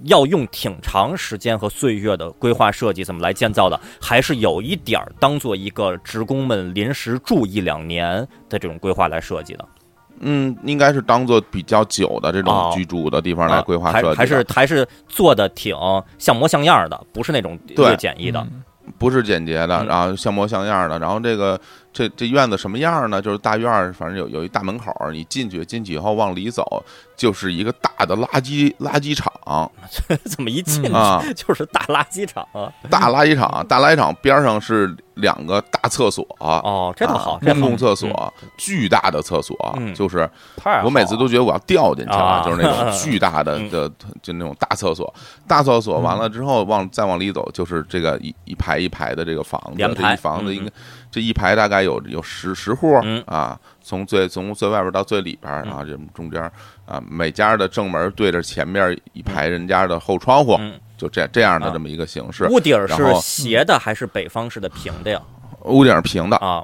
[0.05, 9.65] 要用挺长时间和岁月的规划设计怎么来建造的，还是有一点儿当做一个职工们临时住一两年的这种规划来设计的？
[10.19, 15.75] 嗯，应该是当做比较久的这种哦居住的地方来规划设计的，还是还是做的挺
[16.17, 18.39] 像模像样的，不是那种对略简易的。
[18.41, 18.63] 嗯
[18.99, 20.99] 不是简洁的，嗯然后像模像样的。
[20.99, 21.59] 然后这个
[21.93, 23.21] 这这院子什么样呢？
[23.21, 26.83] 就是大院儿，反正有有一大门口儿，你进去进去以后往里走，
[27.15, 29.31] 就是一个大的垃圾垃圾场
[30.25, 30.89] 怎么一进去
[31.35, 32.71] 就是大垃圾场啊？
[32.89, 36.25] 大垃圾场，大垃圾场边上是两个大厕所。
[36.39, 40.27] 哦，这倒好啊，公共厕所，巨大的厕所，嗯就是
[40.83, 43.91] 我每次都觉得我要掉进去了，啊就是那种巨大的嗯的，
[44.21, 45.13] 就那种大厕所。
[45.47, 50.71] 大厕所完了之后，往再往里走，就是这个一一排一排的这个房子，这一房子嗯应该
[51.13, 56.41] 这一排大概有有十十户嗯啊，从最从最外边到最里边啊，这中间
[56.87, 62.45] 啊，每家的正门对着前面一排人家的后窗户，嗯，就这这样的啊这么一个形式。
[62.49, 65.21] 屋顶是斜的还是北方式的平的呀？
[65.65, 66.63] 屋顶是平的啊，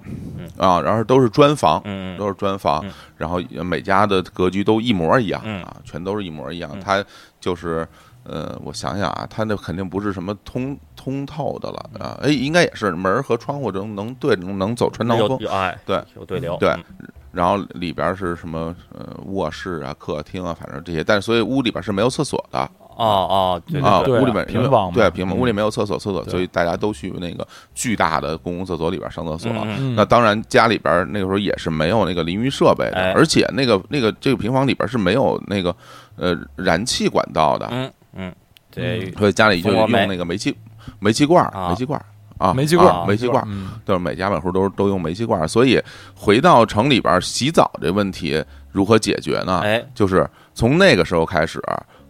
[0.58, 6.82] 啊，然后都是砖房，嗯都是砖房嗯，然后每家的格局都一模一样嗯啊，全都是一模一样嗯。
[6.84, 7.06] 它
[7.40, 7.88] 就是
[8.24, 17.08] 呃，我想想啊，它那肯定不是什么通通透的了啊，哎，应该也是门儿和窗户能能对能能走穿堂风，哎，对有对流，对嗯。
[17.32, 22.60] 然后里边是什么呃卧室啊、客厅啊，反正这些，但是所以屋里边是没有厕所的
[22.98, 29.52] 哦哦，对啊，对对啊屋里边平房对平房，嗯屋里没有厕所，厕所所以大家都去那个巨大的公共厕所里边上厕所。
[29.96, 33.14] 那当然，家里边那个时候也是没有那个淋浴设备的，哎。
[33.14, 35.74] 而且那个那个这个平房里边是没有那个
[36.16, 38.36] 呃燃气管道的，嗯嗯，
[38.72, 40.58] 对，所以家里就用那个煤气
[40.99, 42.06] 煤气罐煤气罐儿
[42.38, 43.70] 啊，煤气罐啊煤气罐儿，嗯。
[43.86, 45.48] 都是每家每户都都用煤气罐儿。
[45.48, 45.82] 所以
[46.16, 49.60] 回到城里边洗澡这问题如何解决呢？
[49.64, 51.61] 哎，就是从那个时候开始，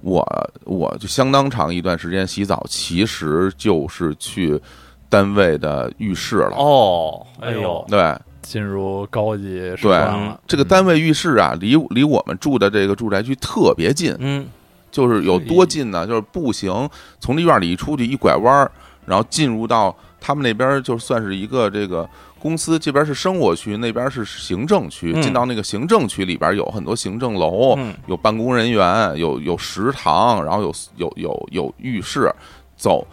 [0.01, 0.25] 我
[0.65, 4.61] 我就相当长一段时间洗澡，其实就是去
[5.09, 6.55] 单位的浴室了。
[6.55, 7.85] 哦，哎呦。
[7.89, 8.15] 对。
[8.41, 9.43] 进入高级
[9.75, 9.99] 时对
[10.47, 14.47] 这个单位浴室啊，离离我们住的这个住宅区特别近，嗯
[14.91, 16.05] 就是有多近呢？
[16.05, 16.89] 就是步行
[17.19, 18.71] 从这院里一出去一拐弯儿，
[19.05, 22.07] 然后进入到他们那边，就算是一个这个
[22.39, 25.11] 公司这边是生活区，那边是行政区。
[25.15, 32.33] 嗯进到那个行政区里边有很多行政楼，嗯有办公人员，有有食堂，然后有有有有浴室，
[32.75, 33.05] 走。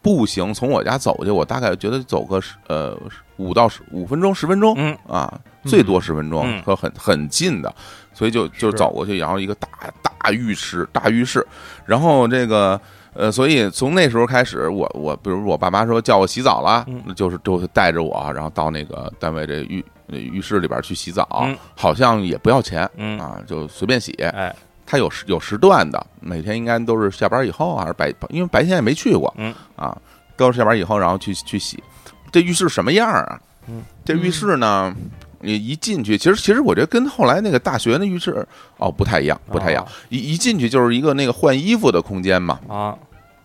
[0.00, 2.98] 步行从我家走去，我大概觉得走个十呃
[3.36, 5.32] 五到十五分钟、十分钟，嗯啊，
[5.64, 7.72] 最多十分钟嗯，和很很近的，
[8.22, 9.68] 所以就就走过去，然后一个大
[10.00, 11.44] 大浴室，大浴室，
[11.84, 12.80] 然后这个
[13.14, 24.12] 呃，所以从那时候开始，我我比如我爸妈说叫我洗澡了嗯，那就是就带着我，然后到那个单位这浴浴室里边去洗澡嗯，好像也不要钱嗯，啊，就随便洗。
[24.22, 24.54] 哎，
[24.86, 29.52] 它有时有时段的，每天应该都是下班以后还是白，因为白天也没去过，嗯。
[29.74, 29.98] 啊，
[30.36, 31.82] 都是下班以后然后去去洗。
[32.30, 33.40] 这浴室什么样啊？
[33.66, 34.94] 嗯，这浴室呢，
[35.42, 38.46] 你一进去，其实其实我觉得跟后来那个大学那浴室
[38.78, 39.86] 哦不太一样，不太一样。
[40.08, 42.96] 一一进去就是一个那个换衣服的空间嘛，啊，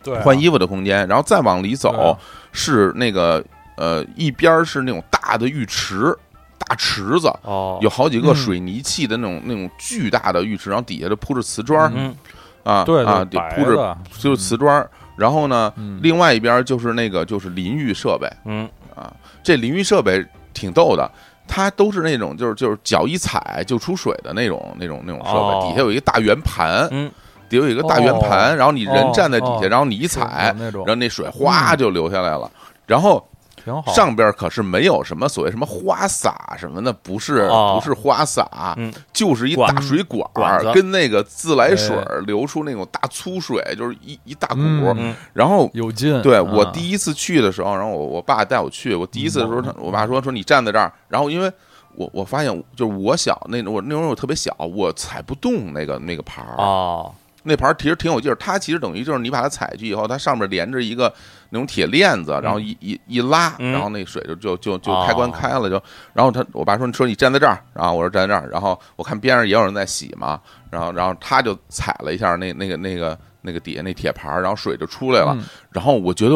[0.03, 2.15] 对啊，换衣服的空间，然后再往里走啊。
[2.53, 3.43] 是那个
[3.75, 6.15] 呃一边儿是那种大的浴池，
[6.57, 7.27] 大池子。
[7.43, 8.35] 哦，有好几个嗯。
[8.35, 11.83] 水泥砌的那种、那种巨大的浴池，然后底下就铺着瓷砖。
[11.83, 12.15] 儿，嗯。
[12.63, 13.23] 啊对啊，
[13.55, 14.75] 铺着就是瓷砖。
[14.75, 14.89] 儿。
[15.15, 15.99] 然后呢，嗯。
[16.01, 18.27] 另外一边就是那个就是淋浴设备。
[18.45, 18.67] 嗯。
[18.95, 19.13] 啊，
[19.43, 21.11] 这淋浴设备挺逗的，
[21.47, 25.65] 它都是那种就是就是脚一踩就出水的那种那种那种设备，哦。
[25.67, 27.09] 底下有一个大圆盘，嗯，
[27.49, 28.55] 底下有一个大圆盘，哦。
[28.55, 32.51] 然后你人站在底下，然后你一踩然后那水哗就流下来了。
[32.85, 33.27] 然后
[33.67, 37.77] 挺好，上边可是没有什么所谓什么花洒什么的，不是哦。
[37.77, 40.25] 不是花洒嗯，就是一大水管
[40.73, 41.95] 跟那个自来水
[42.25, 44.95] 流出那种大粗水，就是一一大股。
[45.33, 46.21] 然后有劲。
[46.21, 51.51] 对啊我第一次去的时候，然后我我爸带我去，我第一次的时候，他我爸说说你站在这儿，然后因为。
[51.99, 57.11] 我我发现，就是我小那种，我那会儿我特别小，我踩不动那个那个牌儿，哦，
[57.41, 61.11] 那盘儿其实挺有劲儿，它其实等于就是你把它踩去以后，它上面连着一个
[61.49, 63.71] 那种铁链子，然后一一一拉，嗯。
[63.71, 65.05] 然后那水就就就就哦。
[65.07, 65.81] 开关开了，就
[66.13, 75.43] 然后他我爸说你说你站在这儿，然后我说站在这儿，然后我看边上也有人在洗嘛，然后然后他就踩了一下那那个那个那个底下那铁盘，然后水就出来了，嗯。
[75.71, 76.35] 然后我觉得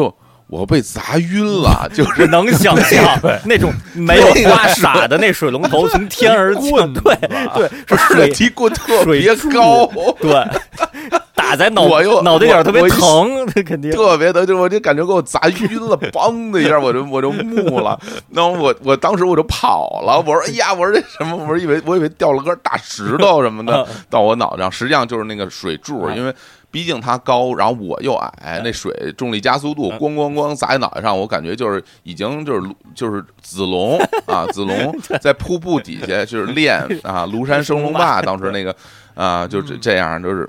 [0.52, 7.16] 我被砸晕了， 就是能想象 那种没有花洒的那水龙头从天而降，对
[7.54, 9.86] 对，是水提棍特水别高，
[10.20, 10.46] 对，
[11.34, 13.90] 打在脑我又脑袋眼儿特别疼，那肯定。
[13.92, 17.98] 特别疼，就我就感觉给我砸晕了，梆的一下我就我就木了，
[18.28, 21.34] 然后我我当时我就跑了，我说哎呀，我说这什么？
[21.34, 26.34] 我说以为我以为掉了根大石头什么的到我脑袋上，实际上就是那个水柱，因为。
[26.72, 33.96] 毕竟它高，然后我又矮，那水重力加速度咣咣咣砸在脑袋上，我感觉就是已经就是就是子龙
[34.26, 38.74] 啊，子龙在瀑布底下就是练 啊庐山升龙霸， 当时那个
[39.14, 40.48] 啊就是这样，就是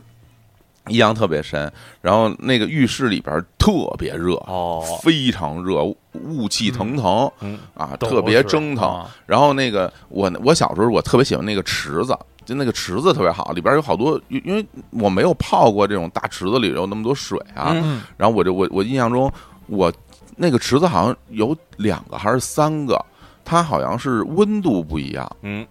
[0.87, 1.71] 印象特别深。
[2.01, 5.83] 然后那个浴室里边特别热哦，非常热，
[6.13, 7.59] 雾气腾腾嗯。
[7.73, 8.87] 啊，特别蒸腾。
[8.89, 9.09] 啊。
[9.25, 17.71] 然后那个我我小时候我特别喜欢那个池子，就那个池子特别好，里边有好多，因因为我没有泡过这种大池子里有那么多水啊。
[17.73, 19.31] 嗯然后我就我我印象中，
[19.67, 19.91] 我
[20.35, 23.03] 那个池子好像有两个还是三个，
[23.45, 25.65] 它好像是温度不一样，嗯，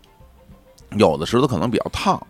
[0.97, 2.21] 有的池子可能比较烫，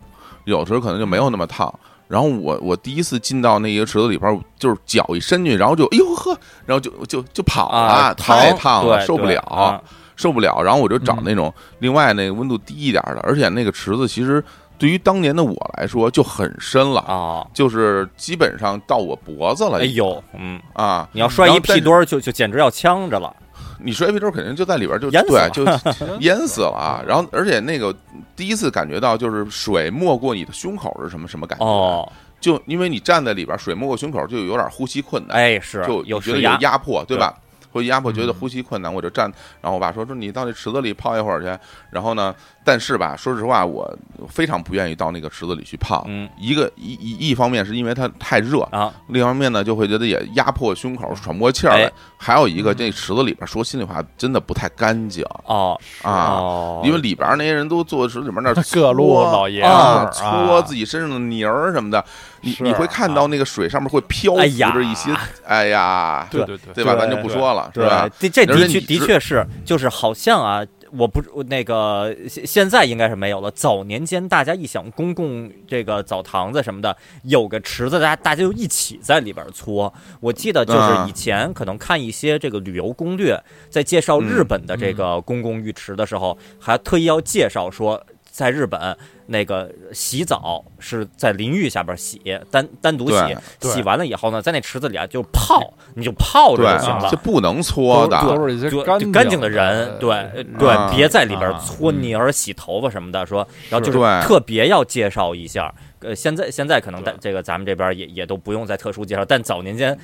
[0.45, 1.73] 有的时候可能就没有那么烫。
[2.07, 9.39] 然后我我第一次进到那个池子里边，就是脚一伸进去，然后就哎呦呵，然后就就就跑了，啊，太烫了，受不了。
[9.41, 9.81] 啊
[10.15, 14.43] 受不了，然后我就找嗯那种另外那个温度低一点的，而且那个池子其实
[14.77, 19.79] 对于当年的我来说就很深了，啊，就是基本上到我脖子了。
[19.79, 21.07] 哎呦，嗯，啊！
[21.13, 23.33] 你要摔一屁墩儿，就就简直要呛着了。
[23.79, 27.03] 你摔屁墩儿肯定就在里边就淹死了对就 淹死了啊！
[27.05, 27.93] 然后而且那个
[28.35, 31.65] 第一次感觉到就是水没过你的胸口是什么什么感觉？
[31.65, 32.09] 哦，
[32.39, 37.35] 就因为你站在里边，水没过胸口就有点呼吸困难，哎，是就有觉得有压迫，对吧？
[37.73, 39.25] 会压迫，觉得嗯呼吸困难，我就站。
[39.59, 41.59] 然后我爸说说你到那池子里泡一会儿去。
[41.89, 42.33] 然后呢，
[42.63, 43.87] 但是吧，说实话，我
[44.29, 46.03] 非常不愿意到那个池子里去泡。
[46.07, 51.91] 嗯一个一一一方面是因为它太热，啊，另一方面呢就会觉得也压迫胸口，喘不过气儿来哎。
[52.17, 56.11] 还有一个，这池子里边说心里话，真的不太干净哦啊。
[56.11, 62.03] 哦，因为里边那些人都坐池子里边那儿 各路搓老爷啊，搓自己身上的泥儿什么的，
[62.41, 65.11] 你你会看到那个水上面会漂浮着一些，
[65.45, 66.95] 哎呀，对对对对吧？
[66.95, 70.63] 咱就不说了，是对吧？，这这的确的确是，就是好像啊，
[70.97, 73.49] 我不那个现现在应该是没有了。
[73.51, 79.93] 早年间大家一想公共这个澡堂子什么的，有个池子，大家大家就一起在里边搓。
[80.19, 83.37] 我记得就是啊以前可能看一些这个旅游攻略，
[83.69, 88.03] 在介绍日本的这个公共浴池的时候，还特意要介绍说。
[88.33, 88.97] 在日本，
[89.27, 92.19] 那个洗澡是在淋浴下边洗，
[92.49, 97.17] 单单独洗洗完了以后呢，在那池子里啊就泡，你就泡着就行了，就。
[97.17, 98.99] 不能搓的，都是一些就干
[99.29, 103.23] 净的的人，对呃对啊，别在里边啊搓泥儿、洗头发什么的。
[103.23, 105.71] 说，然后就是特别要介绍一下。
[105.99, 109.97] 呃，现在现在可能在这个咱们这边也也都不用再特殊介绍，但早年间，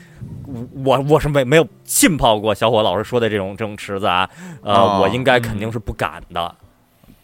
[0.85, 4.29] 我我是没没有浸泡过小伙老师说的这种这种池子啊，
[4.61, 6.55] 呃，哦我应该肯定是不敢的。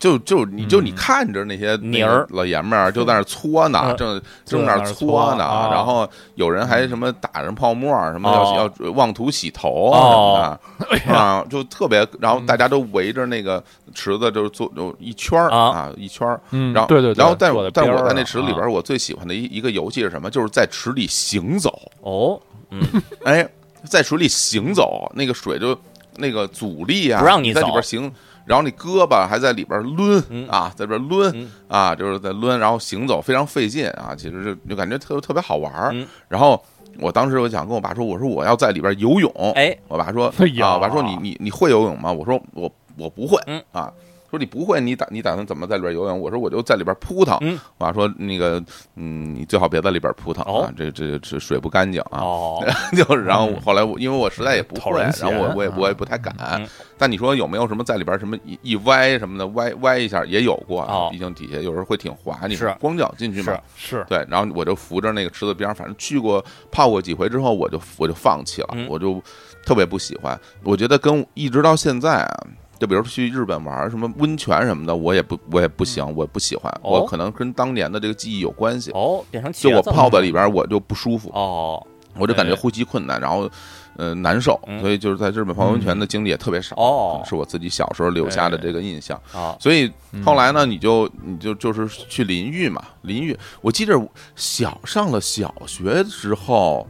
[0.05, 0.95] 就就你就你嗯。
[0.95, 2.27] 看着那些泥儿。
[2.29, 3.97] 老爷们儿就在那儿搓呢，嗯。
[3.97, 5.69] 正正那搓搓呢，啊。
[5.71, 8.71] 然后有人还什么打上泡沫儿，什么要哦。
[8.79, 11.13] 要妄图洗头啊什么的。
[11.15, 13.63] 啊，就特别，然后大家都围着那个
[13.95, 15.59] 池子就是做就一圈儿啊。
[15.69, 20.29] 啊一圈儿，嗯，然后对对对，然后但但我在那池子里边我最喜欢的一一个游戏是什么？
[20.29, 21.81] 就是在池里行走。
[22.01, 22.81] 哦，嗯，
[23.25, 23.47] 哎，
[23.83, 25.75] 在水里行走，那个水就
[26.17, 27.71] 那个阻力啊，不让你在里走。
[27.73, 28.11] 边行，
[28.45, 35.89] 然后你胳膊还在里边抡、嗯啊，在这边抡、嗯啊，就是在抡，然后行走非常费劲啊，其实就就感觉特特别好玩儿。
[35.93, 36.61] 嗯然后
[36.99, 40.27] 我当时我想跟我爸说，我说我要在里边游泳，哎，我爸说
[40.61, 42.11] 啊，我爸说你你你会游泳吗？
[42.11, 43.91] 我说我我不会，嗯啊。
[44.35, 46.19] 说你不会，你打你打算怎么在里边游泳？
[46.19, 47.37] 我说我就在里边扑腾。
[47.41, 48.61] 嗯我爸说那个，
[48.95, 52.19] 嗯，你最好别在里边扑腾啊哦，这这这水不干净啊。
[52.19, 52.63] 哦，
[52.95, 56.67] 就是，然后后来我因为我实在也不会，然后我我也啊我也不太敢嗯。
[56.97, 64.05] 但你说有没有什么在里边什么一一歪什么的歪歪一下也有过啊哦，毕竟底下有时候会挺滑，你是光脚进去嘛是。
[64.07, 69.21] 对，然后我就扶着那个池子边上，反正去过泡过几回之后，我就我就放弃了嗯，我就
[69.65, 70.39] 特别不喜欢。
[70.63, 72.47] 我觉得跟一直到现在啊，
[72.79, 76.71] 就比如去日本玩什么温泉什么的，我也不我也不行，我不喜欢。
[76.83, 78.91] 哦我可能跟当年的这个记忆有关系。
[78.91, 81.29] 哦，变成就我子了泡在里边，我就不舒服。
[81.33, 81.85] 哦，
[82.17, 83.49] 我就感觉哎呼吸困难，然后
[83.97, 89.19] 呃难受，嗯所以就是在日本泡温泉的经历也特别少，哦是我自己小时候留下的这个印象。
[89.33, 93.37] 啊，所以嗯后来呢，你就你就就是去淋浴嘛，淋浴。
[93.61, 93.99] 我记着
[94.35, 96.85] 小上了小学之后，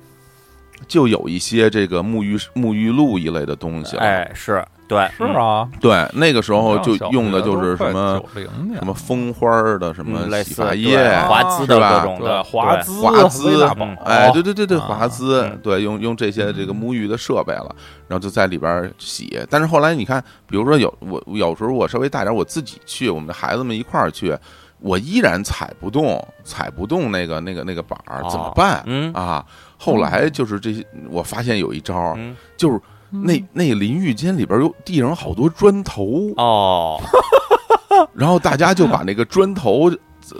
[0.88, 4.02] 就有一些这个沐浴沐浴露一类的东西了。
[4.02, 9.49] 哎，是对，是啊，对，那个时候就用的就是什么什么蜂花
[9.80, 10.95] 的什么洗发液，
[11.28, 17.76] 华资的是吧对各种的华滋华资威大宝嗯，哎，对对对对，啊华资嗯，对，用用这些这个沐浴的设备了，
[18.07, 19.40] 然后就在里边洗。
[19.49, 24.38] 但是后来你看，比如说有我有时候我稍微大点，我自己去，我们的孩子们一块儿去，
[24.80, 28.84] 我依然踩不动，踩不动那个那个那个板儿，哦怎么办？
[28.86, 29.12] 嗯。
[29.14, 29.44] 啊，
[29.78, 32.36] 后来就是这些，我发现有一招，嗯。
[32.56, 32.80] 就是
[33.24, 37.00] 那那淋浴间里边有地上有好多砖头，哦。
[38.14, 39.90] 然后大家就把那个砖头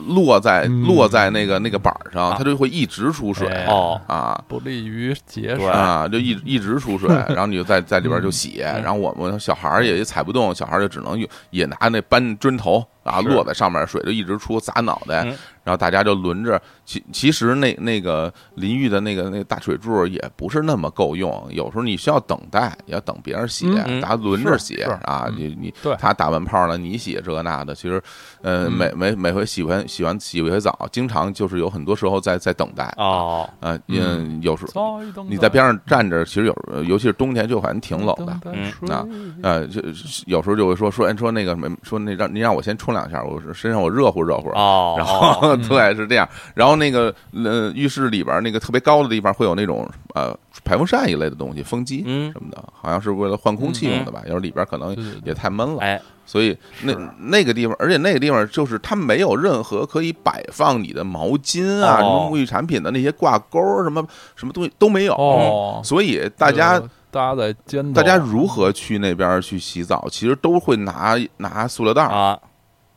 [0.08, 0.84] 落在嗯。
[0.84, 2.36] 落在那个那个板上，啊。
[2.38, 4.00] 它就会一直出水哎哦。
[4.08, 4.42] 啊。
[4.48, 5.68] 不利于节水。
[5.68, 8.82] 啊，就一一直出水，然后你就在在里边就洗，嗯。
[8.82, 16.62] 然后我们小孩也也踩不动，小孩儿就只能用也拿那搬砖头啊是落在上面，水就一直出砸脑袋，嗯然后大家就轮着。
[16.86, 23.68] 其其实那那个淋浴的那个那个大水柱也不是那么够用，有时候你需要等待，也要等别人洗，
[24.00, 25.26] 大家轮着洗啊。
[25.30, 27.74] 嗯你你他打完泡了，你洗这个那的。
[27.74, 28.00] 其实，
[28.44, 35.02] 呃，嗯每每每回洗完洗完洗一回澡，经常就是有很多时候在在等待哦啊，嗯，有时候。
[35.28, 38.40] 你在边上站着，其实有，尤其是冬天就反正挺冷的。
[38.54, 39.04] 嗯啊
[39.42, 39.82] 呃，就
[40.28, 44.50] 有时候就会说说，哎，说那个什么，说那让您让我先冲两下，我是身上我热乎热乎。
[44.50, 52.32] 哦，然后 对是这样，然后那个呃浴室里边那个特别高的地方会有那种呃排风扇一类的东西，风机嗯。
[52.32, 54.22] 什么的，好像是为了换空气用的吧？
[54.24, 56.02] 有时候里边可能也太闷了，哎。
[56.28, 61.98] 所以那那个地方，而且那个地方就是它没有任何可以摆放你的毛巾啊、哦。
[61.98, 64.04] 什么沐浴产品的那些挂钩，什么
[64.36, 65.14] 什么东西都没有。
[65.14, 66.82] 哦，所以大家
[67.12, 72.40] 大家在大家如何去那边去洗澡，其实都会拿拿塑料袋儿，啊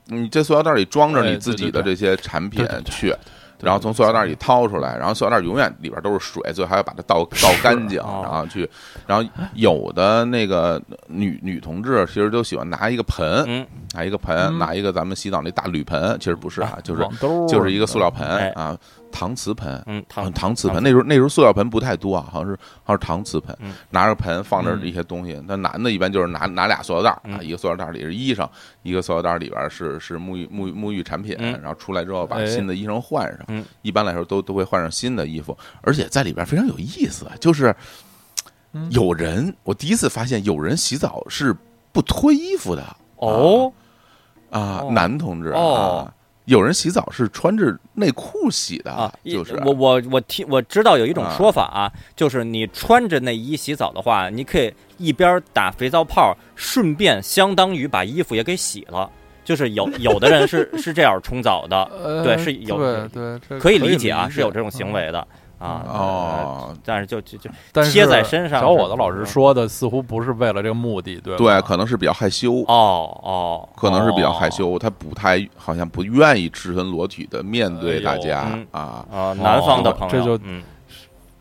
[0.09, 3.15] 你这塑料袋里装着哎你自己的这些产品去，
[3.61, 8.69] 然后从塑料袋里掏出来，然后塑料袋永远里边都是水，最后还要把它倒倒干净，哦然后去，
[9.07, 13.67] 然后有的那个女女同志其实都喜欢拿一个盆，嗯。
[13.95, 14.59] 拿一个盆，嗯。
[14.59, 17.03] 拿一个咱们洗澡那大铝盆，其实不是啊，就是
[17.49, 18.49] 就是一个塑料盆哎。
[18.51, 18.77] 啊，
[19.13, 19.83] 搪瓷盆。
[19.87, 23.57] 嗯，搪搪瓷盆，那时候那时候塑料盆不太多啊，好像是好像是搪瓷盆。
[23.61, 25.41] 嗯，拿着盆放着嗯一些东西。
[25.47, 27.45] 那男的一般就是拿拿俩塑料袋儿啊，嗯。
[27.47, 28.49] 一个塑料袋儿里是衣裳，
[28.83, 31.53] 一个塑料袋儿里边是是沐浴沐浴沐浴产品，嗯。
[31.63, 32.47] 然后出来之后把哎。
[32.47, 33.65] 新的衣裳换上嗯。
[33.83, 37.75] 一般来说都都会换上新的衣服，而且在里边非常有意思，就是
[38.73, 38.91] 嗯。
[38.91, 41.55] 有人我第一次发现有人洗澡是
[41.93, 42.85] 不脱衣服的。
[43.17, 43.73] 哦。
[44.51, 46.07] 啊哦，男同志哦。
[46.07, 46.15] 啊。
[46.49, 49.55] 有人洗澡是穿着内裤洗的，啊，就是。
[49.67, 51.35] 我我我听我知道有一种啊。
[51.37, 59.11] 说法啊，就是你穿着内衣洗澡的话，你可以一边打肥皂泡，顺便相当于把衣服也给洗了。
[59.45, 62.77] 就是有有的人是 是这样冲澡的，呃对是有
[63.09, 65.27] 对对，可以理理解啊，是有这种行为的
[65.59, 65.83] 啊。
[65.87, 71.39] 呃哦，但是就就就但是贴在身上小伙子老师说的似乎不是为了这个目的，对吧？
[71.39, 80.63] 对，可能是比较害羞，哦哦，可能是比较害哦羞，他不太好像不愿意赤身裸体的面对大家啊，啊，南方的哦朋友，这就嗯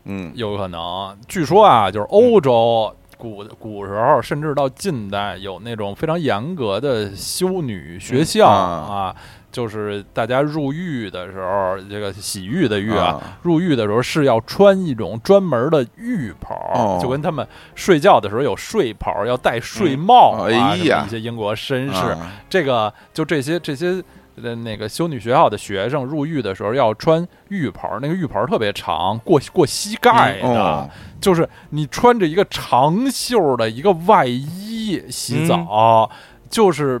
[0.04, 1.16] 嗯有可能。
[1.26, 9.16] 据说啊，就是欧洲古古时候，甚至到近代，有那种非常严格的修女学校嗯啊，
[9.50, 13.06] 就是大家入浴的时候，这个洗浴的浴啊。
[13.06, 13.38] 啊。
[13.42, 16.98] 入浴的时候是要穿一种专门的浴袍，哦。
[17.00, 20.46] 就跟他们睡觉的时候有睡袍，要戴睡帽啊。
[20.48, 20.54] 嗯。
[20.54, 21.04] 哎呀。
[21.06, 22.32] 一些英国绅士，啊。
[22.48, 24.02] 这个就这些这些
[24.42, 30.88] 呃那个修女学校的学生入浴的时候要穿浴袍，那个浴袍特别长，过过膝盖的，哦。
[31.20, 36.08] 就是你穿着一个长袖的一个外衣洗澡，
[36.48, 37.00] 就是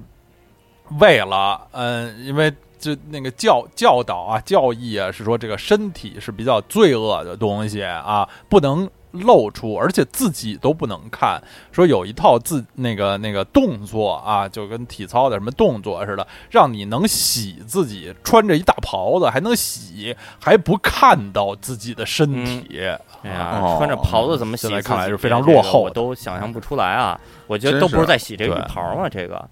[0.98, 2.52] 为了嗯，因为。
[2.80, 11.42] 就那个教教导啊，教义啊，是说这个身体是比较罪恶的东西啊，不能露出，而且自己都不能看。
[11.72, 22.80] 说有一套自那个那个动作啊，就跟体操的什么动作似的，让你能洗自己，穿着一大袍子还能洗，还不看到自己的身体。
[23.24, 24.80] 哎呀，哦穿着袍子怎么洗现在？
[24.80, 27.20] 看来是非常落后我都想象不出来啊！
[27.48, 29.44] 我觉得都不是在洗这个浴袍嘛，这个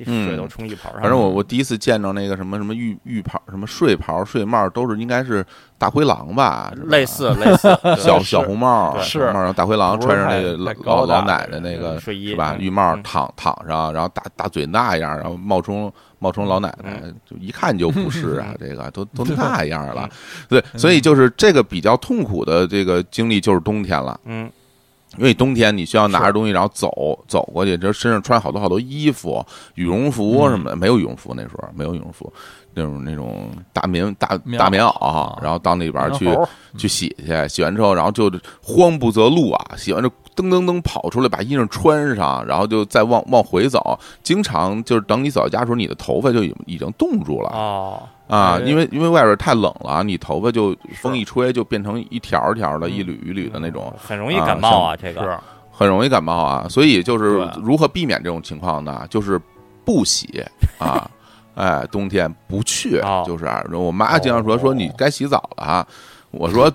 [0.00, 1.00] 一嗯水都冲浴袍上。
[1.00, 5.44] 反正我我第一次见着那个什么什么浴浴袍、什么睡袍、睡帽，都是应该是
[5.78, 7.68] 大灰狼吧，类似类似
[7.98, 12.54] 小小红帽，是然后大灰狼穿上那个老老老奶奶那个睡衣是吧？
[12.58, 20.08] 嗯浴帽嗯躺躺上，然后大大嘴那样，然后冒充冒充老奶奶，就一看就不是啊， 这个都都那样了。
[20.48, 24.18] 对，所以就是这个比较痛苦的这个经历就是冬天了。
[24.24, 24.50] 嗯
[25.18, 32.32] 因为冬天你需要拿着东西，然后走走过去，这身上穿好多好多衣服、羽绒服什么的，没有羽绒服那时候没有羽绒服，
[32.74, 36.28] 那种那种大棉大大棉袄袄，然后到那边去
[36.78, 38.30] 去洗去，洗完之后，然后就
[38.62, 47.48] 慌不择路啊，洗完就噔噔噔跑出来，把衣裳穿上，然后就再往往回走，经常就是等你走到家的时候，你的头发就已已经冻住了。
[47.50, 53.92] 哦啊，哎因为因为外边太冷了，你头发就风一吹就变成一条条的、一缕一缕的那种。
[53.98, 55.38] 很容易感冒啊，这个是
[55.70, 59.06] 很容易感冒啊，所以就是如何避免这种情况呢？
[59.10, 59.40] 就是
[59.84, 60.44] 不洗
[60.78, 61.10] 啊
[61.56, 65.86] 哎，冬天不去哦，就是我妈经常说说你该洗澡了啊，
[66.30, 66.72] 我说。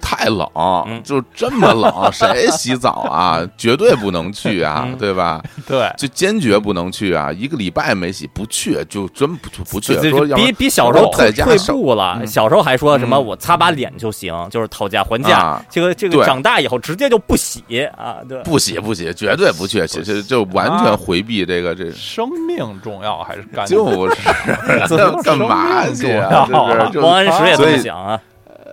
[0.00, 0.48] 太冷，
[0.86, 3.40] 嗯就这么冷， 谁洗澡啊？
[3.56, 5.42] 绝对不能去啊，嗯对吧？
[5.66, 7.30] 对，就坚决不能去啊！
[7.32, 9.94] 一个礼拜没洗，不去就真不不去。
[10.10, 12.18] 说比比小时候退退在家少步了。
[12.20, 15.64] 嗯小时候还说什么嗯我擦把脸就行，就是讨价还价啊。
[15.70, 17.62] 这个这个长大以后直接就不洗
[17.96, 18.42] 啊，对。
[18.42, 21.90] 不洗不洗，绝对不去，其实就完全回避这个这。
[21.92, 23.76] 生命重要还是干净？
[23.78, 24.16] 就是
[25.22, 26.12] 干干嘛去
[26.98, 28.18] 王安石也这么想啊，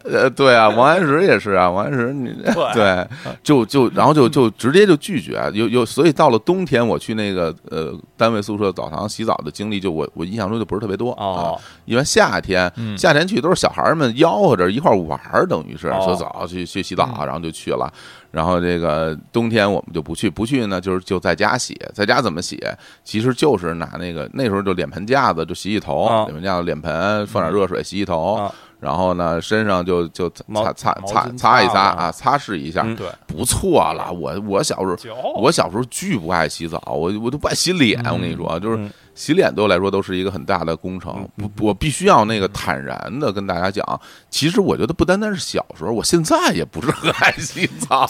[0.03, 3.07] 呃，对啊，王安石也是啊，王安石你 对对，
[3.43, 17.91] 就就然后就就直接就拒绝，有有，所以到了冬天，我去那个呃单位宿舍澡堂洗澡的经历，就我我印象中就不是特别多啊哦，因为夏天嗯夏天去都是小孩儿们吆喝着一块儿玩儿，等于是哦说早去去洗澡，嗯然后就去了。
[18.31, 22.57] 然后这个冬天我们就不去，不去呢就是就在家洗，在家怎么洗？
[23.03, 32.85] 其实就是拿那个那时候就脸盆架子就洗洗头，啊脸盆架子脸盆放点热水洗洗头，啊然后呢身上就就擦擦擦擦一擦擦啊，擦拭一下，
[33.27, 34.11] 不错了。
[34.11, 38.03] 我我小时候我小时候巨不爱洗澡，我我都不爱洗脸。
[38.05, 41.27] 我跟你说，就是嗯洗脸对我来说都是一个很大的工程。
[41.55, 43.85] 不，我必须要那个坦然的跟大家讲，
[44.31, 48.07] 其实我觉得不单单是小时候，我现在也不是很爱洗澡。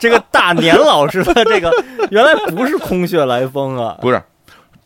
[0.00, 1.70] 这 个大年老师的这个
[2.10, 4.20] 原来不是空穴来风啊，不是，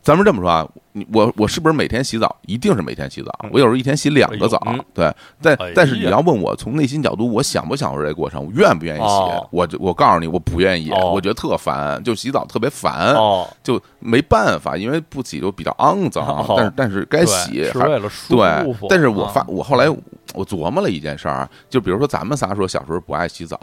[0.07, 2.37] 咱们这么说啊，你我我是不是每天洗澡？
[2.43, 3.37] 一定是每天洗澡。
[3.51, 4.63] 我有时候一天洗两个澡
[4.95, 5.13] 对。
[5.43, 9.49] 但哎但是你要问我从内心角度，我享不享受这个过程，我愿不愿意洗哦？
[9.51, 13.15] 我就我告诉你，我不愿意，哦我觉得特烦，就洗澡特别烦。
[13.15, 19.91] 哦，就没办法，因为不洗就比较肮脏，哦但是但是该洗还是为了舒对。，但是我啊发我后来
[20.35, 23.59] 我琢磨了一件事儿，就比如说咱们仨说小时候不爱洗澡，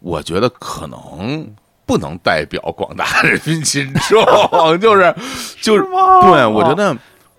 [0.00, 1.48] 我觉得可能。
[1.88, 4.22] 不能代表广大人民群众，
[4.78, 5.14] 就是
[5.62, 6.94] 就是对，我觉得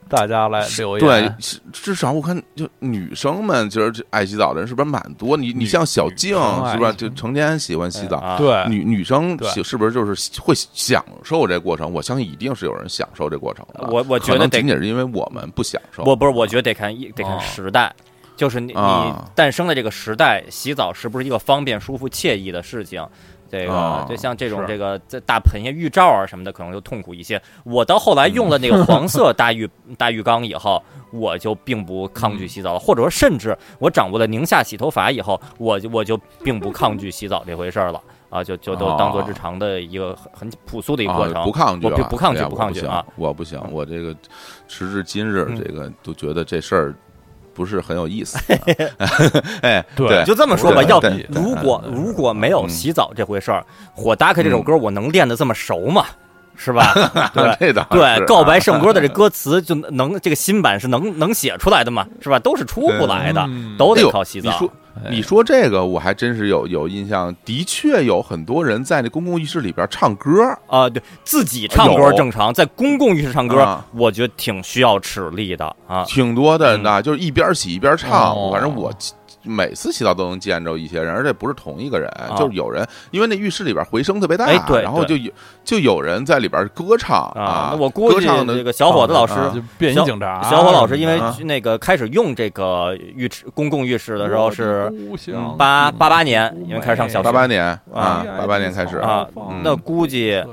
[0.09, 5.37] 大家来留言，对，至至少我看就女生们就是爱洗澡的人是不是蛮多？
[5.37, 6.35] 你你像小静
[6.71, 6.91] 是不是吧？
[6.97, 11.93] 就成天喜欢洗澡，啊对女女生是不是就是会享受这过程？
[11.93, 13.87] 我相信一定是有人享受这过程的。
[13.91, 16.03] 我我觉得仅仅是因为我们不享受。
[16.05, 17.93] 我不是，我觉得得看一得看哦时代，
[18.35, 23.05] 就是你你啊诞生的这个时代，洗澡是不是一个方便、舒服、惬意的事情？
[23.49, 27.41] 这个啊就像这种这个这大盆呀、浴罩啊什么的，可能就痛苦一些。
[27.63, 30.81] 我到后来用了那个黄色 大浴大浴缸以后，
[31.11, 38.01] 我就并不抗拒洗澡了，或者说甚至我掌握了宁夏洗头法以后，我就我就并不抗拒洗澡这回事儿了。
[38.29, 41.87] 啊，就就都当做日常的一个很很朴素的一个过程，啊、不抗拒。
[41.87, 44.15] 我，不不抗拒不抗拒啊，我不行，我这个
[44.67, 45.57] 时至今日，嗯。
[45.57, 46.95] 这个都觉得这事儿
[47.59, 48.37] 不是很有意思。
[49.61, 56.05] 哎，对对，就这么说吧，要如果如果没有嗯洗澡这回事儿，火达克这首歌我能练得这么熟吗？
[56.61, 56.93] 是吧？
[57.33, 62.05] 对这倒是对，啊告白圣歌的这歌词就能这个新版是能能写出来的嘛？
[62.21, 62.37] 是吧？
[62.37, 64.51] 都是出不来的，嗯都得靠洗澡。
[64.51, 70.43] 你说哎你说这个，我还真是有有印象，的确有很多人在那公共浴室里边唱歌。
[70.67, 76.03] 啊，对自己唱歌正常，在公共浴室唱歌啊，我觉得挺需要齿力的啊。
[76.05, 78.33] 挺多的呢，就是一边洗一边唱。
[78.33, 78.91] 哦反正我
[79.43, 82.35] 每次洗澡都能见着一些人，而且不是同一个人，啊。
[82.37, 85.31] 就是有人，因为那浴室里边回声特别大，哎对然后就有
[85.63, 89.51] 就有人在里边歌唱啊，那我估计歌唱的这个小伙子老师啊。
[89.53, 91.35] 就便衣警察，小伙老师因为啊。
[91.43, 94.91] 那个开始用这个浴池公共浴室的时候是
[95.27, 97.23] 嗯八八八年，因为开始上小学。
[97.23, 97.79] 八八年啊。
[97.93, 98.97] 啊，八八年开始。
[98.97, 100.43] 啊嗯，那估计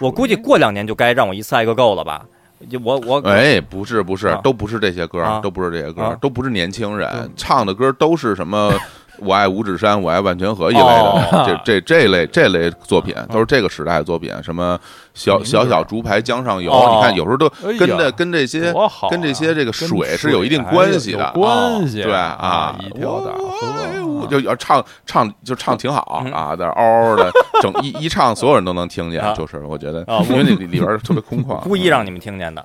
[0.00, 2.24] 我估计过两年就该让我一次爱个够了吧？
[2.70, 8.72] 就我我哎，不是不是啊，都不是这些歌啊，都不是这些歌啊，都不是年轻人唱的歌，都是什么
[9.18, 14.78] “我爱五指山，我爱万泉河”一类的哦，这这这类这类作品都是这个时代的作品，什么
[15.14, 17.48] 小小小竹排江上游，哦你看有时候都
[17.78, 27.30] 跟着跟这些啊跟这些这个水是有一定关系的关系对啊啊，一条大河我就要唱唱就唱挺好嗯啊，在那嗷嗷的
[27.60, 32.64] 整一一唱，所有人都能听见啊，就是我觉得啊，因为那里里边特别空旷， 故意让你们听见的。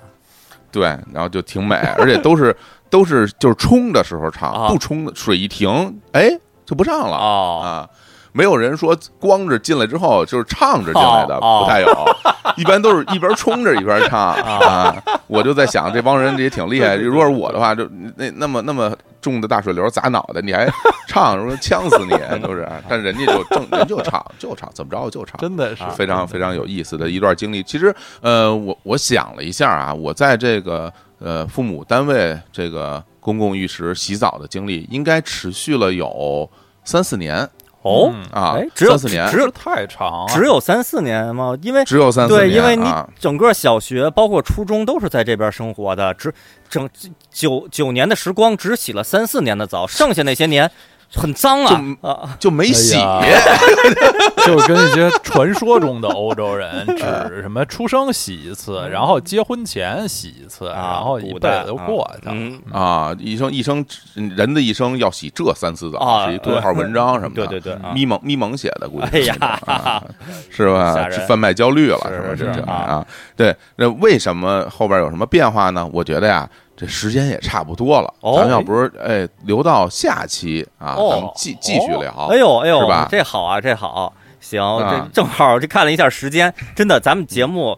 [0.70, 2.56] 对，然后就挺美，而且都是
[2.90, 6.30] 都是就是冲的时候啊唱，不冲的水一停，哎
[6.66, 7.90] 就不唱了哦啊。
[8.38, 12.06] 没有人说光着进来之后就是唱着进来的，不太有，
[12.56, 14.96] 一般都是一边冲着一边唱啊。
[15.26, 16.96] 我就在想，这帮人也挺厉害。
[16.96, 17.84] 如果是我的话，就
[18.16, 20.70] 那那么那么重的大水流砸脑袋，你还
[21.08, 22.12] 唱，说呛死你，
[22.46, 22.70] 就是。
[22.88, 27.64] 但人家就正人就唱就唱，怎么着就唱，真的是非常非常有意思的一段经历。
[27.64, 36.48] 其实，呃，我我想了一下啊，我在这个呃父母单位这个公共浴室洗澡的经历，应该持续了有
[36.84, 37.50] 三四年。
[37.88, 41.58] 哦，嗯啊哎，只有三四年，只有太长啊，只有三四年吗？
[41.62, 43.08] 因为只有三四年对，因为你啊。
[43.20, 46.34] 整个小学包括初中都是在这边生活的，只
[46.70, 46.90] 整
[47.32, 50.70] 九九年的时光只洗了三四年的澡，剩下那些年
[51.14, 51.82] 很脏啊。
[52.02, 52.38] 啊！
[52.40, 53.40] 就没洗，哎
[54.46, 62.34] 就跟一些传说中的欧洲人，只什么出生洗一次，然后结婚前洗一次，啊然后一辈子就过去了。
[62.36, 62.62] 嗯。
[62.72, 67.92] 啊，一生一生人的一生要洗这三次澡，啊是一公号文章什么的，对对对啊。
[67.94, 69.36] 咪蒙咪蒙写的，估计哎呀
[69.66, 70.04] 啊
[70.50, 70.96] 是吧？
[71.28, 72.00] 贩卖焦虑了，
[72.36, 72.54] 是不？
[72.54, 73.06] 是啊，
[73.36, 75.90] 对，那为什么后边有什么变化呢？
[75.92, 76.50] 我觉得呀。
[76.78, 82.28] 这时间也差不多了，哦咱们要不是哎留到下期啊，哦咱们继继续聊。
[82.30, 87.76] 哎呦哎呦，是吧这好啊，这好，行，啊这正好这看了一下时间，真的，咱们节目，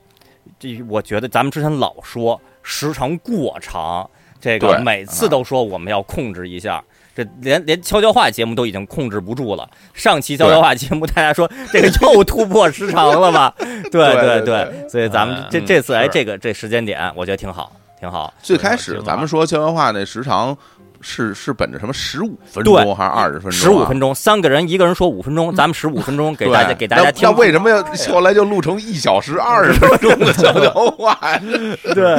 [0.59, 4.09] 这我觉得咱们之前老说时长过长，
[4.41, 6.83] 这个每次都说我们要控制一下。
[7.15, 9.69] 这连连悄悄话节目都已经控制不住了。
[9.93, 13.53] 上期悄悄话节目，大家说 这个又突破时长了吧？
[13.91, 18.33] 对对对对，所以咱们嗯这这次哎，这个这时间点，我觉得挺好，挺好。
[18.41, 20.57] 最开始咱们说悄悄话那时长
[21.01, 23.63] 是是本着什么十五分钟还是二十分钟啊？
[23.63, 27.29] 十五分钟，三个人一个人说五分钟，咱们十五分钟给大家给大家听。
[27.29, 31.41] 那为什么要后来就录成一小时二十分钟的悄悄话呀？
[31.93, 32.15] 对，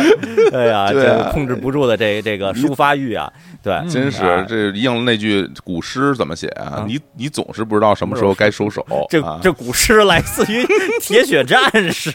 [0.52, 3.30] 哎呀，这对啊个控制不住的这这个抒发欲啊，
[3.62, 6.84] 对，嗯真是啊这应了那句古诗怎么写啊啊？
[6.86, 8.84] 你你总是不知道什么时候该收手。
[9.08, 10.66] 这啊这古诗来自于
[11.00, 11.60] 铁血战
[11.92, 12.10] 士，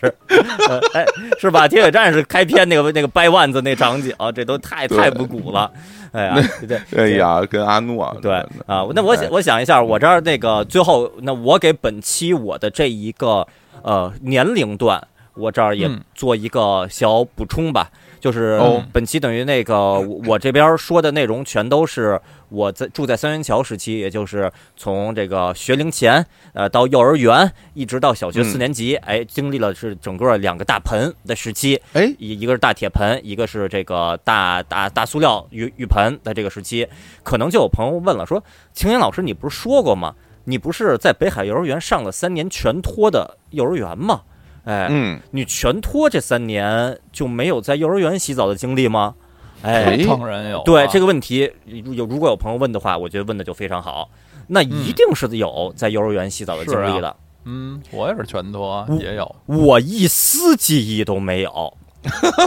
[0.68, 1.06] 呃 哎，
[1.40, 1.68] 是吧？
[1.68, 5.72] 铁血战士开篇那个那个掰腕子那场景，这都太太不古了，
[6.16, 8.32] 哎呀，对对哎呀，跟阿诺对
[8.66, 13.46] 啊，那我想我想一下，我这儿那个最后，那我给本期我的这一个
[13.84, 15.02] 呃年龄段，
[15.34, 16.02] 我这儿也嗯。
[16.16, 17.92] 做一个小补充吧。
[18.26, 22.20] 就是哦本期等于那个我我这边说的内容全都是
[22.50, 31.80] 我在住在三元桥时期，也就是从这个学龄前呃到幼儿园一直到小学四嗯年级，哎，经历了是整个两个大盆的时期。
[31.94, 36.88] 哎，一一个是大铁盆，一个是这个大大大塑料浴浴盆的这个时期，
[37.22, 38.44] 可能就有朋友问了，说
[38.74, 40.16] 晴天老师，你不是说过吗？
[40.46, 44.24] 你不是在北海幼儿园上了三年全托的幼儿园吗？
[44.66, 49.16] 哎，嗯，你全托这三年就没有在幼儿园洗澡的经历吗？
[49.62, 50.64] 哎哎， 当然有啊。
[50.66, 54.10] 对这个问题，有如果有朋友问的话，我觉得问的就非常好。
[54.48, 57.16] 那一定是有在幼儿园洗澡的经历的，
[57.46, 59.36] 嗯，我也是全托，也有。
[59.48, 61.74] 我一丝记忆都没有，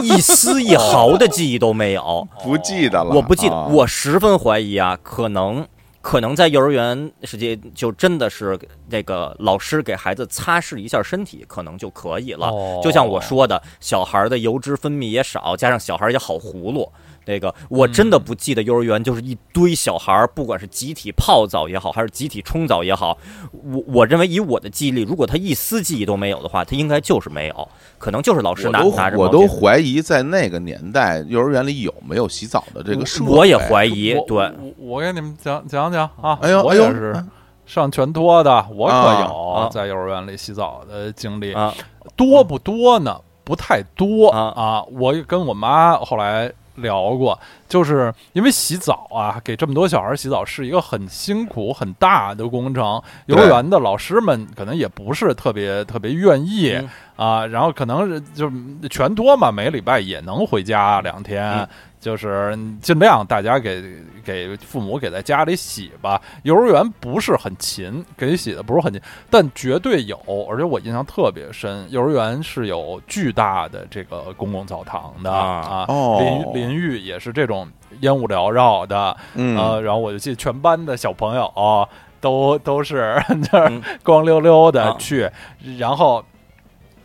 [0.01, 2.25] 一丝一毫的记忆都没有。
[2.41, 5.67] 不记得了，我不记得，啊我十分怀疑啊，可能
[6.09, 8.57] 可能在幼儿园时间就真的是
[8.89, 12.47] 那个老师给孩子擦拭一下身体，可能就可以了。
[12.47, 16.91] 哦就像我说的，小孩儿的油脂分泌也少，加上小孩儿也好葫芦。
[17.29, 23.15] 那个我真的不记得幼儿园就是一堆小孩儿，不管是集体泡澡也好，还是集体冲澡也好，
[23.51, 27.67] 我我认为以我的记忆力，如果他一丝记忆都没有的话，他应该就是没有，
[27.99, 33.29] 可能就是老师拿拿着我都怀疑在那个年代幼儿园里有没有洗澡的这个设备。
[33.29, 37.23] 我也怀疑，对，我我给你们讲讲讲啊，哎呦，我也是
[37.67, 41.71] 上全托的，我可啊有啊在幼儿园里洗澡的经历，啊
[42.15, 43.15] 多不多呢？
[43.43, 44.83] 不太多啊啊。
[44.91, 46.51] 我跟我妈后来
[46.81, 53.01] 聊过，就是因为洗澡啊，给这么多小孩洗澡是一个很辛苦、很大的工程。
[53.27, 56.89] 幼儿园的老师们可能也不是特别特别愿意、嗯
[57.19, 58.55] 啊，然后可能是就是
[58.89, 61.51] 全托嘛，每个礼拜也能回家两天。
[61.59, 61.67] 嗯
[61.99, 63.83] 就是尽量大家给
[64.23, 66.21] 给父母给在家里洗吧。
[66.43, 70.17] 幼儿园不是很勤，给洗的不是很勤，但绝对有，
[70.49, 71.85] 而且我印象特别深。
[71.91, 76.19] 幼儿园是有巨大的这个公共澡堂的啊啊，哦
[76.53, 77.67] 淋淋浴也是这种
[77.99, 81.51] 烟雾缭绕的，嗯呃，然后我就记得全班的小朋友、
[82.21, 83.21] 都都 是
[84.03, 85.29] 光溜溜的啊去，
[85.77, 86.23] 然后。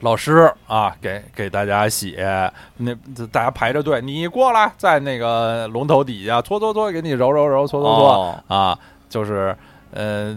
[0.04, 2.94] 老师啊，给给大家写，那
[3.32, 8.78] 大家排着队，你过来，在那个龙头底下搓搓搓，给你揉揉揉，搓搓搓、哦啊，
[9.08, 9.56] 就是
[9.92, 10.36] 呃，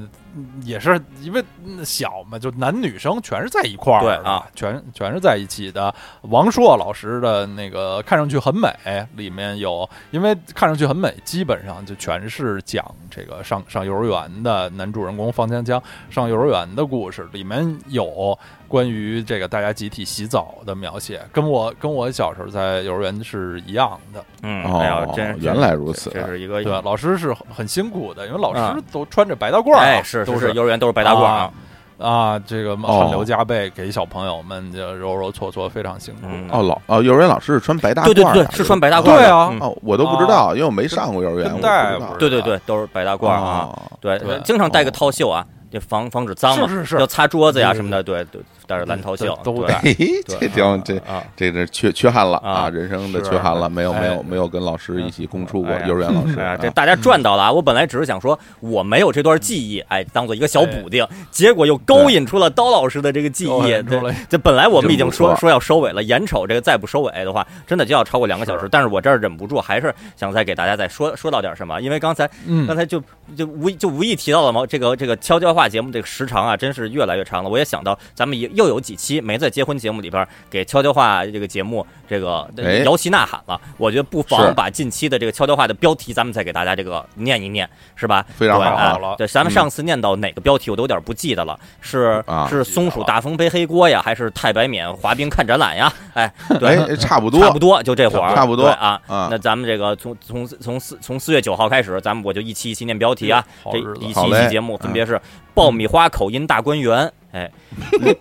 [0.64, 5.94] 也是因为嗯小嘛，就男女生全是在一块儿，对啊全全是在一起的。
[6.22, 8.69] 王朔老师的那个看上去很美，
[9.18, 18.38] 里面有，因为看上去很美，基本上就全是讲这个上上幼儿园的男主人公方强强上幼儿园的故事，里面有
[18.68, 24.23] 关于这个大家集体洗澡的描写，跟我跟我小时候在幼儿园是一样的。
[24.44, 31.52] 嗯，哦哎呀，真是原来如此这是一个对，老师是很很辛苦的，因为老啊师都穿着白大褂儿啊，哎，是都是是，幼儿园都是白大褂啊，
[31.98, 32.99] 啊，这个哦。
[32.99, 36.22] 汗流浃背，给小朋友们就揉揉搓搓，非常辛苦。
[36.23, 36.48] 嗯。
[36.52, 39.49] 哦，老哦，幼儿园老师是穿白大褂的，对对对，是穿白大褂的，对啊。
[39.52, 39.60] 嗯。
[39.61, 42.07] 哦，我都不知道，因为我没上过幼儿园，我不跟大知道。
[42.07, 43.69] 夫对对对，都是白大褂啊。
[43.72, 43.91] 哦。
[43.99, 46.99] 对对，经常带个套袖啊，就防防止脏嘛，是是是。
[46.99, 51.23] 要擦桌子呀什么的，对对，戴着蓝头袖对都带嘿，对这挺这啊。
[51.35, 57.52] 这这缺缺憾了啊啊，人生的缺憾了，没有哎没有没有跟老师一起共处过幼儿园老师这啊，大家赚到了啊！
[57.52, 63.81] 我本来只是想说我没有这段记忆，哎，当做一个小补丁，结果又勾引出了刀老师的这个记忆。
[63.84, 68.68] 对了，这本来我们已经说说要收尾了，眼瞅这个再不收尾的话，真的就要超过两个小时。
[68.69, 73.02] 但是我这儿忍不住，还是想再给大家再说说到点什么，因为刚才嗯刚才就
[73.35, 77.49] 就无意就无意提到了嘛，这个这个悄悄话节目这个时长啊，真是越来越长了。
[77.49, 82.80] 我也想到咱们也又有几期没在结婚节目里边给悄悄话这个节目这个哎。
[82.84, 88.26] 摇旗呐喊了，我觉得不妨把近期的这个悄悄话的标题，咱们再给大家这个念一念，是吧？
[88.36, 89.16] 非常好了。
[89.18, 89.54] 对，咱们嗯。
[89.54, 92.48] 上次念到哪个标题我都有点不记得了，是啊。
[92.50, 95.94] 是松鼠大风背黑锅呀，还是太白冕滑冰看展览呀？
[96.14, 99.00] 哎，对，哎，差不多，差不多就这会儿，差不多啊。
[99.08, 99.28] 啊。
[99.30, 103.44] 那咱们这个从从从四从四月九号开始，咱们我就一期一期念标题啊。
[103.72, 105.20] 这一期一期节目分别是
[105.58, 107.52] 爆米花口音大观园，哎，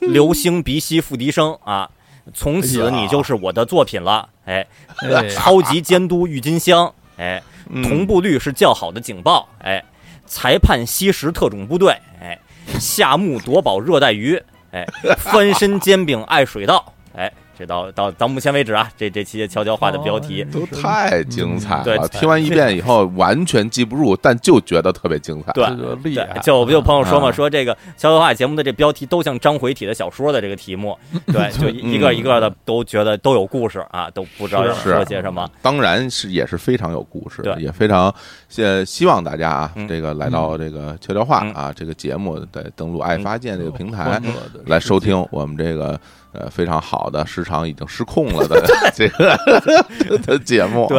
[0.00, 1.90] 流 星鼻息付笛声啊，
[2.32, 4.66] 从此你就是我的作品了，哎，
[5.02, 7.82] 哎超级监督郁金香，哎，嗯。
[7.82, 9.84] 同步率是较好的警报，哎，
[10.24, 12.38] 裁判吸食特种部队，哎，
[12.80, 14.86] 夏目夺宝热带鱼，哎，
[15.18, 20.44] 翻身煎饼爱水稻，哎，这到到到目前为止啊，这这期悄悄话的标题。
[20.52, 25.52] 都太精彩对了，听完一遍以后完全记不住，但就觉得特别精彩。
[25.52, 30.96] 对这就厉害对，，就就朋友说嘛，啊说这个悄悄话节目的这标题都像章回体的小说的这个题目，
[31.26, 35.48] 对，就一一个一个的都觉得都有故事啊，都不知道要说些什么。
[35.62, 38.14] 当然是也是非常有故事，对也非常
[38.56, 44.20] 呃希望大家啊，嗯这个来到这个悄悄话嗯啊这个节目，在登录爱发现这个平台
[44.66, 45.98] 来收听我们这个
[46.38, 48.62] 呃非常好的时长已经失控了的
[48.94, 50.98] 这个的节目，对，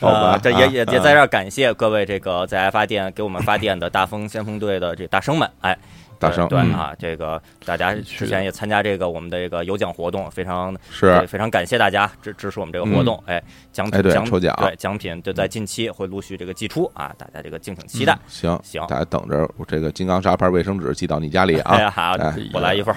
[0.00, 5.76] 好吧呃，这也也啊也在这儿感谢各位这个在爱发电给我们发电的大风先锋队的这大生们，哎。
[6.16, 13.42] 大生嗯对啊，这个大家之前也参加这个我们的这个有奖活动，非常是非常感谢大家支支持我们这个活动，哎，
[13.72, 18.16] 奖哎对奖抽奖对奖品就在近期会陆续这个寄出啊，大家这个敬请期待。
[18.28, 21.74] 行行大家等着我这个金刚砂牌卫生纸寄到你家里啊。
[21.74, 22.96] 哎呀，好哎，我来一份儿。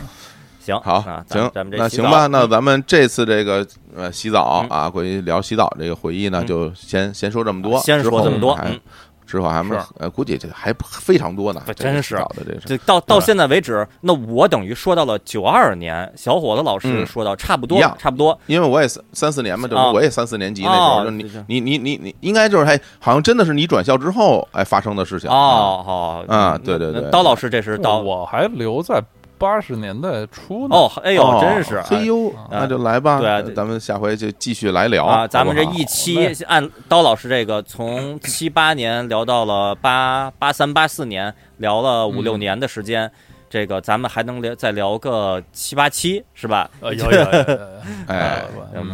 [0.68, 3.65] 行，好啊，，行咱们，这那行吧，那咱们这次这个
[3.95, 4.69] 呃洗澡嗯。
[4.69, 6.48] 啊，关于聊洗澡这个回忆呢，嗯。
[6.48, 8.80] 就先先说这么多，先说这么多之后还嗯。
[9.27, 9.81] 之后还没是。
[9.99, 12.18] 呃，估计这还非常多呢，这真是
[12.65, 18.39] 这到到现在为止，那我等于说到了九二年，小伙子老师嗯说到差不多一样，差不多。
[18.45, 27.11] 因为我也三三四年嘛，就是啊我也三四年级那时候，哦就你你你你你应该就是还好像真的是你转校之后哎发生的事情哦，好啊对对对。
[27.11, 29.03] 刀老师这是刀我还留在
[29.38, 30.76] 八十年代初呢。
[30.76, 35.27] 哦，哎呦，哦真是嘿呦，那就来吧，对咱们下回就继续来聊啊！
[35.27, 43.11] 咱们这一期按刀老师这个，从七八年聊到了八八三八四年，聊了五六嗯年的时间。
[43.49, 46.69] 这个咱们还能聊再聊个七八期是吧？
[46.81, 47.59] 呃，有有有有有
[48.07, 48.43] 哎。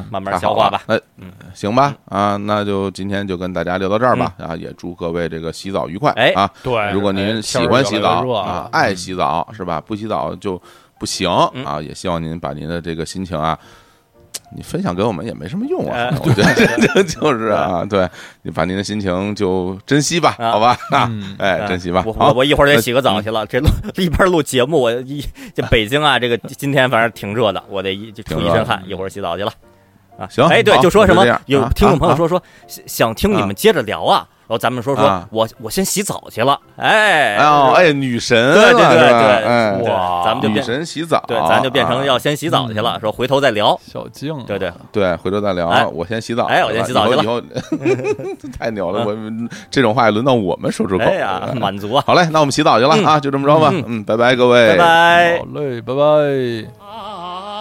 [0.10, 0.84] 慢慢消化吧。
[0.88, 9.82] 哎嗯，行吧，啊，那就今天就跟大家聊到这儿吧，啊，也祝各位这个洗澡愉快，哎啊，对，如果您哎喜欢洗澡啊，爱洗澡是吧？
[9.82, 10.62] 不洗澡就
[11.00, 13.58] 不行嗯啊，也希望您把您的这个心情啊。
[14.56, 18.08] 你分享给我们也没什么用啊哎， 我觉得这就是啊，对
[18.42, 22.14] 你把您的心情就珍惜吧，啊好吧，嗯哎，嗯珍惜吧我。
[22.14, 23.46] 我好，我一会儿得洗个澡去了。
[23.48, 23.68] 这录
[23.98, 25.24] 一边录节目，我一
[25.54, 29.52] 这北京啊，这个今天反正挺热的，我得一就出一身汗，一会儿洗澡去了。
[30.18, 35.28] 啊，行哎，对，就说什么有听众朋友啊说说想想听你们接着聊啊，然后咱们说说啊。
[35.32, 37.36] 我我先洗澡去了，哎。
[37.36, 39.44] 哎呦，哎，女神，对对对对。
[39.44, 40.24] 哎，哇。
[40.24, 43.80] 咱们就变神洗澡，对，咱就变成啊要先洗澡去了，说回头再聊。
[43.86, 45.68] 小静，对对，对，回头再聊。
[45.68, 45.86] 哎。
[45.86, 47.24] 我先洗澡，哎我先洗澡去了。
[47.24, 49.16] 以后以后 太牛了，我
[49.70, 51.04] 这种话也轮到我们说出口。
[51.04, 52.04] 哎呀，满足啊！
[52.06, 53.06] 好嘞，那我们洗澡去了嗯。
[53.06, 53.70] 啊，就这么着吧。
[53.72, 53.84] 嗯。
[53.88, 55.40] 嗯，拜拜，各位，拜拜。
[55.40, 55.46] 好。
[55.54, 57.53] 嘞，拜拜。